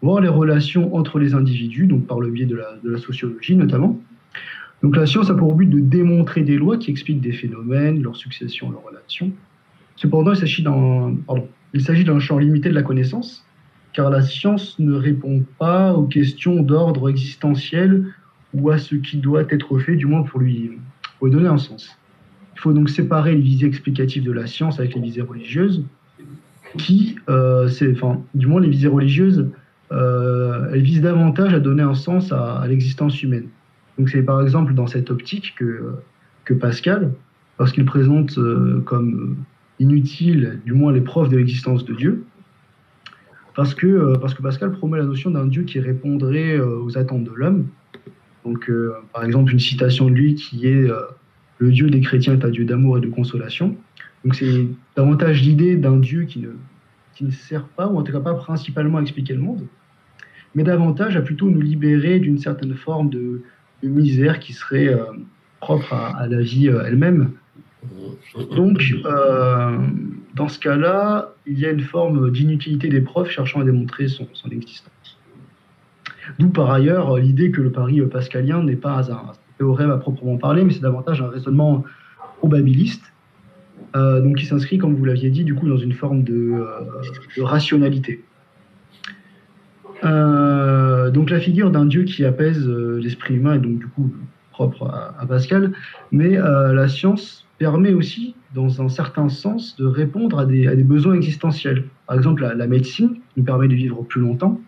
voir 0.01 0.21
les 0.21 0.27
relations 0.27 0.95
entre 0.95 1.19
les 1.19 1.33
individus, 1.33 1.87
donc 1.87 2.07
par 2.07 2.19
le 2.19 2.29
biais 2.29 2.45
de 2.45 2.55
la, 2.55 2.97
sociologie 2.97 3.55
notamment. 3.55 3.99
Donc 4.83 4.95
la 4.95 5.05
science 5.05 5.29
a 5.29 5.35
pour 5.35 5.55
but 5.55 5.67
de 5.67 5.79
démontrer 5.79 6.41
des 6.41 6.57
lois 6.57 6.77
qui 6.77 6.89
expliquent 6.91 7.21
des 7.21 7.33
phénomènes, 7.33 8.01
leur 8.01 8.15
succession, 8.15 8.71
leurs 8.71 8.83
relations. 8.83 9.31
Cependant, 9.95 10.33
il 10.33 11.81
s'agit 11.81 12.03
d'un, 12.03 12.19
champ 12.19 12.39
limité 12.39 12.69
de 12.69 12.73
la 12.73 12.81
connaissance, 12.81 13.45
car 13.93 14.09
la 14.09 14.23
science 14.23 14.79
ne 14.79 14.93
répond 14.93 15.43
pas 15.59 15.93
aux 15.93 16.07
questions 16.07 16.63
d'ordre 16.63 17.09
existentiel 17.09 18.07
ou 18.53 18.71
à 18.71 18.79
ce 18.79 18.95
qui 18.95 19.17
doit 19.17 19.43
être 19.49 19.77
fait, 19.77 19.95
du 19.95 20.07
moins 20.07 20.23
pour 20.23 20.39
lui 20.39 20.71
donner 21.21 21.47
un 21.47 21.59
sens. 21.59 21.95
Il 22.61 22.65
faut 22.65 22.73
donc 22.73 22.91
séparer 22.91 23.33
les 23.33 23.41
visées 23.41 23.65
explicatives 23.65 24.23
de 24.23 24.31
la 24.31 24.45
science 24.45 24.79
avec 24.79 24.93
les 24.93 25.01
visées 25.01 25.23
religieuses, 25.23 25.83
qui, 26.77 27.15
euh, 27.27 27.67
enfin, 27.93 28.21
du 28.35 28.45
moins 28.45 28.61
les 28.61 28.69
visées 28.69 28.87
religieuses, 28.87 29.49
euh, 29.91 30.69
elles 30.71 30.83
visent 30.83 31.01
davantage 31.01 31.55
à 31.55 31.59
donner 31.59 31.81
un 31.81 31.95
sens 31.95 32.31
à, 32.31 32.63
l'existence 32.67 33.23
humaine. 33.23 33.47
Donc 33.97 34.09
c'est 34.09 34.21
par 34.21 34.39
exemple 34.43 34.75
dans 34.75 34.85
cette 34.85 35.09
optique 35.09 35.55
que, 35.57 35.95
que 36.45 36.53
Pascal, 36.53 37.11
lorsqu'il 37.57 37.83
présente 37.83 38.37
euh, 38.37 38.79
comme 38.85 39.37
inutile, 39.79 40.59
du 40.63 40.73
moins 40.73 40.93
les 40.93 41.01
preuves 41.01 41.29
de 41.29 41.37
l'existence 41.37 41.83
de 41.83 41.95
Dieu, 41.95 42.25
parce 43.55 43.73
que, 43.73 44.15
parce 44.17 44.35
que 44.35 44.43
Pascal 44.43 44.71
promet 44.73 44.99
la 44.99 45.05
notion 45.05 45.31
d'un 45.31 45.47
Dieu 45.47 45.63
qui 45.63 45.79
répondrait 45.79 46.59
aux 46.59 46.95
attentes 46.95 47.23
de 47.23 47.31
l'homme. 47.33 47.65
Donc 48.45 48.71
par 49.13 49.23
exemple 49.23 49.51
une 49.51 49.59
citation 49.59 50.11
de 50.11 50.13
lui 50.13 50.35
qui 50.35 50.67
est 50.67 50.91
Le 51.61 51.69
Dieu 51.69 51.91
des 51.91 52.01
chrétiens 52.01 52.33
est 52.33 52.43
un 52.43 52.49
Dieu 52.49 52.65
d'amour 52.65 52.97
et 52.97 53.01
de 53.01 53.07
consolation. 53.07 53.77
Donc 54.25 54.33
c'est 54.33 54.65
davantage 54.95 55.43
l'idée 55.43 55.75
d'un 55.75 55.97
Dieu 55.97 56.23
qui 56.23 56.39
ne, 56.39 56.53
qui 57.13 57.23
ne 57.23 57.29
sert 57.29 57.65
pas, 57.65 57.87
ou 57.87 57.99
en 57.99 58.01
tout 58.01 58.11
cas 58.11 58.19
pas 58.19 58.33
principalement 58.33 58.97
à 58.97 59.01
expliquer 59.03 59.33
le 59.33 59.41
monde, 59.41 59.67
mais 60.55 60.63
davantage 60.63 61.15
à 61.15 61.21
plutôt 61.21 61.51
nous 61.51 61.61
libérer 61.61 62.17
d'une 62.17 62.39
certaine 62.39 62.73
forme 62.73 63.11
de, 63.11 63.43
misère 63.83 64.39
qui 64.39 64.53
serait 64.53 64.87
euh, 64.87 65.05
propre 65.59 65.93
à, 65.93 66.25
la 66.27 66.41
vie 66.41 66.67
euh, 66.67 66.83
elle-même. 66.83 67.31
Donc, 68.55 68.81
euh, 69.05 69.77
dans 70.33 70.47
ce 70.47 70.57
cas-là, 70.57 71.35
il 71.45 71.59
y 71.59 71.67
a 71.67 71.69
une 71.69 71.81
forme 71.81 72.31
d'inutilité 72.31 72.89
des 72.89 73.01
preuves 73.01 73.29
cherchant 73.29 73.61
à 73.61 73.63
démontrer 73.63 74.07
son, 74.07 74.27
existence. 74.51 75.19
D'où 76.39 76.49
par 76.49 76.71
ailleurs 76.71 77.17
l'idée 77.17 77.51
que 77.51 77.61
le 77.61 77.71
pari 77.71 78.01
pascalien 78.01 78.63
n'est 78.63 78.75
pas 78.75 79.11
un 79.11 79.33
théorème 79.61 79.91
à 79.91 79.97
proprement 79.97 80.37
parler, 80.37 80.63
mais 80.63 80.73
c'est 80.73 80.81
davantage 80.81 81.21
un 81.21 81.27
raisonnement 81.27 81.83
probabiliste, 82.39 83.03
donc 83.93 84.37
qui 84.37 84.45
s'inscrit, 84.45 84.77
comme 84.77 84.95
vous 84.95 85.05
l'aviez 85.05 85.29
dit, 85.29 85.43
du 85.43 85.53
coup 85.53 85.67
dans 85.69 85.77
une 85.77 85.93
forme 85.93 86.23
de, 86.23 86.65
de 87.37 87.41
rationalité. 87.41 88.23
Euh, 90.03 91.11
donc 91.11 91.29
la 91.29 91.39
figure 91.39 91.71
d'un 91.71 91.85
dieu 91.85 92.03
qui 92.03 92.25
apaise 92.25 92.67
euh, 92.67 92.99
l'esprit 93.01 93.35
humain 93.35 93.55
est 93.55 93.59
donc 93.59 93.77
du 93.77 93.87
coup 93.87 94.11
propre 94.51 94.87
à, 94.87 95.25
Pascal, 95.25 95.73
mais 96.11 96.37
euh, 96.37 96.73
la 96.73 96.87
science 96.87 97.45
permet 97.57 97.93
aussi, 97.93 98.35
dans 98.55 98.81
un 98.81 98.89
certain 98.89 99.29
sens, 99.29 99.75
de 99.77 99.85
répondre 99.85 100.39
à 100.39 100.45
des, 100.45 100.83
besoins 100.83 101.13
existentiels. 101.13 101.85
Par 102.07 102.17
exemple, 102.17 102.41
la, 102.41 102.67
médecine 102.67 103.17
nous 103.37 103.43
permet 103.43 103.67
de 103.67 103.75
vivre 103.75 104.03
plus 104.03 104.19
longtemps. 104.19 104.59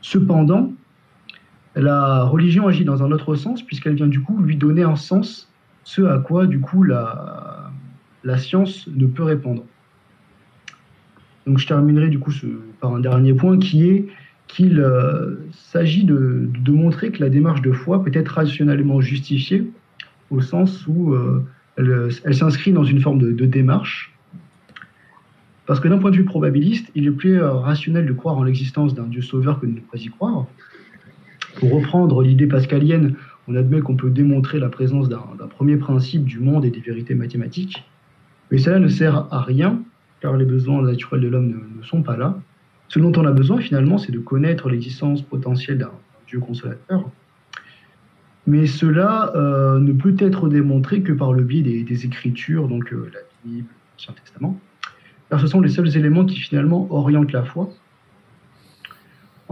Cependant, 0.00 0.72
la 1.76 2.24
religion 2.24 2.68
agit 2.68 2.84
dans 2.84 3.02
un 3.02 3.10
autre 3.12 3.34
sens 3.34 3.62
puisqu'elle 3.62 3.94
vient 3.94 4.06
du 4.06 4.20
coup 4.20 4.40
lui 4.40 4.56
donner 4.56 4.82
un 4.82 4.96
sens, 4.96 5.50
ce 5.84 6.02
à 6.02 6.18
quoi 6.18 6.46
du 6.46 6.60
coup 6.60 6.82
la, 6.82 7.70
la 8.22 8.38
science 8.38 8.88
ne 8.88 9.06
peut 9.06 9.24
répondre. 9.24 9.64
Donc 11.46 11.58
je 11.58 11.66
terminerai 11.66 12.08
du 12.08 12.18
coup 12.18 12.32
par 12.80 12.94
un 12.94 13.00
dernier 13.00 13.34
point 13.34 13.58
qui 13.58 13.88
est 13.88 14.06
qu'il 14.46 14.78
euh, 14.78 15.36
s'agit 15.52 16.04
de, 16.04 16.48
montrer 16.68 17.10
que 17.10 17.20
la 17.20 17.28
démarche 17.28 17.62
de 17.62 17.72
foi 17.72 18.04
peut 18.04 18.10
être 18.14 18.28
rationnellement 18.28 19.00
justifiée 19.00 19.70
au 20.30 20.40
sens 20.40 20.86
où 20.86 21.12
euh, 21.14 21.44
elle, 21.76 22.34
s'inscrit 22.34 22.72
dans 22.72 22.84
une 22.84 23.00
forme 23.00 23.18
de, 23.18 23.46
démarche. 23.46 24.12
Parce 25.66 25.80
que 25.80 25.88
d'un 25.88 25.98
point 25.98 26.10
de 26.10 26.16
vue 26.16 26.24
probabiliste, 26.24 26.90
il 26.94 27.06
est 27.06 27.10
plus 27.10 27.40
euh, 27.40 27.52
rationnel 27.52 28.06
de 28.06 28.12
croire 28.12 28.36
en 28.36 28.44
l'existence 28.44 28.94
d'un 28.94 29.04
Dieu 29.04 29.22
sauveur 29.22 29.60
que 29.60 29.66
de 29.66 29.72
ne 29.72 29.80
pas 29.80 29.98
y 29.98 30.08
croire. 30.08 30.46
Pour 31.56 31.72
reprendre 31.72 32.22
l'idée 32.22 32.46
pascalienne, 32.46 33.14
on 33.48 33.54
admet 33.54 33.80
qu'on 33.80 33.96
peut 33.96 34.10
démontrer 34.10 34.58
la 34.58 34.68
présence 34.68 35.08
d'un 35.08 35.48
premier 35.48 35.76
principe 35.76 36.24
du 36.24 36.40
monde 36.40 36.64
et 36.64 36.70
des 36.70 36.80
vérités 36.80 37.14
mathématiques, 37.14 37.84
mais 38.50 38.58
cela 38.58 38.78
ne 38.78 38.88
sert 38.88 39.26
à 39.30 39.42
rien, 39.42 39.80
car 40.20 40.36
les 40.36 40.44
besoins 40.44 40.82
naturels 40.82 41.20
de 41.20 41.28
l'homme 41.28 41.62
ne 41.78 41.82
sont 41.82 42.02
pas 42.02 42.16
là. 42.16 42.38
Ce 42.88 42.98
dont 42.98 43.12
on 43.16 43.24
a 43.24 43.32
besoin 43.32 43.60
finalement, 43.60 43.98
c'est 43.98 44.12
de 44.12 44.18
connaître 44.18 44.68
l'existence 44.68 45.22
potentielle 45.22 45.78
d'un 45.78 45.90
Dieu 46.26 46.40
consolateur. 46.40 47.10
Mais 48.46 48.66
cela 48.66 49.32
euh, 49.36 49.78
ne 49.78 49.92
peut 49.92 50.16
être 50.18 50.48
démontré 50.48 51.02
que 51.02 51.12
par 51.12 51.32
le 51.32 51.42
biais 51.42 51.62
des, 51.62 52.04
Écritures, 52.04 52.68
donc 52.68 52.92
euh, 52.92 53.10
la 53.12 53.20
Bible, 53.44 53.68
l'Ancien 53.94 54.14
Testament, 54.22 54.60
car 55.30 55.40
ce 55.40 55.46
sont 55.46 55.60
les 55.60 55.70
seuls 55.70 55.96
éléments 55.96 56.26
qui 56.26 56.38
finalement 56.38 56.86
orientent 56.90 57.32
la 57.32 57.44
foi. 57.44 57.70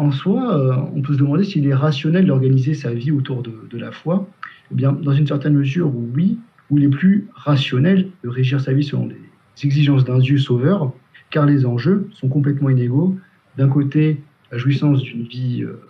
En 0.02 0.10
soi, 0.10 0.58
euh, 0.58 0.74
on 0.96 1.00
peut 1.00 1.12
se 1.12 1.18
demander 1.18 1.44
s'il 1.44 1.64
est 1.64 1.74
rationnel 1.74 2.26
d'organiser 2.26 2.74
sa 2.74 2.92
vie 2.92 3.12
autour 3.12 3.40
de, 3.40 3.78
la 3.78 3.92
foi. 3.92 4.26
Eh 4.72 4.74
bien, 4.74 4.90
dans 4.90 5.12
une 5.12 5.28
certaine 5.28 5.54
mesure, 5.54 5.92
oui, 5.94 6.40
ou 6.70 6.78
il 6.78 6.84
est 6.84 6.88
plus 6.88 7.28
rationnel 7.36 8.08
de 8.24 8.28
régir 8.28 8.60
sa 8.60 8.72
vie 8.72 8.82
selon 8.82 9.06
les 9.06 9.64
exigences 9.64 10.02
d'un 10.02 10.18
Dieu 10.18 10.38
sauveur, 10.38 10.92
car 11.30 11.46
les 11.46 11.64
enjeux 11.64 12.08
sont 12.14 12.28
complètement 12.28 12.68
inégaux. 12.68 13.16
D'un 13.56 13.68
côté, 13.68 14.20
la 14.50 14.58
jouissance 14.58 15.02
d'une 15.02 15.22
vie 15.22 15.62
euh, 15.62 15.80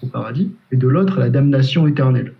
au 0.00 0.06
paradis, 0.06 0.52
et 0.70 0.76
de 0.76 0.86
l'autre, 0.86 1.18
la 1.18 1.28
damnation 1.28 1.88
éternelle. 1.88 2.34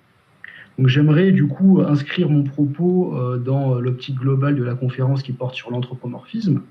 Donc 0.78 0.86
j'aimerais 0.86 1.32
du 1.32 1.48
coup 1.48 1.80
inscrire 1.84 2.30
mon 2.30 2.44
propos 2.44 3.16
euh, 3.16 3.36
dans 3.36 3.80
l'optique 3.80 4.20
globale 4.20 4.54
de 4.54 4.62
la 4.62 4.76
conférence 4.76 5.24
qui 5.24 5.32
porte 5.32 5.56
sur 5.56 5.72
l'anthropomorphisme. 5.72 6.62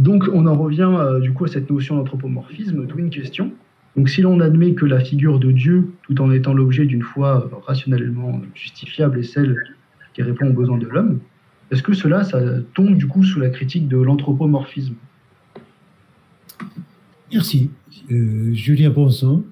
Donc 0.00 0.24
on 0.32 0.46
en 0.46 0.54
revient 0.54 0.90
euh, 0.98 1.20
du 1.20 1.32
coup 1.32 1.44
à 1.44 1.48
cette 1.48 1.70
notion 1.70 1.96
d'anthropomorphisme, 1.96 2.86
d'où 2.86 2.98
une 2.98 3.10
question. 3.10 3.52
Donc 3.96 4.08
si 4.08 4.22
l'on 4.22 4.40
admet 4.40 4.72
que 4.72 4.86
la 4.86 4.98
figure 4.98 5.38
de 5.38 5.52
Dieu, 5.52 5.90
tout 6.04 6.18
en 6.22 6.32
étant 6.32 6.54
l'objet 6.54 6.86
d'une 6.86 7.02
foi 7.02 7.50
rationnellement 7.66 8.40
justifiable, 8.54 9.18
est 9.18 9.24
celle 9.24 9.62
qui 10.14 10.22
répond 10.22 10.48
aux 10.48 10.54
besoins 10.54 10.78
de 10.78 10.86
l'homme, 10.86 11.20
est-ce 11.70 11.82
que 11.82 11.92
cela, 11.92 12.22
tombe 12.74 12.96
du 12.96 13.06
coup 13.06 13.22
sous 13.22 13.40
la 13.40 13.50
critique 13.50 13.88
de 13.88 13.98
l'anthropomorphisme? 13.98 14.94
Merci. 17.30 17.70
Euh, 18.10 18.52
Julien 18.54 18.90
Bonson, 18.90 19.44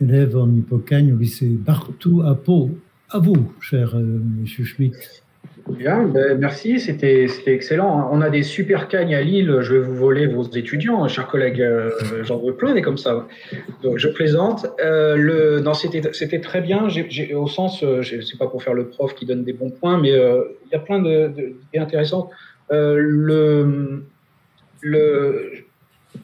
élève 0.00 0.36
en 0.36 0.52
Hippocagne 0.52 1.12
au 1.12 1.16
lycée 1.16 1.48
Bartou 1.48 2.22
à 2.22 2.34
Pau. 2.34 2.76
À 3.10 3.20
vous, 3.20 3.52
cher 3.60 3.94
euh, 3.94 4.20
Monsieur 4.40 4.64
Schmitt. 4.64 5.22
Bien, 5.78 6.02
ben, 6.02 6.36
merci, 6.38 6.80
c'était 6.80 7.28
excellent. 7.46 8.10
On 8.10 8.20
a 8.20 8.30
des 8.30 8.42
super 8.42 8.88
cagnes 8.88 9.14
à 9.14 9.20
Lille, 9.20 9.58
je 9.60 9.74
vais 9.74 9.78
vous 9.78 9.94
voler 9.94 10.26
vos 10.26 10.42
étudiants, 10.42 11.06
chers 11.06 11.28
collègues, 11.28 11.62
euh, 11.62 11.90
j'en 12.24 12.38
veux 12.38 12.54
plein 12.54 12.74
des 12.74 12.82
comme 12.82 12.98
ça. 12.98 13.28
Je 13.94 14.08
plaisante. 14.08 14.66
Euh, 14.84 15.62
c'était 15.72 16.40
très 16.40 16.62
bien, 16.62 16.88
j'ai 16.88 17.32
au 17.32 17.46
sens, 17.46 17.84
euh, 17.84 18.02
c'est 18.02 18.38
pas 18.38 18.48
pour 18.48 18.60
faire 18.64 18.74
le 18.74 18.88
prof 18.88 19.14
qui 19.14 19.24
donne 19.24 19.44
des 19.44 19.52
bons 19.52 19.70
points, 19.70 20.00
mais 20.00 20.10
euh, 20.10 20.42
il 20.66 20.72
y 20.72 20.74
a 20.74 20.80
plein 20.80 20.98
d'idées 21.00 21.54
intéressantes. 21.76 22.28
le, 22.70 24.02
le, 24.80 25.52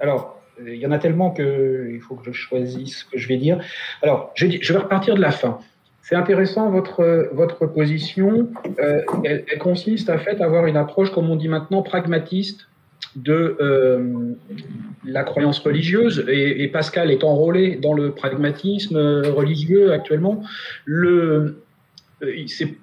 alors, 0.00 0.42
il 0.66 0.74
y 0.74 0.86
en 0.86 0.90
a 0.90 0.98
tellement 0.98 1.30
qu'il 1.30 2.00
faut 2.00 2.16
que 2.16 2.24
je 2.26 2.32
choisisse 2.32 2.98
ce 2.98 3.04
que 3.04 3.18
je 3.18 3.28
vais 3.28 3.36
dire. 3.36 3.60
Alors, 4.02 4.32
je 4.34 4.46
vais 4.46 4.78
repartir 4.80 5.14
de 5.14 5.20
la 5.20 5.30
fin. 5.30 5.60
C'est 6.04 6.16
intéressant, 6.16 6.68
votre, 6.68 7.66
position, 7.72 8.50
euh, 8.78 9.00
elle, 9.24 9.58
consiste 9.58 10.10
à 10.10 10.18
fait 10.18 10.38
à 10.42 10.44
avoir 10.44 10.66
une 10.66 10.76
approche, 10.76 11.10
comme 11.10 11.30
on 11.30 11.36
dit 11.36 11.48
maintenant, 11.48 11.80
pragmatiste 11.80 12.68
de 13.16 13.56
euh, 13.58 14.34
la 15.06 15.24
croyance 15.24 15.60
religieuse, 15.60 16.26
et, 16.28 16.68
Pascal 16.68 17.10
est 17.10 17.24
enrôlé 17.24 17.76
dans 17.76 17.94
le 17.94 18.10
pragmatisme 18.10 18.98
religieux 18.98 19.92
actuellement. 19.92 20.42
Le, 20.84 21.62
euh, 22.22 22.32
c'est 22.48 22.74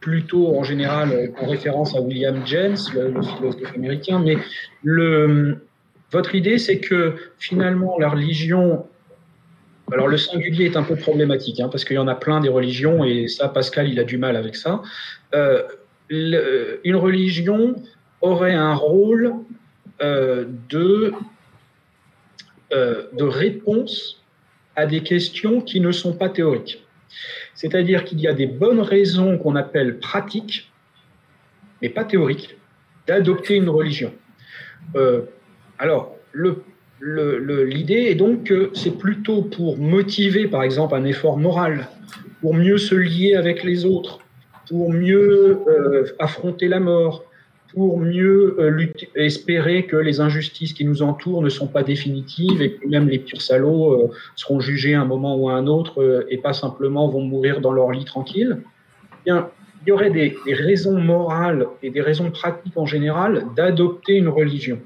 plutôt 0.00 0.56
en 0.56 0.64
général 0.64 1.32
en 1.38 1.48
référence 1.48 1.94
à 1.94 2.00
William 2.00 2.40
James, 2.46 2.78
le, 2.94 3.20
philosophe 3.20 3.74
américain, 3.76 4.24
mais 4.24 4.38
votre 6.10 6.34
idée, 6.34 6.56
c'est 6.56 6.78
que 6.78 7.14
finalement 7.38 7.98
la 7.98 8.08
religion 8.08 8.86
alors 9.92 10.08
le 10.08 10.16
singulier 10.16 10.66
est 10.66 10.76
un 10.76 10.82
peu 10.82 10.96
problématique, 10.96 11.60
hein, 11.60 11.68
parce 11.68 11.84
qu'il 11.84 11.96
y 11.96 11.98
en 11.98 12.08
a 12.08 12.14
plein 12.14 12.40
des 12.40 12.48
religions, 12.48 13.04
et 13.04 13.28
ça, 13.28 13.48
Pascal, 13.48 13.88
il 13.88 13.98
a 13.98 14.04
du 14.04 14.18
mal 14.18 14.36
avec 14.36 14.56
ça. 14.56 14.82
Euh, 15.34 15.62
une 16.10 16.96
religion 16.96 17.76
aurait 18.20 18.54
un 18.54 18.74
rôle 18.74 19.34
euh, 20.02 20.44
de, 20.68 21.12
euh, 22.72 23.04
de 23.12 23.24
réponse 23.24 24.22
à 24.76 24.86
des 24.86 25.02
questions 25.02 25.60
qui 25.60 25.80
ne 25.80 25.92
sont 25.92 26.14
pas 26.14 26.28
théoriques. 26.28 26.84
C'est-à-dire 27.54 28.04
qu'il 28.04 28.20
y 28.20 28.28
a 28.28 28.32
des 28.32 28.46
bonnes 28.46 28.80
raisons 28.80 29.38
qu'on 29.38 29.56
appelle 29.56 29.98
pratiques, 29.98 30.72
mais 31.82 31.88
pas 31.88 32.04
théoriques, 32.04 32.56
d'adopter 33.06 33.56
une 33.56 33.68
religion. 33.68 34.12
Alors, 35.78 36.16
l'idée 37.02 38.08
est 38.10 38.14
donc 38.14 38.44
que 38.44 38.70
c'est 38.74 38.98
plutôt 38.98 39.42
pour 39.42 39.78
motiver, 39.78 40.46
par 40.48 40.62
exemple, 40.62 40.94
un 40.94 41.04
effort 41.04 41.38
moral, 41.38 41.88
pour 42.40 42.54
mieux 42.54 42.78
se 42.78 42.94
lier 42.94 43.34
avec 43.34 43.64
les 43.64 43.84
autres, 43.84 44.18
pour 44.68 44.92
mieux 44.92 45.58
euh, 45.66 46.04
affronter 46.18 46.68
la 46.68 46.80
mort, 46.80 47.24
pour 47.72 47.98
mieux 47.98 48.56
euh, 48.58 48.86
espérer 49.14 49.86
que 49.86 49.96
les 49.96 50.20
injustices 50.20 50.72
qui 50.72 50.84
nous 50.84 51.02
entourent 51.02 51.42
ne 51.42 51.48
sont 51.48 51.68
pas 51.68 51.82
définitives 51.82 52.60
et 52.62 52.72
que 52.72 52.86
même 52.86 53.08
les 53.08 53.18
pires 53.18 53.42
salauds 53.42 53.92
euh, 53.92 54.10
seront 54.36 54.60
jugés 54.60 54.94
à 54.94 55.02
un 55.02 55.04
moment 55.04 55.36
ou 55.36 55.48
à 55.48 55.54
un 55.54 55.66
autre 55.66 56.26
et 56.28 56.38
pas 56.38 56.52
simplement 56.52 57.08
vont 57.08 57.22
mourir 57.22 57.60
dans 57.60 57.72
leur 57.72 57.90
lit 57.90 58.04
tranquille. 58.04 58.58
Eh 59.12 59.24
bien, 59.24 59.50
il 59.86 59.88
y 59.88 59.92
aurait 59.92 60.10
des, 60.10 60.36
raisons 60.46 60.98
morales 60.98 61.66
et 61.82 61.90
des 61.90 62.02
raisons 62.02 62.30
pratiques 62.30 62.76
en 62.76 62.86
général 62.86 63.46
d'adopter 63.56 64.14
une 64.14 64.28
religion. 64.28 64.78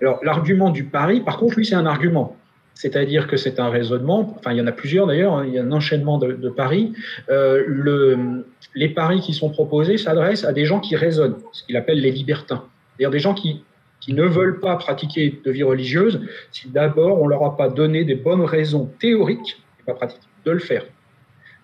Alors, 0.00 0.20
l'argument 0.22 0.70
du 0.70 0.84
pari, 0.84 1.20
par 1.20 1.38
contre, 1.38 1.56
lui, 1.56 1.66
c'est 1.66 1.74
un 1.74 1.86
argument 1.86 2.36
c'est-à-dire 2.80 3.26
que 3.26 3.36
c'est 3.36 3.60
un 3.60 3.68
raisonnement, 3.68 4.34
enfin 4.38 4.52
il 4.52 4.58
y 4.58 4.60
en 4.62 4.66
a 4.66 4.72
plusieurs 4.72 5.06
d'ailleurs, 5.06 5.34
hein, 5.34 5.44
il 5.46 5.52
y 5.52 5.58
a 5.58 5.62
un 5.62 5.70
enchaînement 5.70 6.16
de, 6.16 6.48
paris. 6.48 6.94
Euh, 7.28 7.62
le, 7.66 8.46
les 8.74 8.88
paris 8.88 9.20
qui 9.20 9.34
sont 9.34 9.50
proposés 9.50 9.98
s'adressent 9.98 10.44
à 10.44 10.54
des 10.54 10.64
gens 10.64 10.80
qui 10.80 10.96
raisonnent, 10.96 11.36
ce 11.52 11.62
qu'il 11.64 11.76
appelle 11.76 12.00
les 12.00 12.10
libertins, 12.10 12.64
c'est-à-dire 12.96 13.10
des 13.10 13.18
gens 13.18 13.34
qui, 13.34 13.62
qui 14.00 14.14
ne 14.14 14.24
veulent 14.24 14.60
pas 14.60 14.76
pratiquer 14.76 15.40
de 15.44 15.50
vie 15.50 15.62
religieuse 15.62 16.22
si 16.52 16.68
d'abord 16.68 17.20
on 17.20 17.26
leur 17.26 17.44
a 17.44 17.54
pas 17.54 17.68
donné 17.68 18.04
des 18.04 18.14
bonnes 18.14 18.46
raisons 18.46 18.90
théoriques, 18.98 19.62
et 19.80 19.82
pas 19.84 19.94
pratiques, 19.94 20.22
de 20.46 20.50
le 20.50 20.58
faire. 20.58 20.84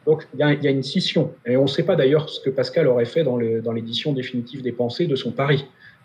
Donc 0.05 0.29
il 0.35 0.41
y, 0.41 0.43
a, 0.43 0.71
une 0.71 0.83
scission, 0.83 1.33
et 1.47 1.57
on 1.57 1.63
ne 1.63 1.67
sait 1.67 1.83
pas 1.83 1.97
d'ailleurs 1.97 2.29
ce 2.29 2.41
que 2.41 2.51
Pascal 2.51 2.89
aurait 2.89 3.07
fait 3.07 3.25
dans 3.25 3.39
l'édition 3.39 4.13
définitive 4.13 4.61
des 4.61 4.73
pensées 4.73 5.07
de 5.07 5.17
son 5.17 5.33
pari. 5.33 5.65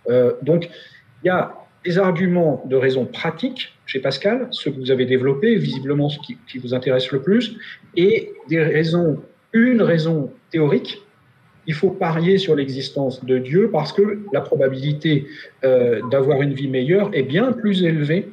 Euh, 0.10 0.32
donc 0.42 0.70
il 1.24 1.28
y 1.28 1.30
a 1.30 1.54
des 1.84 1.98
arguments 1.98 2.64
de 2.66 2.76
raison 2.76 3.06
pratique 3.06 3.74
chez 3.86 4.00
Pascal, 4.00 4.48
ce 4.52 4.70
que 4.70 4.80
vous 4.80 4.92
avez 4.92 5.06
développé, 5.06 5.56
visiblement 5.56 6.10
ce 6.10 6.20
qui, 6.20 6.58
vous 6.60 6.74
intéresse 6.74 7.12
le 7.12 7.22
plus, 7.22 7.58
et 7.96 8.34
des 8.50 8.62
raisons, 8.62 9.22
une 9.54 9.82
raison 9.82 10.32
théorique. 10.52 11.02
Il 11.68 11.74
faut 11.74 11.90
parier 11.90 12.38
sur 12.38 12.56
l'existence 12.56 13.24
de 13.24 13.38
Dieu 13.38 13.70
parce 13.72 13.94
que 13.94 14.20
la 14.34 14.42
probabilité 14.42 15.28
euh, 15.64 16.02
d'avoir 16.10 16.42
une 16.42 16.54
vie 16.54 16.68
meilleure 16.68 17.10
est 17.14 17.24
bien 17.24 17.52
plus 17.52 17.84
élevée 17.84 18.32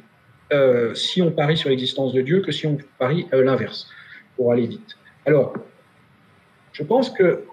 euh, 0.51 0.95
si 0.95 1.21
on 1.21 1.31
parie 1.31 1.57
sur 1.57 1.69
l'existence 1.69 2.13
de 2.13 2.21
Dieu 2.21 2.41
que 2.41 2.51
si 2.51 2.65
on 2.65 2.77
parie 2.97 3.27
euh, 3.33 3.43
l'inverse, 3.43 3.87
pour 4.35 4.51
aller 4.51 4.65
vite. 4.65 4.97
Alors, 5.25 5.53
je 6.71 6.83
pense 6.83 7.09
que 7.09 7.43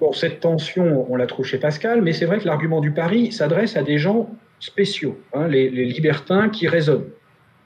bon, 0.00 0.12
cette 0.12 0.40
tension, 0.40 1.10
on 1.10 1.16
la 1.16 1.26
trouve 1.26 1.46
chez 1.46 1.58
Pascal, 1.58 2.02
mais 2.02 2.12
c'est 2.12 2.26
vrai 2.26 2.38
que 2.38 2.46
l'argument 2.46 2.80
du 2.80 2.92
pari 2.92 3.32
s'adresse 3.32 3.76
à 3.76 3.82
des 3.82 3.98
gens 3.98 4.30
spéciaux, 4.60 5.18
hein, 5.32 5.48
les, 5.48 5.68
libertins 5.68 6.48
qui 6.48 6.68
raisonnent. 6.68 7.10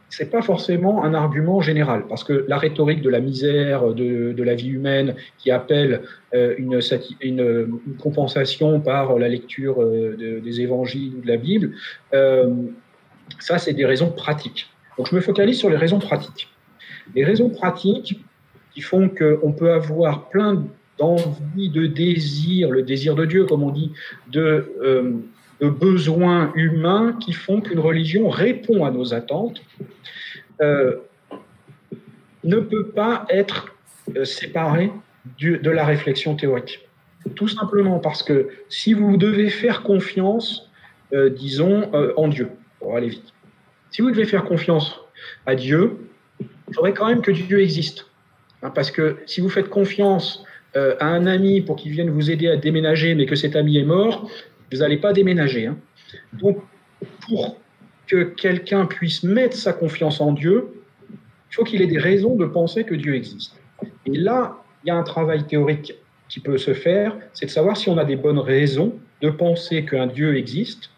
C'est 0.09 0.31
pas 0.31 0.43
forcément 0.43 1.05
un 1.05 1.15
argument 1.15 1.63
général, 1.63 2.05
parce 2.07 2.23
que 2.23 2.45
la 2.47 2.59
rhétorique 2.59 3.01
de 3.01 3.09
la 3.09 3.21
misère, 3.21 3.95
de, 3.95 4.43
la 4.43 4.55
vie 4.55 4.69
humaine, 4.69 5.15
qui 5.39 5.51
appelle 5.51 6.03
euh, 6.35 6.55
une, 6.59 6.81
une, 7.23 7.79
compensation 7.99 8.81
par 8.81 9.19
la 9.19 9.29
lecture 9.29 9.83
euh, 9.83 10.41
des 10.45 10.61
évangiles 10.61 11.15
ou 11.17 11.23
de 11.23 11.29
la 11.29 11.39
Bible, 11.39 11.73
euh, 12.13 12.55
ça, 13.39 13.57
c'est 13.57 13.73
des 13.73 13.87
raisons 13.87 14.11
pratiques. 14.11 14.69
Donc, 14.99 15.09
je 15.09 15.15
me 15.15 15.23
focalise 15.23 15.59
sur 15.59 15.71
les 15.71 15.79
raisons 15.79 15.99
pratiques. 15.99 16.49
Les 17.15 17.25
raisons 17.25 17.49
pratiques 17.49 18.21
qui 18.75 18.83
font 18.83 19.09
qu'on 19.09 19.53
peut 19.53 19.73
avoir 19.73 20.29
plein 20.29 20.67
d'envie, 20.99 21.71
de 21.71 21.87
désir, 21.87 22.71
le 22.71 22.83
désir 22.83 23.15
de 23.15 23.25
Dieu, 23.25 23.47
comme 23.47 23.63
on 23.63 23.71
dit, 23.71 23.93
de 24.31 25.25
de 25.63 25.69
besoins 25.69 26.53
humains 26.57 27.17
qui 27.21 27.33
font 27.33 27.61
qu'une 27.61 27.79
religion 27.79 28.29
répond 28.29 28.85
à 28.85 28.91
nos 28.91 29.15
attentes, 29.15 29.63
euh, 30.61 30.97
ne 32.43 32.57
peut 32.57 32.89
pas 32.89 33.25
être 33.31 33.73
euh, 34.17 34.25
séparée 34.25 34.91
de 35.39 35.71
la 35.71 35.85
réflexion 35.85 36.35
théorique. 36.35 36.89
Tout 37.37 37.47
simplement 37.47 38.01
parce 38.01 38.25
que 38.25 38.49
si 38.69 38.93
vous 38.93 39.17
devez 39.17 39.51
faire 39.51 39.85
confiance, 39.85 40.69
euh, 41.13 41.31
disons, 41.31 41.89
en 42.17 42.27
Dieu, 42.27 42.49
pour 42.81 42.97
aller 42.97 43.09
vite, 43.09 43.33
si 43.93 44.03
vous 44.03 44.11
devez 44.11 44.25
faire 44.25 44.45
confiance 44.45 44.99
à 45.47 45.55
Dieu, 45.55 45.97
il 46.41 46.75
faudrait 46.75 46.93
quand 46.93 47.07
même 47.07 47.23
que 47.23 47.31
Dieu 47.31 47.61
existe. 47.61 48.09
Hein, 48.63 48.71
parce 48.71 48.91
que 48.91 49.19
si 49.27 49.41
vous 49.41 49.49
faites 49.49 49.69
confiance 49.69 50.45
à 50.75 51.07
un 51.07 51.27
ami 51.27 51.61
pour 51.61 51.77
qu'il 51.77 51.93
vienne 51.93 52.09
vous 52.09 52.31
aider 52.31 52.49
à 52.49 52.57
déménager, 52.57 53.15
mais 53.15 53.27
que 53.27 53.37
cet 53.37 53.57
ami 53.57 53.77
est 53.77 53.85
mort, 53.85 54.31
vous 54.73 54.81
n'allez 54.81 54.97
pas 54.97 55.13
déménager. 55.13 55.67
Hein. 55.67 55.77
Donc, 56.33 56.59
pour 57.29 57.57
que 58.07 58.25
quelqu'un 58.25 58.87
puisse 58.87 59.23
mettre 59.23 59.57
sa 59.57 59.73
confiance 59.73 60.21
en 60.21 60.33
Dieu, 60.33 60.69
il 61.51 61.55
faut 61.55 61.65
qu'il 61.65 61.83
ait 61.83 61.87
des 61.87 61.99
raisons 61.99 62.35
de 62.37 62.47
penser 62.47 62.85
que 62.85 62.95
Dieu 62.95 63.15
existe. 63.15 63.61
Et 64.07 64.17
là, 64.17 64.63
il 64.85 64.89
y 64.89 64.91
a 64.91 64.97
un 64.97 65.03
travail 65.03 65.47
théorique 65.47 65.95
qui 66.29 66.41
peut 66.41 66.59
se 66.59 66.73
faire, 66.73 67.17
c'est 67.35 67.47
de 67.47 67.51
savoir 67.51 67.77
si 67.77 67.89
on 67.91 67.99
a 67.99 68.05
des 68.05 68.17
bonnes 68.17 68.39
raisons 68.39 68.95
de 69.21 69.31
penser 69.31 69.85
qu'un 69.85 70.07
Dieu 70.07 70.37
existe, 70.37 70.91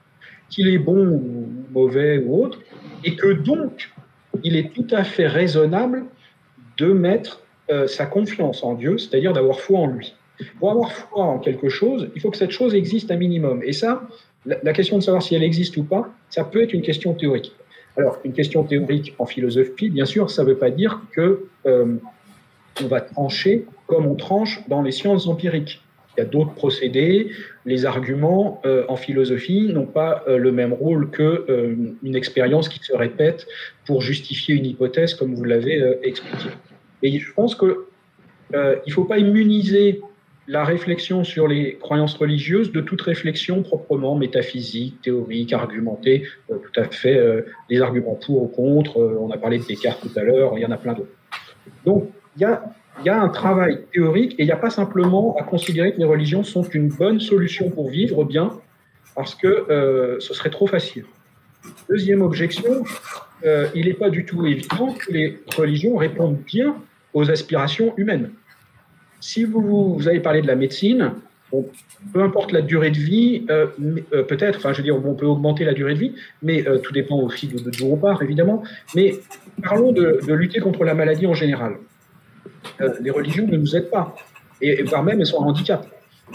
qu'il 0.48 0.68
est 0.68 0.78
bon 0.78 1.08
ou 1.08 1.48
mauvais 1.72 2.18
ou 2.18 2.44
autre, 2.44 2.60
et 3.02 3.16
que 3.16 3.32
donc, 3.32 3.90
il 4.42 4.56
est 4.56 4.72
tout 4.72 4.86
à 4.92 5.04
fait 5.04 5.26
raisonnable 5.26 6.04
de 6.78 6.86
mettre 6.92 7.40
euh, 7.70 7.86
sa 7.86 8.06
confiance 8.06 8.62
en 8.62 8.74
Dieu, 8.74 8.98
c'est-à-dire 8.98 9.32
d'avoir 9.32 9.58
foi 9.60 9.80
en 9.80 9.86
lui. 9.88 10.14
Pour 10.58 10.70
avoir 10.70 10.92
foi 10.92 11.24
en 11.24 11.38
quelque 11.38 11.68
chose, 11.68 12.10
il 12.14 12.20
faut 12.20 12.30
que 12.30 12.36
cette 12.36 12.50
chose 12.50 12.74
existe 12.74 13.10
un 13.10 13.16
minimum. 13.16 13.62
Et 13.62 13.72
ça, 13.72 14.02
la, 14.46 14.72
question 14.72 14.98
de 14.98 15.02
savoir 15.02 15.22
si 15.22 15.34
elle 15.34 15.42
existe 15.42 15.76
ou 15.76 15.84
pas, 15.84 16.12
ça 16.30 16.44
peut 16.44 16.62
être 16.62 16.72
une 16.72 16.82
question 16.82 17.14
théorique. 17.14 17.52
Alors, 17.96 18.18
une 18.24 18.32
question 18.32 18.64
théorique 18.64 19.14
en 19.18 19.26
philosophie, 19.26 19.88
bien 19.88 20.04
sûr, 20.04 20.30
ça 20.30 20.42
ne 20.42 20.48
veut 20.48 20.56
pas 20.56 20.70
dire 20.70 21.00
que 21.12 21.46
euh, 21.66 21.94
on 22.82 22.86
va 22.88 23.00
trancher 23.00 23.66
comme 23.86 24.06
on 24.06 24.16
tranche 24.16 24.60
dans 24.68 24.82
les 24.82 24.90
sciences 24.90 25.28
empiriques. 25.28 25.80
Il 26.16 26.20
y 26.20 26.22
a 26.22 26.26
d'autres 26.26 26.54
procédés. 26.54 27.30
Les 27.64 27.86
arguments 27.86 28.60
euh, 28.66 28.84
en 28.88 28.96
philosophie 28.96 29.68
n'ont 29.72 29.86
pas 29.86 30.24
euh, 30.26 30.38
le 30.38 30.52
même 30.52 30.72
rôle 30.72 31.10
que 31.10 31.46
une 32.02 32.16
expérience 32.16 32.68
qui 32.68 32.80
se 32.80 32.94
répète 32.94 33.46
pour 33.86 34.00
justifier 34.00 34.54
une 34.56 34.66
hypothèse, 34.66 35.14
comme 35.14 35.34
vous 35.34 35.44
l'avez 35.44 35.80
expliqué. 36.02 36.48
Et 37.02 37.18
je 37.18 37.32
pense 37.32 37.54
que 37.54 37.86
il 38.52 38.88
ne 38.88 38.92
faut 38.92 39.04
pas 39.04 39.18
immuniser 39.18 40.00
la 40.46 40.64
réflexion 40.64 41.24
sur 41.24 41.48
les 41.48 41.76
croyances 41.76 42.16
religieuses 42.16 42.70
de 42.70 42.80
toute 42.80 43.00
réflexion 43.00 43.62
proprement 43.62 44.14
métaphysique, 44.14 45.00
théorique, 45.02 45.52
argumentée, 45.52 46.24
euh, 46.50 46.56
tout 46.58 46.80
à 46.80 46.84
fait 46.84 47.16
euh, 47.16 47.42
des 47.70 47.80
arguments 47.80 48.14
pour 48.14 48.42
ou 48.42 48.48
contre. 48.48 49.00
Euh, 49.00 49.18
on 49.20 49.30
a 49.30 49.38
parlé 49.38 49.58
de 49.58 49.64
Descartes 49.64 50.00
tout 50.02 50.18
à 50.18 50.22
l'heure, 50.22 50.52
il 50.56 50.62
y 50.62 50.66
en 50.66 50.70
a 50.70 50.76
plein 50.76 50.92
d'autres. 50.92 51.12
Donc, 51.86 52.10
il 52.36 52.42
y 52.42 52.44
a, 52.44 52.62
y 53.04 53.08
a, 53.08 53.20
un 53.20 53.28
travail 53.28 53.80
théorique 53.92 54.34
et 54.38 54.42
il 54.42 54.46
n'y 54.46 54.52
a 54.52 54.56
pas 54.56 54.70
simplement 54.70 55.34
à 55.36 55.44
considérer 55.44 55.94
que 55.94 55.98
les 55.98 56.04
religions 56.04 56.42
sont 56.42 56.62
une 56.62 56.88
bonne 56.88 57.20
solution 57.20 57.70
pour 57.70 57.88
vivre 57.88 58.24
bien, 58.24 58.50
parce 59.14 59.34
que 59.34 60.18
ce 60.18 60.34
serait 60.34 60.50
trop 60.50 60.66
facile. 60.66 61.04
Deuxième 61.88 62.20
objection, 62.22 62.84
il 63.44 63.86
n'est 63.86 63.94
pas 63.94 64.10
du 64.10 64.24
tout 64.24 64.44
évident 64.44 64.92
que 64.92 65.12
les 65.12 65.38
religions 65.56 65.96
répondent 65.96 66.40
bien 66.44 66.76
aux 67.12 67.30
aspirations 67.30 67.94
humaines. 67.96 68.30
Si 69.24 69.42
vous, 69.44 69.94
vous 69.94 70.06
avez 70.06 70.20
parlé 70.20 70.42
de 70.42 70.46
la 70.46 70.54
médecine, 70.54 71.12
peu 72.12 72.22
importe 72.22 72.52
la 72.52 72.60
durée 72.60 72.90
de 72.90 72.98
vie, 72.98 73.46
euh, 73.48 73.68
euh, 74.12 74.22
peut-être, 74.22 74.58
enfin 74.58 74.74
je 74.74 74.78
veux 74.78 74.82
dire, 74.82 74.96
on 75.02 75.14
peut 75.14 75.24
augmenter 75.24 75.64
la 75.64 75.72
durée 75.72 75.94
de 75.94 75.98
vie, 75.98 76.12
mais 76.42 76.68
euh, 76.68 76.76
tout 76.76 76.92
dépend 76.92 77.18
aussi 77.20 77.46
de, 77.46 77.58
de, 77.58 77.82
où 77.82 77.94
on 77.94 77.96
part, 77.96 78.22
évidemment. 78.22 78.62
Mais 78.94 79.14
parlons 79.62 79.92
de, 79.92 80.20
lutter 80.34 80.60
contre 80.60 80.84
la 80.84 80.92
maladie 80.92 81.26
en 81.26 81.32
général. 81.32 81.76
les 83.00 83.10
religions 83.10 83.46
ne 83.46 83.56
nous 83.56 83.74
aident 83.74 83.90
pas, 83.90 84.14
et, 84.60 84.82
voire 84.82 85.02
même 85.02 85.18
elles 85.20 85.26
sont 85.26 85.42
un 85.42 85.46
handicap 85.46 85.86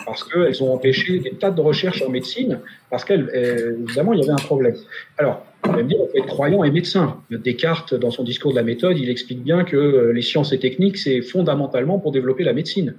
parce 0.03 0.23
qu'elles 0.23 0.63
ont 0.63 0.73
empêché 0.73 1.19
des 1.19 1.35
tas 1.35 1.51
de 1.51 1.61
recherches 1.61 2.01
en 2.01 2.09
médecine, 2.09 2.59
parce 2.89 3.05
qu'évidemment, 3.05 4.13
il 4.13 4.19
y 4.19 4.23
avait 4.23 4.41
un 4.41 4.45
problème. 4.47 4.75
Alors, 5.19 5.45
on 5.63 5.71
peut 5.73 6.17
être 6.17 6.27
croyant 6.27 6.63
et 6.63 6.71
médecin. 6.71 7.21
Descartes, 7.29 7.93
dans 7.93 8.11
son 8.11 8.23
discours 8.23 8.51
de 8.51 8.55
la 8.55 8.63
méthode, 8.63 8.97
il 8.97 9.09
explique 9.09 9.43
bien 9.43 9.63
que 9.63 9.75
euh, 9.75 10.13
les 10.13 10.21
sciences 10.21 10.53
et 10.53 10.59
techniques, 10.59 10.97
c'est 10.97 11.21
fondamentalement 11.21 11.99
pour 11.99 12.11
développer 12.11 12.43
la 12.43 12.53
médecine. 12.53 12.95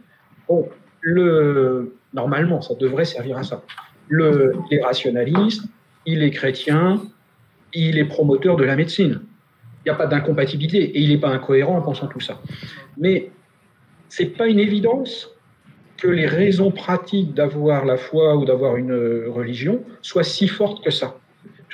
Bon, 0.49 0.69
le, 1.01 1.95
normalement, 2.13 2.61
ça 2.61 2.75
devrait 2.75 3.05
servir 3.05 3.39
à 3.39 3.43
ça. 3.43 3.63
Il 4.11 4.53
est 4.71 4.83
rationaliste, 4.83 5.65
il 6.05 6.23
est 6.23 6.31
chrétien, 6.31 7.03
il 7.73 7.99
est 7.99 8.05
promoteur 8.05 8.57
de 8.57 8.65
la 8.65 8.77
médecine. 8.77 9.21
Il 9.85 9.89
n'y 9.89 9.93
a 9.93 9.95
pas 9.95 10.07
d'incompatibilité 10.07 10.83
et 10.83 11.01
il 11.01 11.11
n'est 11.11 11.19
pas 11.21 11.31
incohérent 11.31 11.77
en 11.77 11.83
pensant 11.83 12.09
tout 12.09 12.21
ça. 12.21 12.41
Mais 12.99 13.31
c'est 14.09 14.37
pas 14.37 14.49
une 14.49 14.59
évidence 14.59 15.31
que 15.97 16.09
les 16.09 16.27
raisons 16.27 16.71
pratiques 16.71 17.35
d'avoir 17.35 17.85
la 17.85 17.97
foi 17.97 18.37
ou 18.37 18.45
d'avoir 18.45 18.77
une 18.77 18.93
religion 19.29 19.83
soient 20.03 20.25
si 20.25 20.49
fortes 20.49 20.83
que 20.83 20.91
ça. 20.91 21.20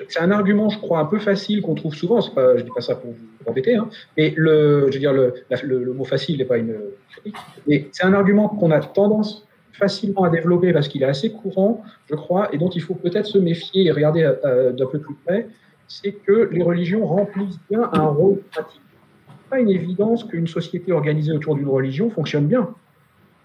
C'est 0.08 0.20
un 0.20 0.30
argument, 0.30 0.68
je 0.68 0.78
crois, 0.78 1.00
un 1.00 1.04
peu 1.04 1.18
facile 1.18 1.62
qu'on 1.62 1.74
trouve 1.74 1.94
souvent. 1.94 2.20
Pas, 2.30 2.56
je 2.56 2.62
dis 2.62 2.70
pas 2.74 2.80
ça 2.80 2.94
pour 2.94 3.12
vous 3.12 3.50
embêter, 3.50 3.76
hein, 3.76 3.88
mais 4.16 4.34
le, 4.36 4.90
je 4.90 4.98
veux 4.98 5.44
le, 5.62 5.92
mot 5.92 6.04
facile 6.04 6.38
n'est 6.38 6.44
pas 6.44 6.58
une 6.58 6.76
critique. 7.10 7.36
Mais 7.66 7.88
c'est 7.92 8.04
un 8.04 8.12
argument 8.12 8.48
qu'on 8.48 8.70
a 8.70 8.80
tendance 8.80 9.46
facilement 9.72 10.24
à 10.24 10.30
développer 10.30 10.72
parce 10.72 10.88
qu'il 10.88 11.02
est 11.02 11.06
assez 11.06 11.30
courant, 11.30 11.82
je 12.08 12.14
crois, 12.14 12.48
et 12.54 12.58
dont 12.58 12.70
il 12.70 12.82
faut 12.82 12.94
peut-être 12.94 13.26
se 13.26 13.38
méfier 13.38 13.84
et 13.84 13.92
regarder 13.92 14.22
euh, 14.44 14.72
d'un 14.72 14.86
peu 14.86 14.98
plus 14.98 15.14
près. 15.24 15.48
C'est 15.88 16.12
que 16.12 16.48
les 16.50 16.62
religions 16.62 17.06
remplissent 17.06 17.60
bien 17.70 17.88
un 17.92 18.06
rôle 18.06 18.40
pratique. 18.50 18.80
Pas 19.50 19.60
une 19.60 19.70
évidence 19.70 20.24
qu'une 20.24 20.48
société 20.48 20.90
organisée 20.90 21.32
autour 21.32 21.54
d'une 21.54 21.68
religion 21.68 22.10
fonctionne 22.10 22.46
bien. 22.46 22.70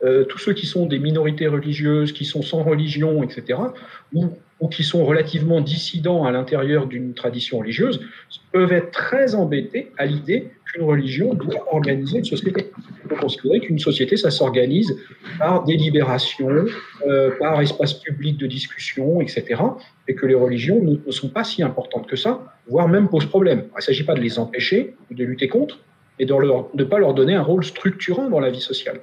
Euh, 0.03 0.23
tous 0.23 0.39
ceux 0.39 0.53
qui 0.53 0.65
sont 0.65 0.87
des 0.87 0.97
minorités 0.97 1.47
religieuses, 1.47 2.11
qui 2.11 2.25
sont 2.25 2.41
sans 2.41 2.63
religion, 2.63 3.21
etc., 3.21 3.59
ou, 4.13 4.29
qui 4.67 4.83
sont 4.83 5.03
relativement 5.05 5.61
dissidents 5.61 6.23
à 6.23 6.31
l'intérieur 6.31 6.85
d'une 6.85 7.13
tradition 7.13 7.59
religieuse, 7.59 7.99
peuvent 8.51 8.71
être 8.71 8.91
très 8.91 9.33
embêtés 9.33 9.91
à 9.97 10.05
l'idée 10.05 10.49
qu'une 10.65 10.83
religion 10.83 11.33
doit 11.33 11.73
organiser 11.73 12.19
une 12.19 12.25
société. 12.25 12.71
On 13.03 13.07
peut 13.07 13.15
considérer 13.15 13.59
qu'une 13.59 13.79
société, 13.79 14.17
ça 14.17 14.29
s'organise 14.29 14.95
par 15.39 15.63
délibération, 15.63 16.65
euh, 17.07 17.31
par 17.39 17.61
espace 17.61 17.93
public 17.93 18.37
de 18.37 18.47
discussion, 18.47 19.21
etc., 19.21 19.61
et 20.07 20.15
que 20.15 20.25
les 20.25 20.35
religions 20.35 20.81
ne, 20.81 21.11
sont 21.11 21.29
pas 21.29 21.43
si 21.43 21.63
importantes 21.63 22.07
que 22.07 22.15
ça, 22.15 22.55
voire 22.67 22.87
même 22.87 23.09
posent 23.09 23.25
problème. 23.25 23.65
Il 23.73 23.77
ne 23.77 23.81
s'agit 23.81 24.03
pas 24.03 24.13
de 24.13 24.21
les 24.21 24.37
empêcher 24.37 24.95
ou 25.09 25.15
de 25.15 25.23
lutter 25.23 25.47
contre, 25.47 25.79
mais 26.19 26.25
de 26.25 26.33
ne 26.33 26.83
pas 26.83 26.99
leur 26.99 27.13
donner 27.13 27.33
un 27.33 27.41
rôle 27.41 27.63
structurant 27.63 28.29
dans 28.29 28.39
la 28.39 28.51
vie 28.51 28.61
sociale 28.61 28.99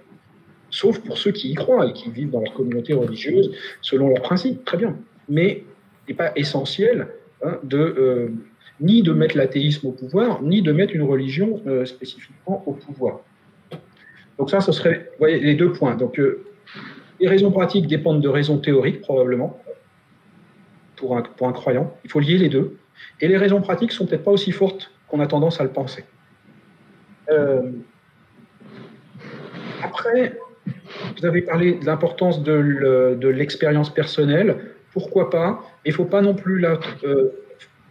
sauf 0.70 0.98
pour 1.00 1.18
ceux 1.18 1.32
qui 1.32 1.50
y 1.50 1.54
croient 1.54 1.86
et 1.86 1.92
qui 1.92 2.10
vivent 2.10 2.30
dans 2.30 2.40
leur 2.40 2.52
communauté 2.52 2.92
religieuse 2.92 3.50
selon 3.80 4.08
leurs 4.08 4.22
principes, 4.22 4.64
très 4.64 4.76
bien. 4.76 4.96
Mais 5.28 5.64
n'est 6.08 6.14
pas 6.14 6.32
essentiel 6.36 7.08
hein, 7.44 7.58
de, 7.62 7.78
euh, 7.78 8.28
ni 8.80 9.02
de 9.02 9.12
mettre 9.12 9.36
l'athéisme 9.36 9.88
au 9.88 9.92
pouvoir, 9.92 10.42
ni 10.42 10.62
de 10.62 10.72
mettre 10.72 10.94
une 10.94 11.02
religion 11.02 11.60
euh, 11.66 11.84
spécifiquement 11.84 12.62
au 12.66 12.72
pouvoir. 12.72 13.20
Donc 14.38 14.50
ça, 14.50 14.60
ce 14.60 14.72
serait 14.72 15.10
les 15.20 15.54
deux 15.54 15.72
points. 15.72 15.96
Donc 15.96 16.18
euh, 16.18 16.44
les 17.20 17.28
raisons 17.28 17.50
pratiques 17.50 17.86
dépendent 17.86 18.22
de 18.22 18.28
raisons 18.28 18.58
théoriques, 18.58 19.00
probablement, 19.00 19.60
pour 20.96 21.16
un, 21.16 21.22
pour 21.22 21.48
un 21.48 21.52
croyant. 21.52 21.94
Il 22.04 22.10
faut 22.10 22.20
lier 22.20 22.38
les 22.38 22.48
deux. 22.48 22.76
Et 23.20 23.28
les 23.28 23.36
raisons 23.36 23.60
pratiques 23.60 23.92
sont 23.92 24.06
peut-être 24.06 24.24
pas 24.24 24.30
aussi 24.30 24.52
fortes 24.52 24.90
qu'on 25.08 25.20
a 25.20 25.26
tendance 25.26 25.60
à 25.60 25.64
le 25.64 25.70
penser. 25.70 26.04
après, 29.82 30.38
vous 31.16 31.26
avez 31.26 31.42
parlé 31.42 31.74
de 31.74 31.84
l'importance 31.84 32.42
de 32.42 33.28
l'expérience 33.28 33.92
personnelle. 33.92 34.56
Pourquoi 34.92 35.30
pas 35.30 35.62
Il 35.84 35.90
ne 35.90 35.94
faut 35.94 36.04
pas 36.04 36.20
non 36.20 36.34
plus 36.34 36.58
la, 36.58 36.78
euh, 37.04 37.32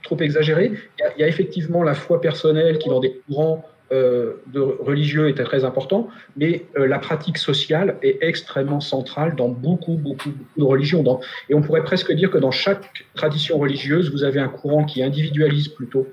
trop 0.04 0.18
exagérer. 0.20 0.72
Il 1.00 1.22
y, 1.22 1.24
a, 1.24 1.28
effectivement 1.28 1.84
la 1.84 1.93
foi 1.93 2.22
personnelle 2.22 2.78
qui, 2.80 2.89
dans 2.89 3.00
des 3.00 3.22
courants 3.28 3.66
euh, 3.91 4.34
de 4.48 4.60
religieux, 4.60 5.30
était 5.30 5.43
très 5.43 5.64
important, 5.64 6.10
mais 6.36 6.66
euh, 6.78 6.88
la 6.88 7.00
pratique 7.00 7.38
sociale 7.38 7.98
est 8.02 8.18
extrêmement 8.22 8.82
centrale 8.82 9.36
dans 9.36 9.50
beaucoup, 9.50 9.93
beaucoup, 9.93 10.30
beaucoup 10.30 10.60
de 10.60 10.64
religions. 10.64 11.20
et 11.50 11.54
on 11.54 11.62
pourrait 11.62 11.84
presque 11.84 12.12
dire 12.12 12.30
que 12.30 12.38
dans 12.38 12.52
chaque 12.52 13.06
tradition 13.16 13.58
religieuse, 13.58 14.12
vous 14.12 14.24
avez 14.24 14.39
un 14.39 14.50
courant 14.50 14.84
qui 14.84 15.04
individualise 15.04 15.70
plutôt, 15.70 16.08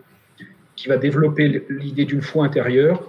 qui 0.76 0.89
va 0.89 0.97
développer 0.97 1.64
l'idée 1.68 2.05
d'une 2.05 2.22
foi 2.22 2.45
intérieure, 2.45 3.03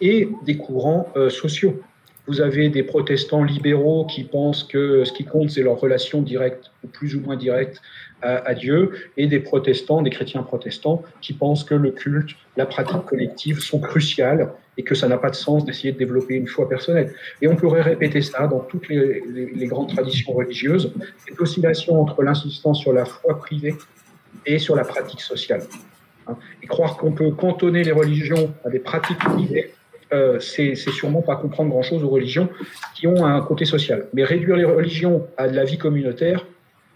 et 0.00 0.28
des 0.46 0.56
courants 0.56 1.12
sociaux. 1.28 1.82
Vous 2.28 2.42
avez 2.42 2.68
des 2.68 2.82
protestants 2.82 3.42
libéraux 3.42 4.04
qui 4.04 4.22
pensent 4.22 4.62
que 4.62 5.04
ce 5.04 5.12
qui 5.12 5.24
compte, 5.24 5.50
c'est 5.50 5.62
leur 5.62 5.80
relation 5.80 6.20
directe 6.20 6.70
ou 6.84 6.88
plus 6.88 7.16
ou 7.16 7.20
moins 7.20 7.36
directe 7.36 7.80
à, 8.20 8.52
Dieu, 8.54 8.90
et 9.16 9.28
des 9.28 9.38
protestants, 9.38 10.02
des 10.02 10.10
chrétiens 10.10 10.42
protestants, 10.42 11.02
qui 11.20 11.32
pensent 11.32 11.64
que 11.64 11.74
le 11.74 11.92
culte, 11.92 12.30
la 12.56 12.66
pratique 12.66 13.04
collective 13.06 13.60
sont 13.60 13.80
cruciales 13.80 14.52
et 14.76 14.82
que 14.82 14.94
ça 14.94 15.08
n'a 15.08 15.16
pas 15.16 15.30
de 15.30 15.36
sens 15.36 15.64
d'essayer 15.64 15.92
de 15.92 15.98
développer 15.98 16.34
une 16.34 16.48
foi 16.48 16.68
personnelle. 16.68 17.14
Et 17.40 17.48
on 17.48 17.56
pourrait 17.56 17.82
répéter 17.82 18.20
ça 18.20 18.46
dans 18.46 18.60
toutes 18.60 18.88
les, 18.88 19.22
les 19.54 19.66
grandes 19.66 19.88
traditions 19.88 20.32
religieuses, 20.32 20.92
cette 21.26 21.40
oscillation 21.40 22.00
entre 22.00 22.22
l'insistance 22.22 22.80
sur 22.80 22.92
la 22.92 23.04
foi 23.04 23.38
privée 23.38 23.74
et 24.44 24.58
sur 24.58 24.76
la 24.76 24.84
pratique 24.84 25.20
sociale. 25.20 25.62
Et 26.62 26.66
croire 26.66 26.98
qu'on 26.98 27.12
peut 27.12 27.30
cantonner 27.30 27.84
les 27.84 27.92
religions 27.92 28.52
à 28.64 28.68
des 28.68 28.80
pratiques 28.80 29.18
privées 29.18 29.72
euh, 30.12 30.40
c'est 30.40 30.74
sûrement 30.74 31.22
pas 31.22 31.36
comprendre 31.36 31.70
grand-chose 31.70 32.02
aux 32.02 32.08
religions 32.08 32.48
qui 32.94 33.06
ont 33.06 33.24
un 33.26 33.40
côté 33.42 33.64
social. 33.64 34.06
Mais 34.14 34.24
réduire 34.24 34.56
les 34.56 34.64
religions 34.64 35.26
à 35.36 35.48
de 35.48 35.54
la 35.54 35.64
vie 35.64 35.78
communautaire, 35.78 36.46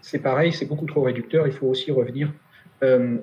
c'est 0.01 0.19
pareil, 0.19 0.51
c'est 0.51 0.65
beaucoup 0.65 0.85
trop 0.85 1.01
réducteur. 1.01 1.47
Il 1.47 1.53
faut 1.53 1.67
aussi 1.67 1.91
revenir 1.91 2.29
euh, 2.83 3.17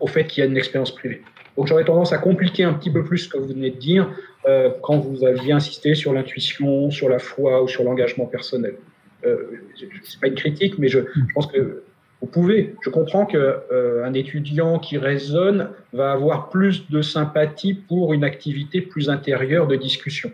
au 0.00 0.06
fait 0.06 0.26
qu'il 0.26 0.42
y 0.42 0.46
a 0.46 0.50
une 0.50 0.56
expérience 0.56 0.94
privée. 0.94 1.22
Donc 1.56 1.68
j'aurais 1.68 1.84
tendance 1.84 2.12
à 2.12 2.18
compliquer 2.18 2.64
un 2.64 2.74
petit 2.74 2.90
peu 2.90 3.04
plus 3.04 3.18
ce 3.18 3.28
que 3.28 3.38
vous 3.38 3.48
venez 3.48 3.70
de 3.70 3.78
dire 3.78 4.10
euh, 4.46 4.70
quand 4.82 4.98
vous 4.98 5.24
aviez 5.24 5.52
insisté 5.52 5.94
sur 5.94 6.12
l'intuition, 6.12 6.90
sur 6.90 7.08
la 7.08 7.18
foi 7.18 7.62
ou 7.62 7.68
sur 7.68 7.84
l'engagement 7.84 8.26
personnel. 8.26 8.76
Euh, 9.24 9.62
c'est 10.04 10.20
pas 10.20 10.26
une 10.26 10.34
critique, 10.34 10.78
mais 10.78 10.88
je 10.88 11.00
pense 11.34 11.46
que 11.46 11.83
vous 12.24 12.30
pouvez. 12.30 12.74
Je 12.80 12.88
comprends 12.88 13.26
qu'un 13.26 13.38
euh, 13.70 14.12
étudiant 14.14 14.78
qui 14.78 14.96
raisonne 14.96 15.68
va 15.92 16.12
avoir 16.12 16.48
plus 16.48 16.88
de 16.88 17.02
sympathie 17.02 17.74
pour 17.74 18.14
une 18.14 18.24
activité 18.24 18.80
plus 18.80 19.10
intérieure 19.10 19.66
de 19.66 19.76
discussion. 19.76 20.30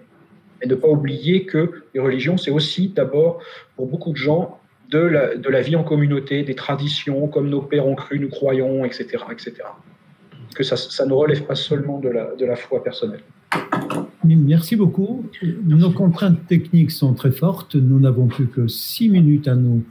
Et 0.63 0.69
ne 0.69 0.77
pas 0.77 0.87
oublier 0.87 1.47
que 1.47 1.83
les 1.93 2.01
religions, 2.01 2.37
c'est 2.37 2.53
aussi 2.53 2.91
d'abord, 2.91 3.41
pour 3.75 3.89
beaucoup 3.89 4.13
de 4.13 4.17
gens, 4.17 4.61
de 4.89 5.01
la, 5.01 5.35
de 5.35 5.49
la 5.49 5.63
vie 5.63 5.75
en 5.75 5.83
communauté, 5.83 6.45
des 6.45 6.55
traditions, 6.55 7.27
comme 7.27 7.49
nos 7.49 7.61
pères 7.61 7.89
ont 7.89 7.97
cru, 7.97 8.21
nous 8.21 8.29
croyons, 8.29 8.85
etc. 8.85 9.25
etc. 9.33 9.55
Que 10.55 10.63
ça, 10.63 10.77
ça 10.77 11.05
ne 11.07 11.13
relève 11.13 11.43
pas 11.43 11.57
seulement 11.57 11.99
de 11.99 12.09
la, 12.09 12.37
de 12.37 12.47
la 12.47 12.55
foi 12.55 12.85
personnelle. 12.85 13.25
Merci 14.25 14.77
beaucoup. 14.77 15.25
Nos 15.65 15.91
contraintes 15.91 16.47
techniques 16.47 16.93
sont 16.93 17.15
très 17.15 17.33
fortes. 17.33 17.75
Nous 17.75 17.99
n'avons 17.99 18.29
plus 18.29 18.47
que 18.47 18.69
six 18.69 19.09
minutes 19.09 19.49
à 19.49 19.57
nous 19.57 19.83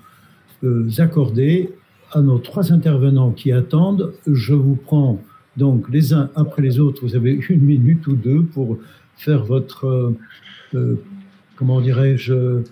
euh, 0.64 0.88
accorder 1.00 1.72
à 2.12 2.22
nos 2.22 2.40
trois 2.40 2.72
intervenants 2.72 3.32
qui 3.32 3.52
attendent. 3.52 4.14
Je 4.28 4.54
vous 4.54 4.76
prends 4.76 5.22
donc 5.58 5.90
les 5.90 6.14
uns 6.14 6.30
après 6.36 6.62
les 6.62 6.80
autres. 6.80 7.02
Vous 7.04 7.16
avez 7.16 7.40
une 7.50 7.62
minute 7.62 8.06
ou 8.08 8.16
deux 8.16 8.44
pour 8.44 8.78
faire 9.18 9.44
votre, 9.44 9.86
euh, 9.86 10.18
euh, 10.76 10.96
comment 11.56 11.82
dirais-je, 11.82 12.34
euh, 12.34 12.64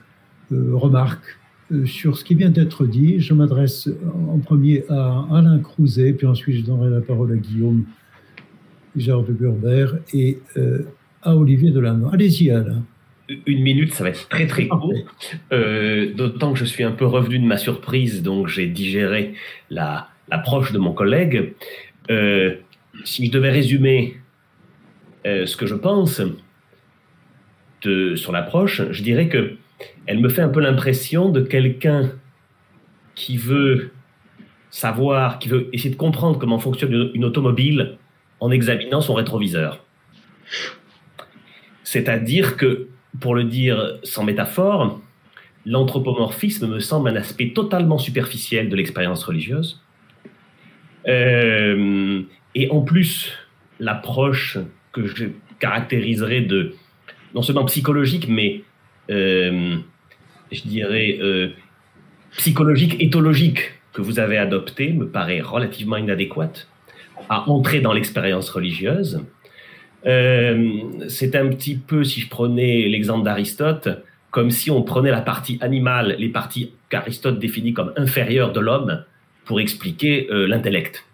remarque 0.52 1.38
sur 1.84 2.18
ce 2.18 2.24
qui 2.24 2.34
vient 2.34 2.50
d'être 2.50 2.86
dit. 2.86 3.20
Je 3.20 3.34
m'adresse 3.34 3.90
en 4.30 4.40
premier 4.40 4.86
à 4.88 5.28
Alain 5.32 5.60
Crouzet, 5.60 6.14
puis 6.14 6.26
ensuite 6.26 6.62
je 6.62 6.66
donnerai 6.66 6.90
la 6.90 7.02
parole 7.02 7.34
à 7.34 7.36
Guillaume 7.36 7.84
Gérard 8.96 9.24
de 9.24 10.02
et 10.14 10.40
à 11.22 11.36
Olivier 11.36 11.72
Delannoy. 11.72 12.10
Allez-y, 12.14 12.52
Alain 12.52 12.84
une 13.46 13.62
minute, 13.62 13.94
ça 13.94 14.04
va 14.04 14.10
être 14.10 14.30
très 14.30 14.48
très 14.48 14.68
court. 14.68 14.94
Euh, 15.52 16.14
D'autant 16.14 16.54
que 16.54 16.60
je 16.60 16.66
suis 16.66 16.84
un 16.84 16.92
peu 16.92 17.06
revenu 17.06 17.40
de 17.40 17.46
ma 17.46 17.58
surprise, 17.58 18.24
donc 18.24 18.48
j'ai 18.48 18.68
digéré 18.68 19.34
l'approche 19.70 20.72
de 20.72 20.78
mon 20.78 20.94
collègue. 20.94 21.54
Euh, 22.10 22.56
si 23.04 23.26
je 23.26 23.32
devais 23.32 23.52
résumer 23.52 24.18
euh, 25.26 25.46
ce 25.46 25.58
que 25.58 25.66
je 25.66 25.76
pense 25.76 26.22
de, 27.84 28.16
sur 28.16 28.32
l'approche, 28.32 28.82
je 28.92 29.04
dirais 29.04 29.28
que 29.28 29.56
elle 30.06 30.20
me 30.20 30.30
fait 30.30 30.42
un 30.42 30.50
peu 30.50 30.62
l'impression 30.62 31.30
de 31.30 31.42
quelqu'un 31.42 32.12
qui 33.14 33.38
veut 33.38 33.92
savoir, 34.72 35.38
qui 35.38 35.50
veut 35.50 35.70
essayer 35.74 35.90
de 35.90 35.96
comprendre 35.96 36.40
comment 36.40 36.60
fonctionne 36.60 37.12
une 37.14 37.26
automobile 37.26 37.98
en 38.40 38.52
examinant 38.52 39.02
son 39.02 39.14
rétroviseur. 39.14 39.84
C'est-à-dire 41.84 42.58
que 42.58 42.87
pour 43.20 43.36
le 43.36 43.44
dire 43.44 44.00
sans 44.04 44.24
métaphore, 44.24 45.00
l'anthropomorphisme 45.66 46.68
me 46.68 46.80
semble 46.80 47.10
un 47.10 47.16
aspect 47.16 47.50
totalement 47.50 47.98
superficiel 47.98 48.70
de 48.70 48.76
l'expérience 48.76 49.24
religieuse. 49.24 49.82
Euh, 51.08 52.22
et 52.56 52.70
en 52.70 52.82
plus, 52.82 53.34
l'approche 53.80 54.58
que 54.92 55.06
je 55.06 55.26
caractériserais 55.60 56.42
de 56.42 56.74
non 57.36 57.42
seulement 57.42 57.66
psychologique, 57.66 58.28
mais 58.30 58.62
euh, 59.10 59.78
je 60.52 60.62
dirais 60.62 61.18
euh, 61.22 61.50
psychologique, 62.32 62.96
éthologique 63.00 63.74
que 63.94 64.02
vous 64.02 64.20
avez 64.20 64.38
adoptée 64.38 64.94
me 64.94 65.08
paraît 65.08 65.42
relativement 65.42 65.98
inadéquate 65.98 66.68
à 67.30 67.50
entrer 67.50 67.82
dans 67.82 67.94
l'expérience 67.94 68.50
religieuse. 68.50 69.22
Euh, 70.06 71.08
c'est 71.10 71.36
un 71.36 71.48
petit 71.50 71.76
peu, 71.76 72.04
si 72.04 72.22
je 72.22 72.30
prenais 72.30 72.88
l'exemple 72.88 73.26
d'Aristote, 73.26 73.90
comme 74.32 74.52
si 74.52 74.70
on 74.70 74.84
prenait 74.84 75.12
la 75.12 75.22
partie 75.22 75.58
animale, 75.62 76.16
les 76.20 76.30
parties 76.30 76.74
qu'Aristote 76.90 77.40
définit 77.40 77.74
comme 77.74 77.94
inférieures 77.98 78.52
de 78.52 78.60
l'homme, 78.60 79.04
pour 79.46 79.60
expliquer 79.60 80.28
euh, 80.30 80.46
l'intellect. 80.46 81.06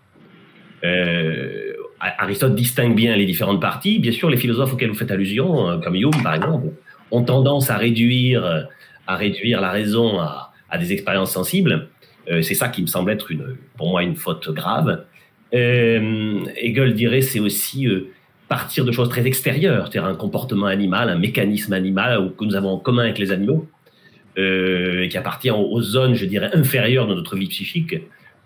Euh, 0.83 1.73
Aristote 1.99 2.55
distingue 2.55 2.95
bien 2.95 3.15
les 3.15 3.25
différentes 3.25 3.61
parties. 3.61 3.99
Bien 3.99 4.11
sûr, 4.11 4.29
les 4.29 4.37
philosophes 4.37 4.73
auxquels 4.73 4.89
vous 4.89 4.95
faites 4.95 5.11
allusion, 5.11 5.79
comme 5.81 5.95
Hume 5.95 6.11
par 6.21 6.35
exemple, 6.35 6.67
ont 7.11 7.23
tendance 7.23 7.69
à 7.69 7.77
réduire, 7.77 8.67
à 9.07 9.15
réduire 9.15 9.61
la 9.61 9.71
raison 9.71 10.19
à, 10.19 10.51
des 10.77 10.91
expériences 10.91 11.31
sensibles. 11.31 11.87
c'est 12.27 12.55
ça 12.55 12.67
qui 12.67 12.81
me 12.81 12.87
semble 12.87 13.11
être 13.11 13.31
une, 13.31 13.55
pour 13.77 13.89
moi 13.89 14.03
une 14.03 14.17
faute 14.17 14.49
grave. 14.49 15.05
Hegel 15.53 16.93
dirait 16.93 17.21
c'est 17.21 17.39
aussi 17.39 17.87
partir 18.47 18.85
de 18.85 18.91
choses 18.91 19.09
très 19.09 19.25
extérieures, 19.25 19.87
c'est-à-dire 19.87 20.05
un 20.05 20.15
comportement 20.15 20.67
animal, 20.67 21.09
un 21.09 21.17
mécanisme 21.17 21.73
animal 21.73 22.31
que 22.37 22.45
nous 22.45 22.55
avons 22.55 22.69
en 22.69 22.77
commun 22.77 23.03
avec 23.03 23.17
les 23.17 23.31
animaux, 23.31 23.67
euh, 24.37 25.07
qui 25.07 25.17
appartient 25.17 25.51
aux 25.51 25.81
zones, 25.81 26.15
je 26.15 26.25
dirais, 26.25 26.49
inférieures 26.53 27.07
de 27.07 27.13
notre 27.13 27.35
vie 27.35 27.47
psychique, 27.47 27.95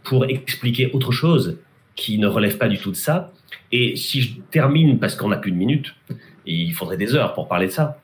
pour 0.04 0.26
expliquer 0.26 0.92
autre 0.94 1.12
chose 1.12 1.58
qui 1.96 2.18
ne 2.20 2.28
relève 2.28 2.58
pas 2.58 2.68
du 2.68 2.78
tout 2.78 2.92
de 2.92 2.96
ça. 2.96 3.34
Et 3.72 3.96
si 3.96 4.22
je 4.22 4.40
termine, 4.52 5.00
parce 5.00 5.16
qu'on 5.16 5.30
n'a 5.30 5.38
qu'une 5.38 5.56
minute, 5.56 5.96
et 6.46 6.54
il 6.54 6.74
faudrait 6.74 6.98
des 6.98 7.16
heures 7.16 7.34
pour 7.34 7.48
parler 7.48 7.68
de 7.68 7.72
ça, 7.72 8.00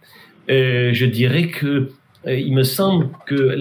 euh, 0.50 0.92
je 0.94 1.06
dirais 1.06 1.48
que 1.48 1.90
euh, 2.26 2.40
il 2.40 2.54
me 2.54 2.64
semble 2.64 3.10
que 3.26 3.56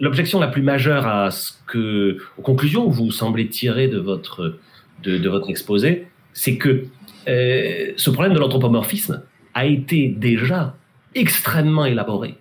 l'objection 0.00 0.40
la, 0.40 0.48
plus 0.48 0.62
majeure 0.62 1.06
à 1.06 1.30
ce 1.30 1.52
que, 1.66 2.18
aux 2.36 2.42
conclusions 2.42 2.88
que 2.88 2.94
vous 2.94 3.10
semblez 3.10 3.48
tirer 3.48 3.88
de 3.88 3.98
votre, 3.98 4.58
de 5.04 5.28
votre 5.28 5.48
exposé, 5.48 6.06
c'est 6.38 6.56
que 6.56 6.84
euh, 7.26 7.92
ce 7.96 8.10
problème 8.10 8.32
de 8.32 8.38
l'anthropomorphisme 8.38 9.22
a 9.54 9.66
été 9.66 10.06
déjà 10.06 10.76
extrêmement 11.16 11.84
élaboré 11.84 12.36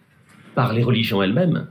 par 0.53 0.71
les 0.73 0.83
religions 0.83 1.23
elles-mêmes, 1.23 1.67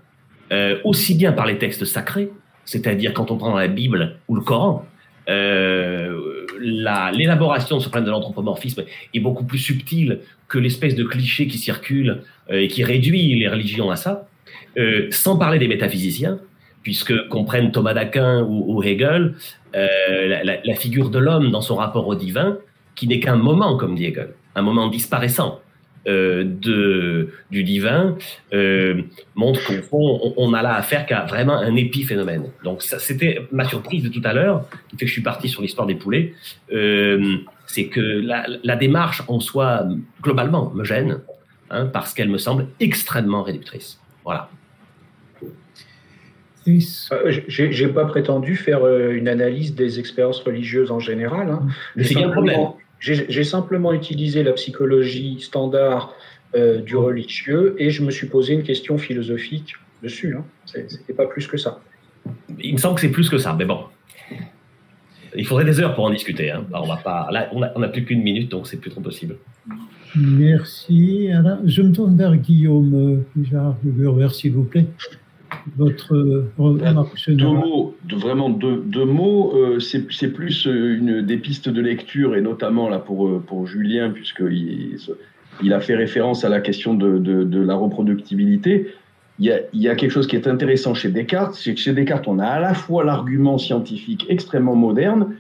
euh, 0.50 0.78
aussi 0.82 1.14
bien 1.14 1.30
par 1.30 1.46
les 1.46 1.56
textes 1.58 1.84
sacrés, 1.84 2.30
c'est-à-dire 2.64 3.12
quand 3.12 3.30
on 3.30 3.36
prend 3.36 3.54
la 3.54 3.68
Bible 3.68 4.16
ou 4.26 4.34
le 4.34 4.40
Coran, 4.40 4.84
euh, 5.28 6.46
l'élaboration 6.58 7.76
de 7.76 7.82
ce 7.82 7.88
problème 7.88 8.06
de 8.06 8.10
l'anthropomorphisme 8.10 8.82
est 9.14 9.20
beaucoup 9.20 9.44
plus 9.44 9.58
subtile 9.58 10.18
que 10.48 10.58
l'espèce 10.58 10.96
de 10.96 11.04
cliché 11.04 11.46
qui 11.46 11.58
circule 11.58 12.22
et 12.50 12.66
qui 12.66 12.82
réduit 12.82 13.38
les 13.38 13.48
religions 13.48 13.90
à 13.90 13.96
ça, 13.96 14.28
sans 15.10 15.36
parler 15.36 15.58
des 15.58 15.68
métaphysiciens, 15.68 16.38
puisque 16.86 17.26
comprennent 17.26 17.72
Thomas 17.72 17.94
d'Aquin 17.94 18.44
ou, 18.48 18.80
Hegel, 18.84 19.34
la, 19.74 20.44
la, 20.44 20.74
figure 20.76 21.10
de 21.10 21.18
l'homme 21.18 21.50
dans 21.50 21.60
son 21.60 21.74
rapport 21.74 22.06
au 22.06 22.14
divin 22.14 22.58
qui 22.94 23.08
n'est 23.08 23.18
qu'un 23.18 23.34
moment, 23.34 23.76
comme 23.76 23.96
dit 23.96 24.04
Hegel, 24.04 24.34
un 24.54 24.62
moment 24.62 24.86
disparaissant 24.86 25.60
euh, 26.06 26.44
de, 26.46 27.30
du 27.50 27.64
divin, 27.64 28.16
euh, 28.52 29.02
montre 29.34 29.60
qu'au 29.66 29.82
fond, 29.82 30.34
on, 30.36 30.54
a 30.54 30.62
là 30.62 30.76
affaire 30.76 31.04
qu'à 31.04 31.24
vraiment 31.24 31.56
un 31.56 31.74
épiphénomène. 31.74 32.44
Donc, 32.62 32.82
c'était 32.82 33.40
ma 33.50 33.64
surprise 33.64 34.04
de 34.04 34.08
tout 34.08 34.22
à 34.22 34.32
l'heure, 34.32 34.68
qui 34.88 34.96
fait 34.96 35.06
que 35.06 35.08
je 35.08 35.12
suis 35.14 35.22
parti 35.22 35.48
sur 35.48 35.62
l'histoire 35.62 35.84
des 35.84 35.96
poulets. 35.96 36.32
Euh, 36.72 37.38
c'est 37.66 37.88
que 37.88 38.00
la, 38.00 38.46
la, 38.62 38.76
démarche 38.76 39.24
en 39.26 39.40
soi, 39.40 39.84
globalement, 40.22 40.70
me 40.76 40.84
gêne, 40.84 41.22
hein, 41.70 41.86
parce 41.86 42.14
qu'elle 42.14 42.30
me 42.30 42.38
semble 42.38 42.68
extrêmement 42.78 43.42
réductrice. 43.42 44.00
Voilà. 44.24 44.48
Euh, 46.68 47.32
j'ai 47.48 47.88
pas 47.88 48.04
prétendu 48.04 48.56
faire 48.56 48.84
euh, 48.84 49.12
une 49.12 49.28
analyse 49.28 49.74
des 49.74 49.98
expériences 49.98 50.40
religieuses 50.40 50.90
en 50.90 51.00
général. 51.00 51.50
Hein. 51.50 51.66
C'est 52.00 52.14
bien 52.14 52.26
le 52.26 52.32
problème. 52.32 52.60
J'ai 52.98 53.44
simplement 53.44 53.92
utilisé 53.92 54.42
la 54.42 54.52
psychologie 54.52 55.38
standard 55.40 56.14
euh, 56.54 56.80
du 56.80 56.96
religieux 56.96 57.76
et 57.78 57.90
je 57.90 58.02
me 58.02 58.10
suis 58.10 58.26
posé 58.26 58.54
une 58.54 58.62
question 58.62 58.98
philosophique 58.98 59.74
dessus. 60.02 60.34
Hein. 60.36 60.44
C'était 60.64 61.12
pas 61.12 61.26
plus 61.26 61.46
que 61.46 61.56
ça. 61.56 61.80
Il 62.58 62.72
me 62.72 62.78
semble 62.78 62.96
que 62.96 63.02
c'est 63.02 63.10
plus 63.10 63.28
que 63.28 63.38
ça, 63.38 63.54
mais 63.56 63.64
bon. 63.64 63.80
Il 65.36 65.46
faudrait 65.46 65.66
des 65.66 65.78
heures 65.80 65.94
pour 65.94 66.04
en 66.04 66.10
discuter. 66.10 66.50
Hein. 66.50 66.64
on 66.72 66.86
va 66.86 66.96
pas. 66.96 67.28
Là, 67.30 67.50
on 67.52 67.62
a, 67.62 67.88
plus 67.88 68.04
qu'une 68.04 68.22
minute, 68.22 68.50
donc 68.50 68.66
c'est 68.66 68.78
plus 68.78 68.90
trop 68.90 69.02
possible. 69.02 69.36
Merci. 70.16 71.28
je 71.66 71.82
me 71.82 71.92
tourne 71.92 72.16
vers 72.16 72.34
Guillaume 72.36 73.22
Gérard 73.38 73.76
s'il 74.32 74.52
vous 74.52 74.64
plaît 74.64 74.86
votre 75.76 76.14
euh, 76.14 76.50
remarque 76.58 77.30
Deux 77.30 77.46
mots, 77.46 77.94
vraiment 78.10 78.50
deux, 78.50 78.82
deux 78.84 79.04
mots. 79.04 79.52
Euh, 79.54 79.80
c'est 79.80 80.32
plus 80.32 80.66
euh, 80.66 80.96
une, 80.96 81.22
des 81.22 81.36
pistes 81.36 81.68
de 81.68 81.80
lecture, 81.80 82.36
et 82.36 82.40
notamment 82.40 82.88
là 82.88 82.98
pour, 82.98 83.40
pour 83.42 83.66
Julien, 83.66 84.10
puisqu'il 84.10 84.98
il 85.62 85.72
a 85.72 85.80
fait 85.80 85.96
référence 85.96 86.44
à 86.44 86.48
la 86.48 86.60
question 86.60 86.94
de, 86.94 87.18
de, 87.18 87.60
la 87.60 87.74
reproductibilité. 87.74 88.92
Il 89.38 89.46
y, 89.46 89.52
a, 89.52 89.60
il 89.72 89.80
y, 89.80 89.88
a, 89.88 89.94
quelque 89.94 90.10
chose 90.10 90.26
qui 90.26 90.36
est 90.36 90.46
intéressant 90.46 90.94
chez 90.94 91.08
Descartes, 91.10 91.54
c'est 91.54 91.74
que 91.74 91.80
chez 91.80 91.92
Descartes, 91.92 92.28
on 92.28 92.38
a 92.38 92.46
à 92.46 92.60
la 92.60 92.74
fois 92.74 93.04
l'argument 93.04 93.58
scientifique 93.58 94.26
extrêmement 94.28 94.74
moderne, 94.74 95.34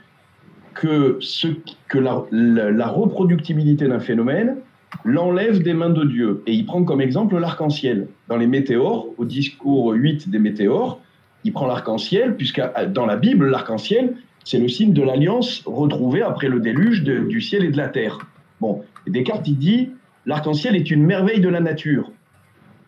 que, 0.74 1.16
ce, 1.20 1.48
que 1.88 1.98
la, 1.98 2.24
la 2.30 2.88
reproductibilité 2.88 3.88
d'un 3.88 4.00
phénomène, 4.00 4.56
l'enlève 5.04 5.62
des 5.62 5.74
mains 5.74 5.90
de 5.90 6.04
Dieu. 6.04 6.42
Et 6.46 6.52
il 6.52 6.66
prend 6.66 6.84
comme 6.84 7.00
exemple 7.00 7.38
l'arc-en-ciel. 7.38 8.08
Dans 8.28 8.36
les 8.36 8.46
météores, 8.46 9.06
au 9.18 9.24
discours 9.24 9.92
8 9.92 10.28
des 10.28 10.38
météores, 10.38 11.00
il 11.44 11.52
prend 11.52 11.66
l'arc-en-ciel, 11.66 12.36
puisque 12.36 12.58
euh, 12.58 12.86
dans 12.86 13.06
la 13.06 13.16
Bible, 13.16 13.48
l'arc-en-ciel, 13.48 14.16
c'est 14.44 14.58
le 14.58 14.68
signe 14.68 14.92
de 14.92 15.02
l'alliance 15.02 15.62
retrouvée 15.66 16.22
après 16.22 16.48
le 16.48 16.60
déluge 16.60 17.02
du 17.02 17.40
ciel 17.40 17.64
et 17.64 17.70
de 17.70 17.76
la 17.76 17.88
terre. 17.88 18.18
Bon, 18.60 18.82
Descartes, 19.06 19.46
il 19.48 19.58
dit, 19.58 19.90
l'arc-en-ciel 20.24 20.76
est 20.76 20.90
une 20.90 21.04
merveille 21.04 21.40
de 21.40 21.48
la 21.48 21.60
nature. 21.60 22.10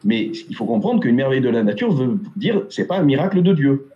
Mais 0.04 0.30
il 0.48 0.54
faut 0.54 0.66
comprendre 0.66 1.00
qu'une 1.00 1.16
merveille 1.16 1.40
de 1.40 1.48
la 1.48 1.64
nature 1.64 1.92
veut 1.92 2.20
dire, 2.36 2.62
c'est 2.70 2.86
pas 2.86 2.98
un 2.98 3.02
miracle 3.02 3.42
de 3.42 3.52
Dieu. 3.52 3.88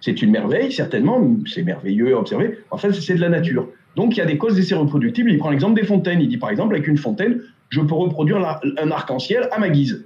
C'est 0.00 0.22
une 0.22 0.30
merveille, 0.30 0.72
certainement, 0.72 1.20
c'est 1.46 1.62
merveilleux 1.62 2.14
à 2.14 2.18
observer. 2.18 2.58
En 2.70 2.78
fait, 2.78 2.92
c'est 2.92 3.16
de 3.16 3.20
la 3.20 3.28
nature. 3.28 3.68
Donc 3.96 4.16
il 4.16 4.18
y 4.18 4.22
a 4.22 4.26
des 4.26 4.38
causes 4.38 4.54
d'essai 4.54 4.74
reproductibles. 4.74 5.30
Il 5.30 5.38
prend 5.38 5.50
l'exemple 5.50 5.80
des 5.80 5.86
fontaines. 5.86 6.20
Il 6.20 6.28
dit 6.28 6.38
par 6.38 6.50
exemple, 6.50 6.74
avec 6.74 6.86
une 6.86 6.98
fontaine, 6.98 7.40
je 7.68 7.80
peux 7.80 7.94
reproduire 7.94 8.60
un 8.78 8.90
arc-en-ciel 8.90 9.48
à 9.52 9.58
ma 9.58 9.68
guise. 9.68 10.04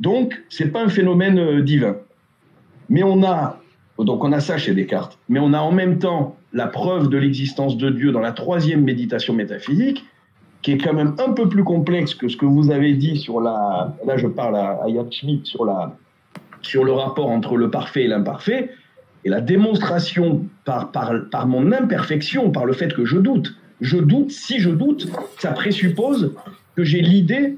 Donc 0.00 0.42
c'est 0.48 0.72
pas 0.72 0.82
un 0.82 0.88
phénomène 0.88 1.38
euh, 1.38 1.62
divin. 1.62 1.96
Mais 2.88 3.02
on 3.02 3.22
a, 3.22 3.60
donc 3.98 4.24
on 4.24 4.32
a 4.32 4.40
ça 4.40 4.58
chez 4.58 4.74
Descartes, 4.74 5.18
mais 5.28 5.38
on 5.38 5.52
a 5.52 5.60
en 5.60 5.72
même 5.72 5.98
temps 5.98 6.36
la 6.52 6.66
preuve 6.66 7.08
de 7.08 7.18
l'existence 7.18 7.76
de 7.76 7.90
Dieu 7.90 8.10
dans 8.10 8.20
la 8.20 8.32
troisième 8.32 8.82
méditation 8.82 9.34
métaphysique, 9.34 10.04
qui 10.62 10.72
est 10.72 10.78
quand 10.78 10.92
même 10.92 11.14
un 11.18 11.32
peu 11.32 11.48
plus 11.48 11.64
complexe 11.64 12.14
que 12.14 12.28
ce 12.28 12.36
que 12.36 12.46
vous 12.46 12.70
avez 12.70 12.94
dit 12.94 13.16
sur 13.16 13.40
la. 13.40 13.94
Là, 14.04 14.16
je 14.16 14.26
parle 14.26 14.56
à, 14.56 14.80
Yann 14.88 15.10
Schmidt 15.12 15.44
sur, 15.44 15.64
la, 15.64 15.96
sur 16.62 16.84
le 16.84 16.92
rapport 16.92 17.30
entre 17.30 17.56
le 17.56 17.70
parfait 17.70 18.04
et 18.04 18.08
l'imparfait. 18.08 18.70
Et 19.24 19.28
la 19.28 19.40
démonstration 19.40 20.46
par, 20.64 21.46
mon 21.46 21.72
imperfection, 21.72 22.50
par 22.50 22.64
le 22.64 22.72
fait 22.72 22.94
que 22.94 23.04
je 23.04 23.18
doute, 23.18 23.54
je 23.80 23.98
doute, 23.98 24.30
si 24.30 24.58
je 24.58 24.70
doute, 24.70 25.08
ça 25.38 25.52
présuppose 25.52 26.34
que 26.76 26.84
j'ai 26.84 27.00
l'idée 27.00 27.56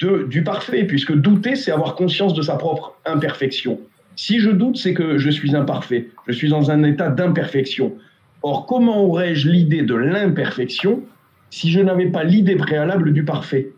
du 0.00 0.42
parfait, 0.42 0.84
puisque 0.84 1.12
douter, 1.14 1.56
c'est 1.56 1.72
avoir 1.72 1.94
conscience 1.94 2.32
de 2.32 2.42
sa 2.42 2.56
propre 2.56 2.94
imperfection. 3.04 3.80
Si 4.16 4.40
je 4.40 4.50
doute, 4.50 4.76
c'est 4.76 4.94
que 4.94 5.18
je 5.18 5.30
suis 5.30 5.54
imparfait, 5.54 6.08
je 6.26 6.32
suis 6.32 6.48
dans 6.48 6.70
un 6.70 6.82
état 6.84 7.10
d'imperfection. 7.10 7.94
Or, 8.42 8.66
comment 8.66 9.04
aurais-je 9.04 9.48
l'idée 9.48 9.82
de 9.82 9.94
l'imperfection 9.94 11.02
si 11.50 11.70
je 11.70 11.80
n'avais 11.80 12.06
pas 12.06 12.24
l'idée 12.24 12.56
préalable 12.56 13.12
du 13.12 13.24
parfait? 13.24 13.72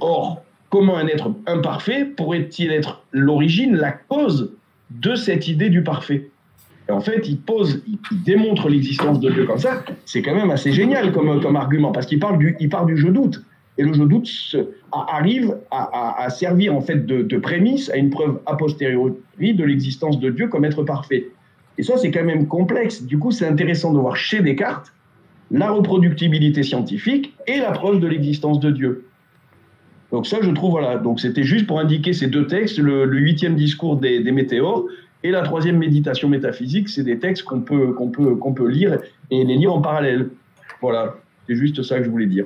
Or, 0.00 0.42
comment 0.70 0.96
un 0.96 1.06
être 1.06 1.34
imparfait 1.46 2.04
pourrait-il 2.04 2.72
être 2.72 3.02
l'origine, 3.12 3.76
la 3.76 3.92
cause 3.92 4.52
de 5.00 5.14
cette 5.14 5.48
idée 5.48 5.70
du 5.70 5.82
parfait. 5.82 6.28
Et 6.88 6.92
en 6.92 7.00
fait, 7.00 7.28
il 7.28 7.38
pose, 7.38 7.82
il, 7.86 7.98
démontre 8.24 8.68
l'existence 8.68 9.20
de 9.20 9.30
Dieu 9.30 9.44
comme 9.44 9.58
ça. 9.58 9.84
C'est 10.04 10.22
quand 10.22 10.34
même 10.34 10.50
assez 10.50 10.72
génial 10.72 11.12
comme, 11.12 11.40
comme 11.40 11.56
argument, 11.56 11.92
parce 11.92 12.06
qu'il 12.06 12.18
parle 12.18 12.38
du, 12.38 12.56
il 12.58 12.68
part 12.68 12.86
du 12.86 12.96
je 12.96 13.08
doute. 13.08 13.42
Et 13.78 13.84
le 13.84 13.94
je 13.94 14.02
doute 14.02 14.28
arrive 14.92 15.56
à, 15.70 16.28
servir 16.28 16.74
en 16.74 16.82
fait 16.82 17.06
de, 17.06 17.38
prémisse 17.38 17.88
à 17.88 17.96
une 17.96 18.10
preuve 18.10 18.40
a 18.44 18.56
posteriori 18.56 19.14
de 19.40 19.64
l'existence 19.64 20.20
de 20.20 20.30
Dieu 20.30 20.48
comme 20.48 20.64
être 20.64 20.82
parfait. 20.82 21.28
Et 21.78 21.82
ça, 21.82 21.96
c'est 21.96 22.10
quand 22.10 22.24
même 22.24 22.46
complexe. 22.48 23.02
Du 23.02 23.18
coup, 23.18 23.30
c'est 23.30 23.46
intéressant 23.46 23.92
de 23.94 23.98
voir 23.98 24.16
chez 24.16 24.40
Descartes 24.42 24.92
la 25.50 25.70
reproductibilité 25.70 26.62
scientifique 26.62 27.34
et 27.46 27.58
la 27.58 27.72
preuve 27.72 28.00
de 28.00 28.06
l'existence 28.06 28.60
de 28.60 28.70
Dieu. 28.70 29.06
Donc 30.12 30.26
ça, 30.26 30.38
je 30.42 30.50
trouve, 30.50 30.72
voilà, 30.72 30.98
donc 30.98 31.20
c'était 31.20 31.42
juste 31.42 31.66
pour 31.66 31.80
indiquer 31.80 32.12
ces 32.12 32.26
deux 32.26 32.46
textes, 32.46 32.78
le, 32.78 33.06
huitième 33.06 33.56
discours 33.56 33.96
des, 33.96 34.20
météores 34.30 34.84
et 35.24 35.30
la 35.30 35.40
troisième 35.40 35.78
méditation 35.78 36.28
métaphysique, 36.28 36.90
c'est 36.90 37.02
des 37.02 37.18
textes 37.18 37.44
qu'on 37.44 37.62
peut, 37.62 37.94
qu'on 37.94 38.10
peut, 38.10 38.36
qu'on 38.36 38.52
peut 38.52 38.68
lire 38.68 38.98
et 39.30 39.42
les 39.42 39.56
lire 39.56 39.72
en 39.72 39.80
parallèle. 39.80 40.28
Voilà, 40.82 41.16
c'est 41.48 41.56
juste 41.56 41.82
ça 41.82 41.98
que 41.98 42.04
je 42.04 42.10
voulais 42.10 42.26
dire. 42.26 42.44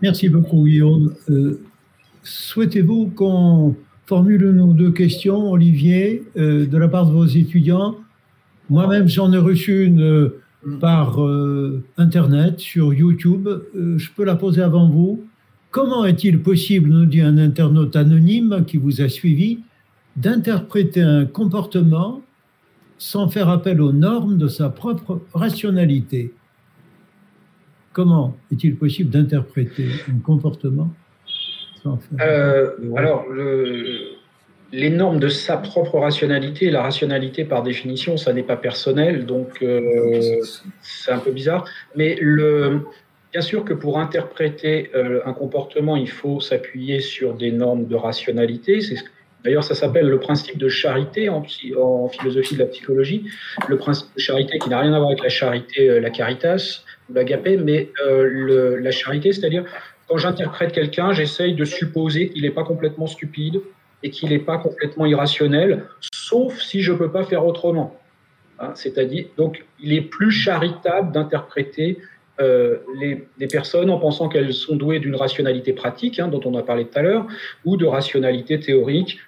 Merci 0.00 0.28
beaucoup, 0.28 0.64
Guillaume. 0.64 1.12
Euh, 1.28 1.60
souhaitez-vous 2.22 3.08
qu'on 3.16 3.74
formule 4.06 4.50
nos 4.50 4.72
deux 4.72 4.92
questions, 4.92 5.50
Olivier, 5.50 6.22
euh, 6.36 6.66
de 6.66 6.78
la 6.78 6.86
part 6.86 7.06
de 7.06 7.12
vos 7.12 7.26
étudiants? 7.26 7.96
Moi-même, 8.70 9.08
j'en 9.08 9.32
ai 9.32 9.38
reçu 9.38 9.86
une 9.86 10.02
euh, 10.02 10.40
par 10.80 11.18
Internet, 11.98 12.60
sur 12.60 12.94
YouTube. 12.94 13.48
je 13.74 14.08
peux 14.14 14.24
la 14.24 14.36
poser 14.36 14.62
avant 14.62 14.88
vous? 14.88 15.24
Comment 15.72 16.04
est-il 16.04 16.42
possible, 16.42 16.90
nous 16.90 17.06
dit 17.06 17.22
un 17.22 17.38
internaute 17.38 17.96
anonyme 17.96 18.64
qui 18.66 18.76
vous 18.76 19.00
a 19.00 19.08
suivi, 19.08 19.60
d'interpréter 20.16 21.00
un 21.00 21.24
comportement 21.24 22.20
sans 22.98 23.28
faire 23.28 23.48
appel 23.48 23.80
aux 23.80 23.92
normes 23.92 24.36
de 24.36 24.48
sa 24.48 24.68
propre 24.68 25.22
rationalité? 25.32 26.34
Comment 27.94 28.36
est-il 28.52 28.76
possible 28.76 29.08
d'interpréter 29.08 29.86
un 30.10 30.18
comportement 30.18 30.90
euh, 32.20 32.70
Alors, 32.94 33.24
les 34.72 34.90
normes 34.90 35.20
de 35.20 35.28
sa 35.28 35.56
propre 35.56 35.98
rationalité, 35.98 36.70
la 36.70 36.82
rationalité 36.82 37.46
par 37.46 37.62
définition, 37.62 38.18
ça 38.18 38.34
n'est 38.34 38.42
pas 38.42 38.58
personnel, 38.58 39.24
donc 39.24 39.62
euh, 39.62 40.20
c'est 40.82 41.12
un 41.12 41.18
peu 41.18 41.30
bizarre. 41.30 41.64
Mais 41.96 42.18
le, 42.20 42.82
bien 43.32 43.40
sûr 43.40 43.64
que 43.64 43.74
pour 43.74 43.98
interpréter 43.98 44.90
euh, 44.94 45.20
un 45.24 45.32
comportement, 45.32 45.96
il 45.96 46.08
faut 46.08 46.40
s'appuyer 46.40 47.00
sur 47.00 47.34
des 47.34 47.50
normes 47.50 47.86
de 47.86 47.96
rationalité. 47.96 48.80
D'ailleurs, 49.44 49.64
ça 49.64 49.74
s'appelle 49.74 50.06
le 50.06 50.20
principe 50.20 50.58
de 50.58 50.68
charité 50.68 51.28
en, 51.28 51.42
philosophie 51.42 52.54
de 52.54 52.60
la 52.60 52.66
psychologie. 52.66 53.24
Le 53.68 53.76
principe 53.76 54.14
de 54.14 54.20
charité 54.20 54.58
qui 54.58 54.68
n'a 54.68 54.78
rien 54.78 54.92
à 54.92 54.98
voir 54.98 55.10
avec 55.10 55.22
la 55.22 55.28
charité, 55.28 55.88
euh, 55.88 56.00
la 56.00 56.10
caritas 56.10 56.84
ou 57.10 57.14
l'agapé, 57.14 57.56
mais 57.56 57.90
le, 58.06 58.76
la 58.76 58.90
charité, 58.92 59.32
c'est-à-dire 59.32 59.64
quand 60.06 60.18
j'interprète 60.18 60.72
quelqu'un, 60.72 61.12
j'essaye 61.12 61.54
de 61.54 61.64
supposer 61.64 62.28
qu'il 62.28 62.42
n'est 62.42 62.50
pas 62.50 62.64
complètement 62.64 63.06
stupide, 63.06 63.60
et 64.02 64.10
qu'il 64.10 64.30
n'est 64.30 64.38
pas 64.38 64.58
complètement 64.58 65.06
irrationnel, 65.06 65.84
sauf 66.12 66.60
si 66.60 66.82
je 66.82 66.92
ne 66.92 66.98
peux 66.98 67.10
pas 67.10 67.24
faire 67.24 67.46
autrement. 67.46 67.98
Hein, 68.58 68.72
C'est-à-dire, 68.74 69.26
donc, 69.36 69.64
il 69.80 69.92
est 69.92 70.02
plus 70.02 70.30
charitable 70.30 71.12
d'interpréter 71.12 71.98
euh, 72.40 72.78
les, 72.98 73.46
personnes 73.46 73.90
en 73.90 73.98
pensant 73.98 74.28
qu'elles 74.28 74.54
sont 74.54 74.76
douées 74.76 75.00
d'une 75.00 75.16
rationalité 75.16 75.72
pratique, 75.72 76.18
hein, 76.18 76.28
dont 76.28 76.40
on 76.44 76.56
a 76.56 76.62
parlé 76.62 76.86
tout 76.86 76.98
à 76.98 77.02
l'heure, 77.02 77.26
ou 77.64 77.76
de 77.76 77.84
rationalité 77.84 78.58
théorique, 78.58 79.18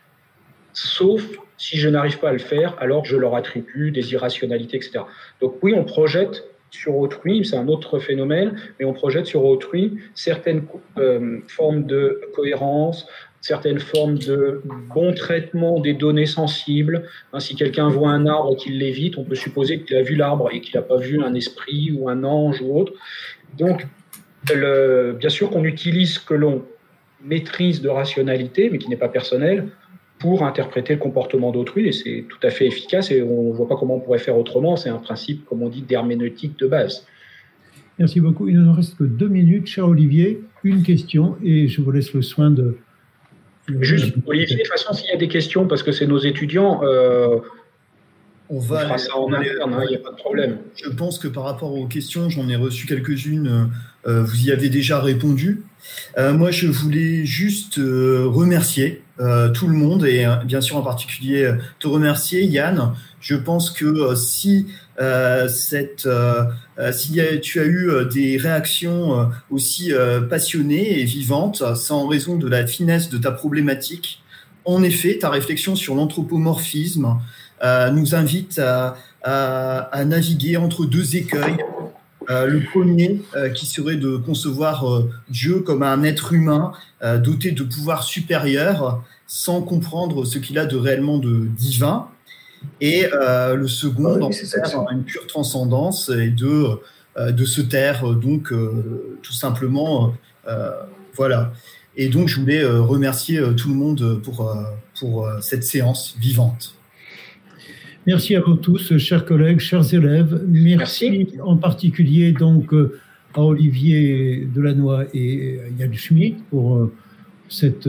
sauf 0.72 1.22
si 1.56 1.76
je 1.76 1.88
n'arrive 1.88 2.18
pas 2.18 2.30
à 2.30 2.32
le 2.32 2.38
faire, 2.38 2.76
alors 2.80 3.04
je 3.04 3.16
leur 3.16 3.36
attribue 3.36 3.90
des 3.90 4.12
irrationalités, 4.12 4.78
etc. 4.78 5.00
Donc 5.40 5.56
oui, 5.62 5.74
on 5.76 5.84
projette 5.84 6.44
sur 6.70 6.96
autrui, 6.96 7.44
c'est 7.44 7.56
un 7.56 7.68
autre 7.68 7.98
phénomène, 7.98 8.58
mais 8.78 8.84
on 8.84 8.92
projette 8.92 9.26
sur 9.26 9.44
autrui 9.44 9.98
certaines 10.14 10.64
euh, 10.98 11.38
formes 11.46 11.86
de 11.86 12.20
cohérence, 12.34 13.06
certaines 13.44 13.78
formes 13.78 14.16
de 14.16 14.62
bon 14.94 15.12
traitement 15.12 15.78
des 15.78 15.92
données 15.92 16.24
sensibles. 16.24 17.04
Hein, 17.34 17.40
si 17.40 17.54
quelqu'un 17.54 17.90
voit 17.90 18.08
un 18.08 18.24
arbre 18.26 18.54
et 18.54 18.56
qu'il 18.56 18.78
l'évite, 18.78 19.18
on 19.18 19.24
peut 19.24 19.34
supposer 19.34 19.82
qu'il 19.82 19.94
a 19.96 20.02
vu 20.02 20.16
l'arbre 20.16 20.48
et 20.50 20.62
qu'il 20.62 20.74
n'a 20.76 20.80
pas 20.80 20.96
vu 20.96 21.22
un 21.22 21.34
esprit 21.34 21.92
ou 21.92 22.08
un 22.08 22.24
ange 22.24 22.62
ou 22.62 22.74
autre. 22.74 22.94
Donc, 23.58 23.86
bien 24.46 25.28
sûr 25.28 25.50
qu'on 25.50 25.64
utilise 25.64 26.14
ce 26.14 26.20
que 26.20 26.32
l'on 26.32 26.64
maîtrise 27.22 27.82
de 27.82 27.90
rationalité, 27.90 28.70
mais 28.70 28.78
qui 28.78 28.88
n'est 28.88 28.96
pas 28.96 29.10
personnel, 29.10 29.68
pour 30.18 30.42
interpréter 30.42 30.94
le 30.94 31.00
comportement 31.00 31.52
d'autrui, 31.52 31.88
et 31.88 31.92
c'est 31.92 32.24
tout 32.26 32.38
à 32.42 32.48
fait 32.48 32.66
efficace, 32.66 33.10
et 33.10 33.20
on 33.20 33.50
ne 33.50 33.52
voit 33.52 33.68
pas 33.68 33.76
comment 33.76 33.96
on 33.96 34.00
pourrait 34.00 34.20
faire 34.20 34.38
autrement. 34.38 34.76
C'est 34.76 34.88
un 34.88 34.96
principe, 34.96 35.44
comme 35.44 35.62
on 35.62 35.68
dit, 35.68 35.82
d'herméneutique 35.82 36.58
de 36.58 36.66
base. 36.66 37.06
Merci 37.98 38.20
beaucoup. 38.20 38.48
Il 38.48 38.56
ne 38.56 38.62
nous 38.62 38.72
reste 38.72 38.96
que 38.96 39.04
deux 39.04 39.28
minutes. 39.28 39.66
Cher 39.66 39.86
Olivier, 39.86 40.40
une 40.62 40.82
question, 40.82 41.36
et 41.44 41.68
je 41.68 41.82
vous 41.82 41.90
laisse 41.90 42.14
le 42.14 42.22
soin 42.22 42.50
de, 42.50 42.78
Juste, 43.80 44.14
Olivier, 44.26 44.56
de 44.56 44.62
toute 44.62 44.70
façon, 44.70 44.92
s'il 44.92 45.08
y 45.08 45.12
a 45.12 45.16
des 45.16 45.28
questions, 45.28 45.66
parce 45.66 45.82
que 45.82 45.92
c'est 45.92 46.06
nos 46.06 46.18
étudiants, 46.18 46.80
euh, 46.82 47.38
on, 48.50 48.58
va 48.58 48.80
fera 48.80 48.98
ça 48.98 49.16
en 49.16 49.32
interne, 49.32 49.80
il 49.84 49.88
n'y 49.88 49.96
a 49.96 50.00
pas 50.00 50.10
de 50.10 50.16
problème. 50.16 50.58
Je 50.76 50.90
pense 50.90 51.18
que 51.18 51.28
par 51.28 51.44
rapport 51.44 51.72
aux 51.72 51.86
questions, 51.86 52.28
j'en 52.28 52.48
ai 52.48 52.56
reçu 52.56 52.86
quelques-unes, 52.86 53.70
euh, 54.06 54.22
vous 54.22 54.46
y 54.46 54.52
avez 54.52 54.68
déjà 54.68 55.00
répondu. 55.00 55.62
Euh, 56.18 56.34
moi, 56.34 56.50
je 56.50 56.66
voulais 56.66 57.24
juste 57.24 57.76
remercier 57.76 59.02
tout 59.54 59.68
le 59.68 59.74
monde 59.74 60.04
et 60.04 60.26
bien 60.44 60.60
sûr 60.60 60.76
en 60.76 60.82
particulier 60.82 61.50
te 61.78 61.86
remercier, 61.86 62.44
Yann. 62.44 62.94
Je 63.24 63.36
pense 63.36 63.70
que 63.70 64.14
si 64.16 64.66
euh, 65.00 65.48
cette, 65.48 66.04
euh, 66.04 66.44
euh, 66.78 66.92
si 66.92 67.18
tu 67.40 67.58
as 67.58 67.64
eu 67.64 67.90
des 68.12 68.36
réactions 68.36 69.30
aussi 69.50 69.92
passionnées 70.28 71.00
et 71.00 71.04
vivantes, 71.04 71.62
c'est 71.74 71.94
en 71.94 72.06
raison 72.06 72.36
de 72.36 72.46
la 72.46 72.66
finesse 72.66 73.08
de 73.08 73.16
ta 73.16 73.32
problématique. 73.32 74.22
En 74.66 74.82
effet, 74.82 75.18
ta 75.18 75.30
réflexion 75.30 75.74
sur 75.74 75.94
l'anthropomorphisme 75.94 77.16
nous 77.92 78.14
invite 78.14 78.58
à, 78.58 78.98
à, 79.22 80.04
naviguer 80.04 80.58
entre 80.58 80.84
deux 80.84 81.16
écueils. 81.16 81.56
le 82.28 82.60
premier, 82.72 83.22
qui 83.54 83.64
serait 83.64 83.96
de 83.96 84.18
concevoir 84.18 84.84
Dieu 85.30 85.60
comme 85.60 85.82
un 85.82 86.02
être 86.02 86.34
humain 86.34 86.72
doté 87.02 87.52
de 87.52 87.62
pouvoirs 87.62 88.02
supérieurs, 88.02 89.02
sans 89.26 89.62
comprendre 89.62 90.26
ce 90.26 90.38
qu'il 90.38 90.58
a 90.58 90.66
de 90.66 90.76
réellement 90.76 91.16
de 91.16 91.46
divin. 91.56 92.08
Et 92.80 93.06
euh, 93.12 93.54
le 93.54 93.68
second, 93.68 94.16
dans 94.16 94.30
une 94.30 95.04
pure 95.04 95.26
transcendance 95.26 96.10
et 96.10 96.28
de, 96.28 96.66
euh, 97.16 97.32
de 97.32 97.44
se 97.44 97.60
taire, 97.60 98.14
donc 98.14 98.52
euh, 98.52 99.18
tout 99.22 99.32
simplement, 99.32 100.14
voilà. 101.16 101.52
Et 101.96 102.08
donc, 102.08 102.28
je 102.28 102.40
voulais 102.40 102.64
remercier 102.64 103.40
tout 103.56 103.68
le 103.68 103.74
monde 103.74 104.20
pour, 104.22 104.52
pour 104.98 105.28
cette 105.40 105.64
séance 105.64 106.16
vivante. 106.18 106.74
Merci 108.06 108.36
à 108.36 108.40
vous 108.40 108.56
tous, 108.56 108.98
chers 108.98 109.24
collègues, 109.24 109.60
chers 109.60 109.94
élèves. 109.94 110.42
Merci, 110.46 111.28
en 111.42 111.56
particulier 111.56 112.32
donc 112.32 112.74
à 113.34 113.40
Olivier 113.40 114.46
Delannoy 114.54 115.06
et 115.14 115.60
Yann 115.78 115.94
Schmitt 115.94 116.36
pour 116.50 116.90
cette 117.48 117.88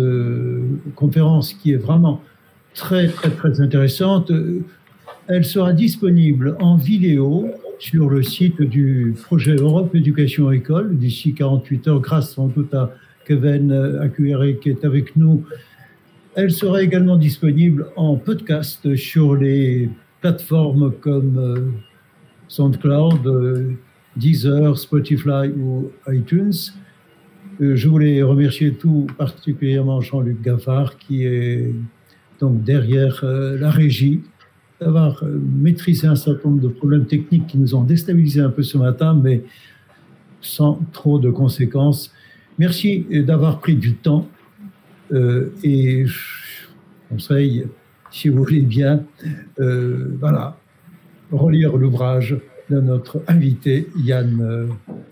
conférence 0.96 1.54
qui 1.54 1.74
est 1.74 1.78
vraiment 1.78 2.22
très, 2.76 3.08
très, 3.08 3.32
très 3.32 3.62
intéressante. 3.62 4.32
Elle 5.28 5.46
sera 5.46 5.74
disponible 5.74 6.56
en 6.60 6.76
vidéo 6.76 7.50
sur 7.80 8.10
le 8.10 8.22
site 8.22 8.62
du 8.62 9.16
projet 9.24 9.56
Europe 9.56 9.96
Éducation 9.96 10.52
École 10.52 10.98
d'ici 10.98 11.34
48 11.34 11.88
heures, 11.88 12.00
grâce 12.00 12.34
sans 12.34 12.48
doute 12.48 12.74
à 12.74 12.94
Kevin 13.26 13.72
Accuéré 14.02 14.58
qui 14.62 14.70
est 14.70 14.86
avec 14.86 15.16
nous. 15.16 15.44
Elle 16.36 16.52
sera 16.52 16.84
également 16.84 17.16
disponible 17.16 17.88
en 17.96 18.18
podcast 18.18 18.96
sur 18.96 19.36
les 19.36 19.90
plateformes 20.20 20.92
comme 21.00 21.38
euh, 21.38 21.72
SoundCloud, 22.50 23.26
euh, 23.26 23.72
Deezer, 24.18 24.78
Spotify 24.78 25.48
ou 25.58 25.92
iTunes. 26.10 26.52
Euh, 27.62 27.76
je 27.76 27.88
voulais 27.88 28.22
remercier 28.22 28.74
tout 28.74 29.08
particulièrement 29.18 30.02
Jean-Luc 30.02 30.42
Gaffard 30.42 30.98
qui 30.98 31.24
est 31.24 31.74
donc 32.40 32.64
derrière 32.64 33.22
euh, 33.24 33.58
la 33.58 33.70
régie, 33.70 34.22
d'avoir 34.80 35.24
euh, 35.24 35.40
maîtrisé 35.58 36.08
un 36.08 36.16
certain 36.16 36.50
nombre 36.50 36.62
de 36.62 36.68
problèmes 36.68 37.06
techniques 37.06 37.48
qui 37.48 37.58
nous 37.58 37.76
ont 37.76 37.84
déstabilisé 37.84 38.42
un 38.42 38.50
peu 38.50 38.64
ce 38.64 38.78
matin, 38.78 39.14
mais 39.14 39.44
sans 40.42 40.80
trop 40.92 41.18
de 41.18 41.30
conséquences. 41.32 42.12
Merci 42.60 43.06
d'avoir 43.26 43.60
pris 43.60 43.76
du 43.76 43.96
temps 43.96 44.28
euh, 45.12 45.54
et 45.64 46.06
je 46.06 46.68
conseille, 47.10 47.66
si 48.12 48.30
vous 48.30 48.44
voulez 48.44 48.62
bien, 48.62 49.04
voilà, 49.58 50.58
relire 51.32 51.76
l'ouvrage 51.78 52.38
de 52.70 52.80
notre 52.80 53.22
invité 53.28 53.88
Yann 53.98 54.70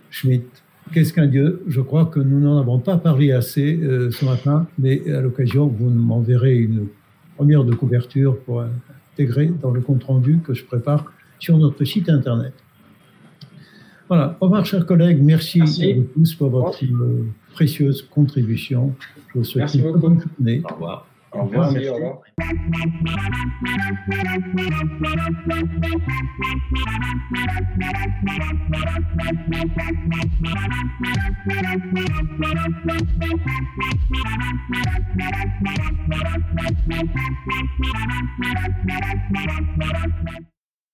Schmidt. 0.09 0.45
Qu'est-ce 0.93 1.13
qu'un 1.13 1.27
Dieu? 1.27 1.63
Je 1.67 1.81
crois 1.81 2.05
que 2.05 2.19
nous 2.19 2.39
n'en 2.39 2.59
avons 2.59 2.79
pas 2.79 2.97
parlé 2.97 3.31
assez 3.31 3.79
ce 3.83 4.25
matin, 4.25 4.67
mais 4.79 5.09
à 5.11 5.21
l'occasion, 5.21 5.67
vous 5.67 5.89
m'enverrez 5.89 6.57
une 6.57 6.87
première 7.35 7.63
de 7.63 7.73
couverture 7.73 8.39
pour 8.39 8.63
intégrer 9.13 9.47
dans 9.61 9.71
le 9.71 9.81
compte-rendu 9.81 10.39
que 10.39 10.53
je 10.53 10.63
prépare 10.63 11.05
sur 11.39 11.57
notre 11.57 11.83
site 11.83 12.09
Internet. 12.09 12.53
Voilà. 14.07 14.37
Au 14.41 14.45
revoir, 14.45 14.65
chers 14.65 14.85
collègues. 14.85 15.21
Merci, 15.21 15.61
à 15.61 15.65
vous 15.95 16.03
tous 16.13 16.35
pour 16.35 16.49
votre 16.49 16.79
précieuse 17.53 18.01
contribution. 18.01 18.93
Je 19.33 19.39
vous 19.39 19.45
souhaite 19.45 19.73
une 19.73 19.91
bonne 19.93 20.19
journée. 20.19 20.61
Au 20.63 20.73
revoir. 20.73 21.07
Au 21.33 21.43
revoir. 21.43 21.71
Merci, 21.71 21.89
au 21.89 21.95
revoir. 21.95 22.21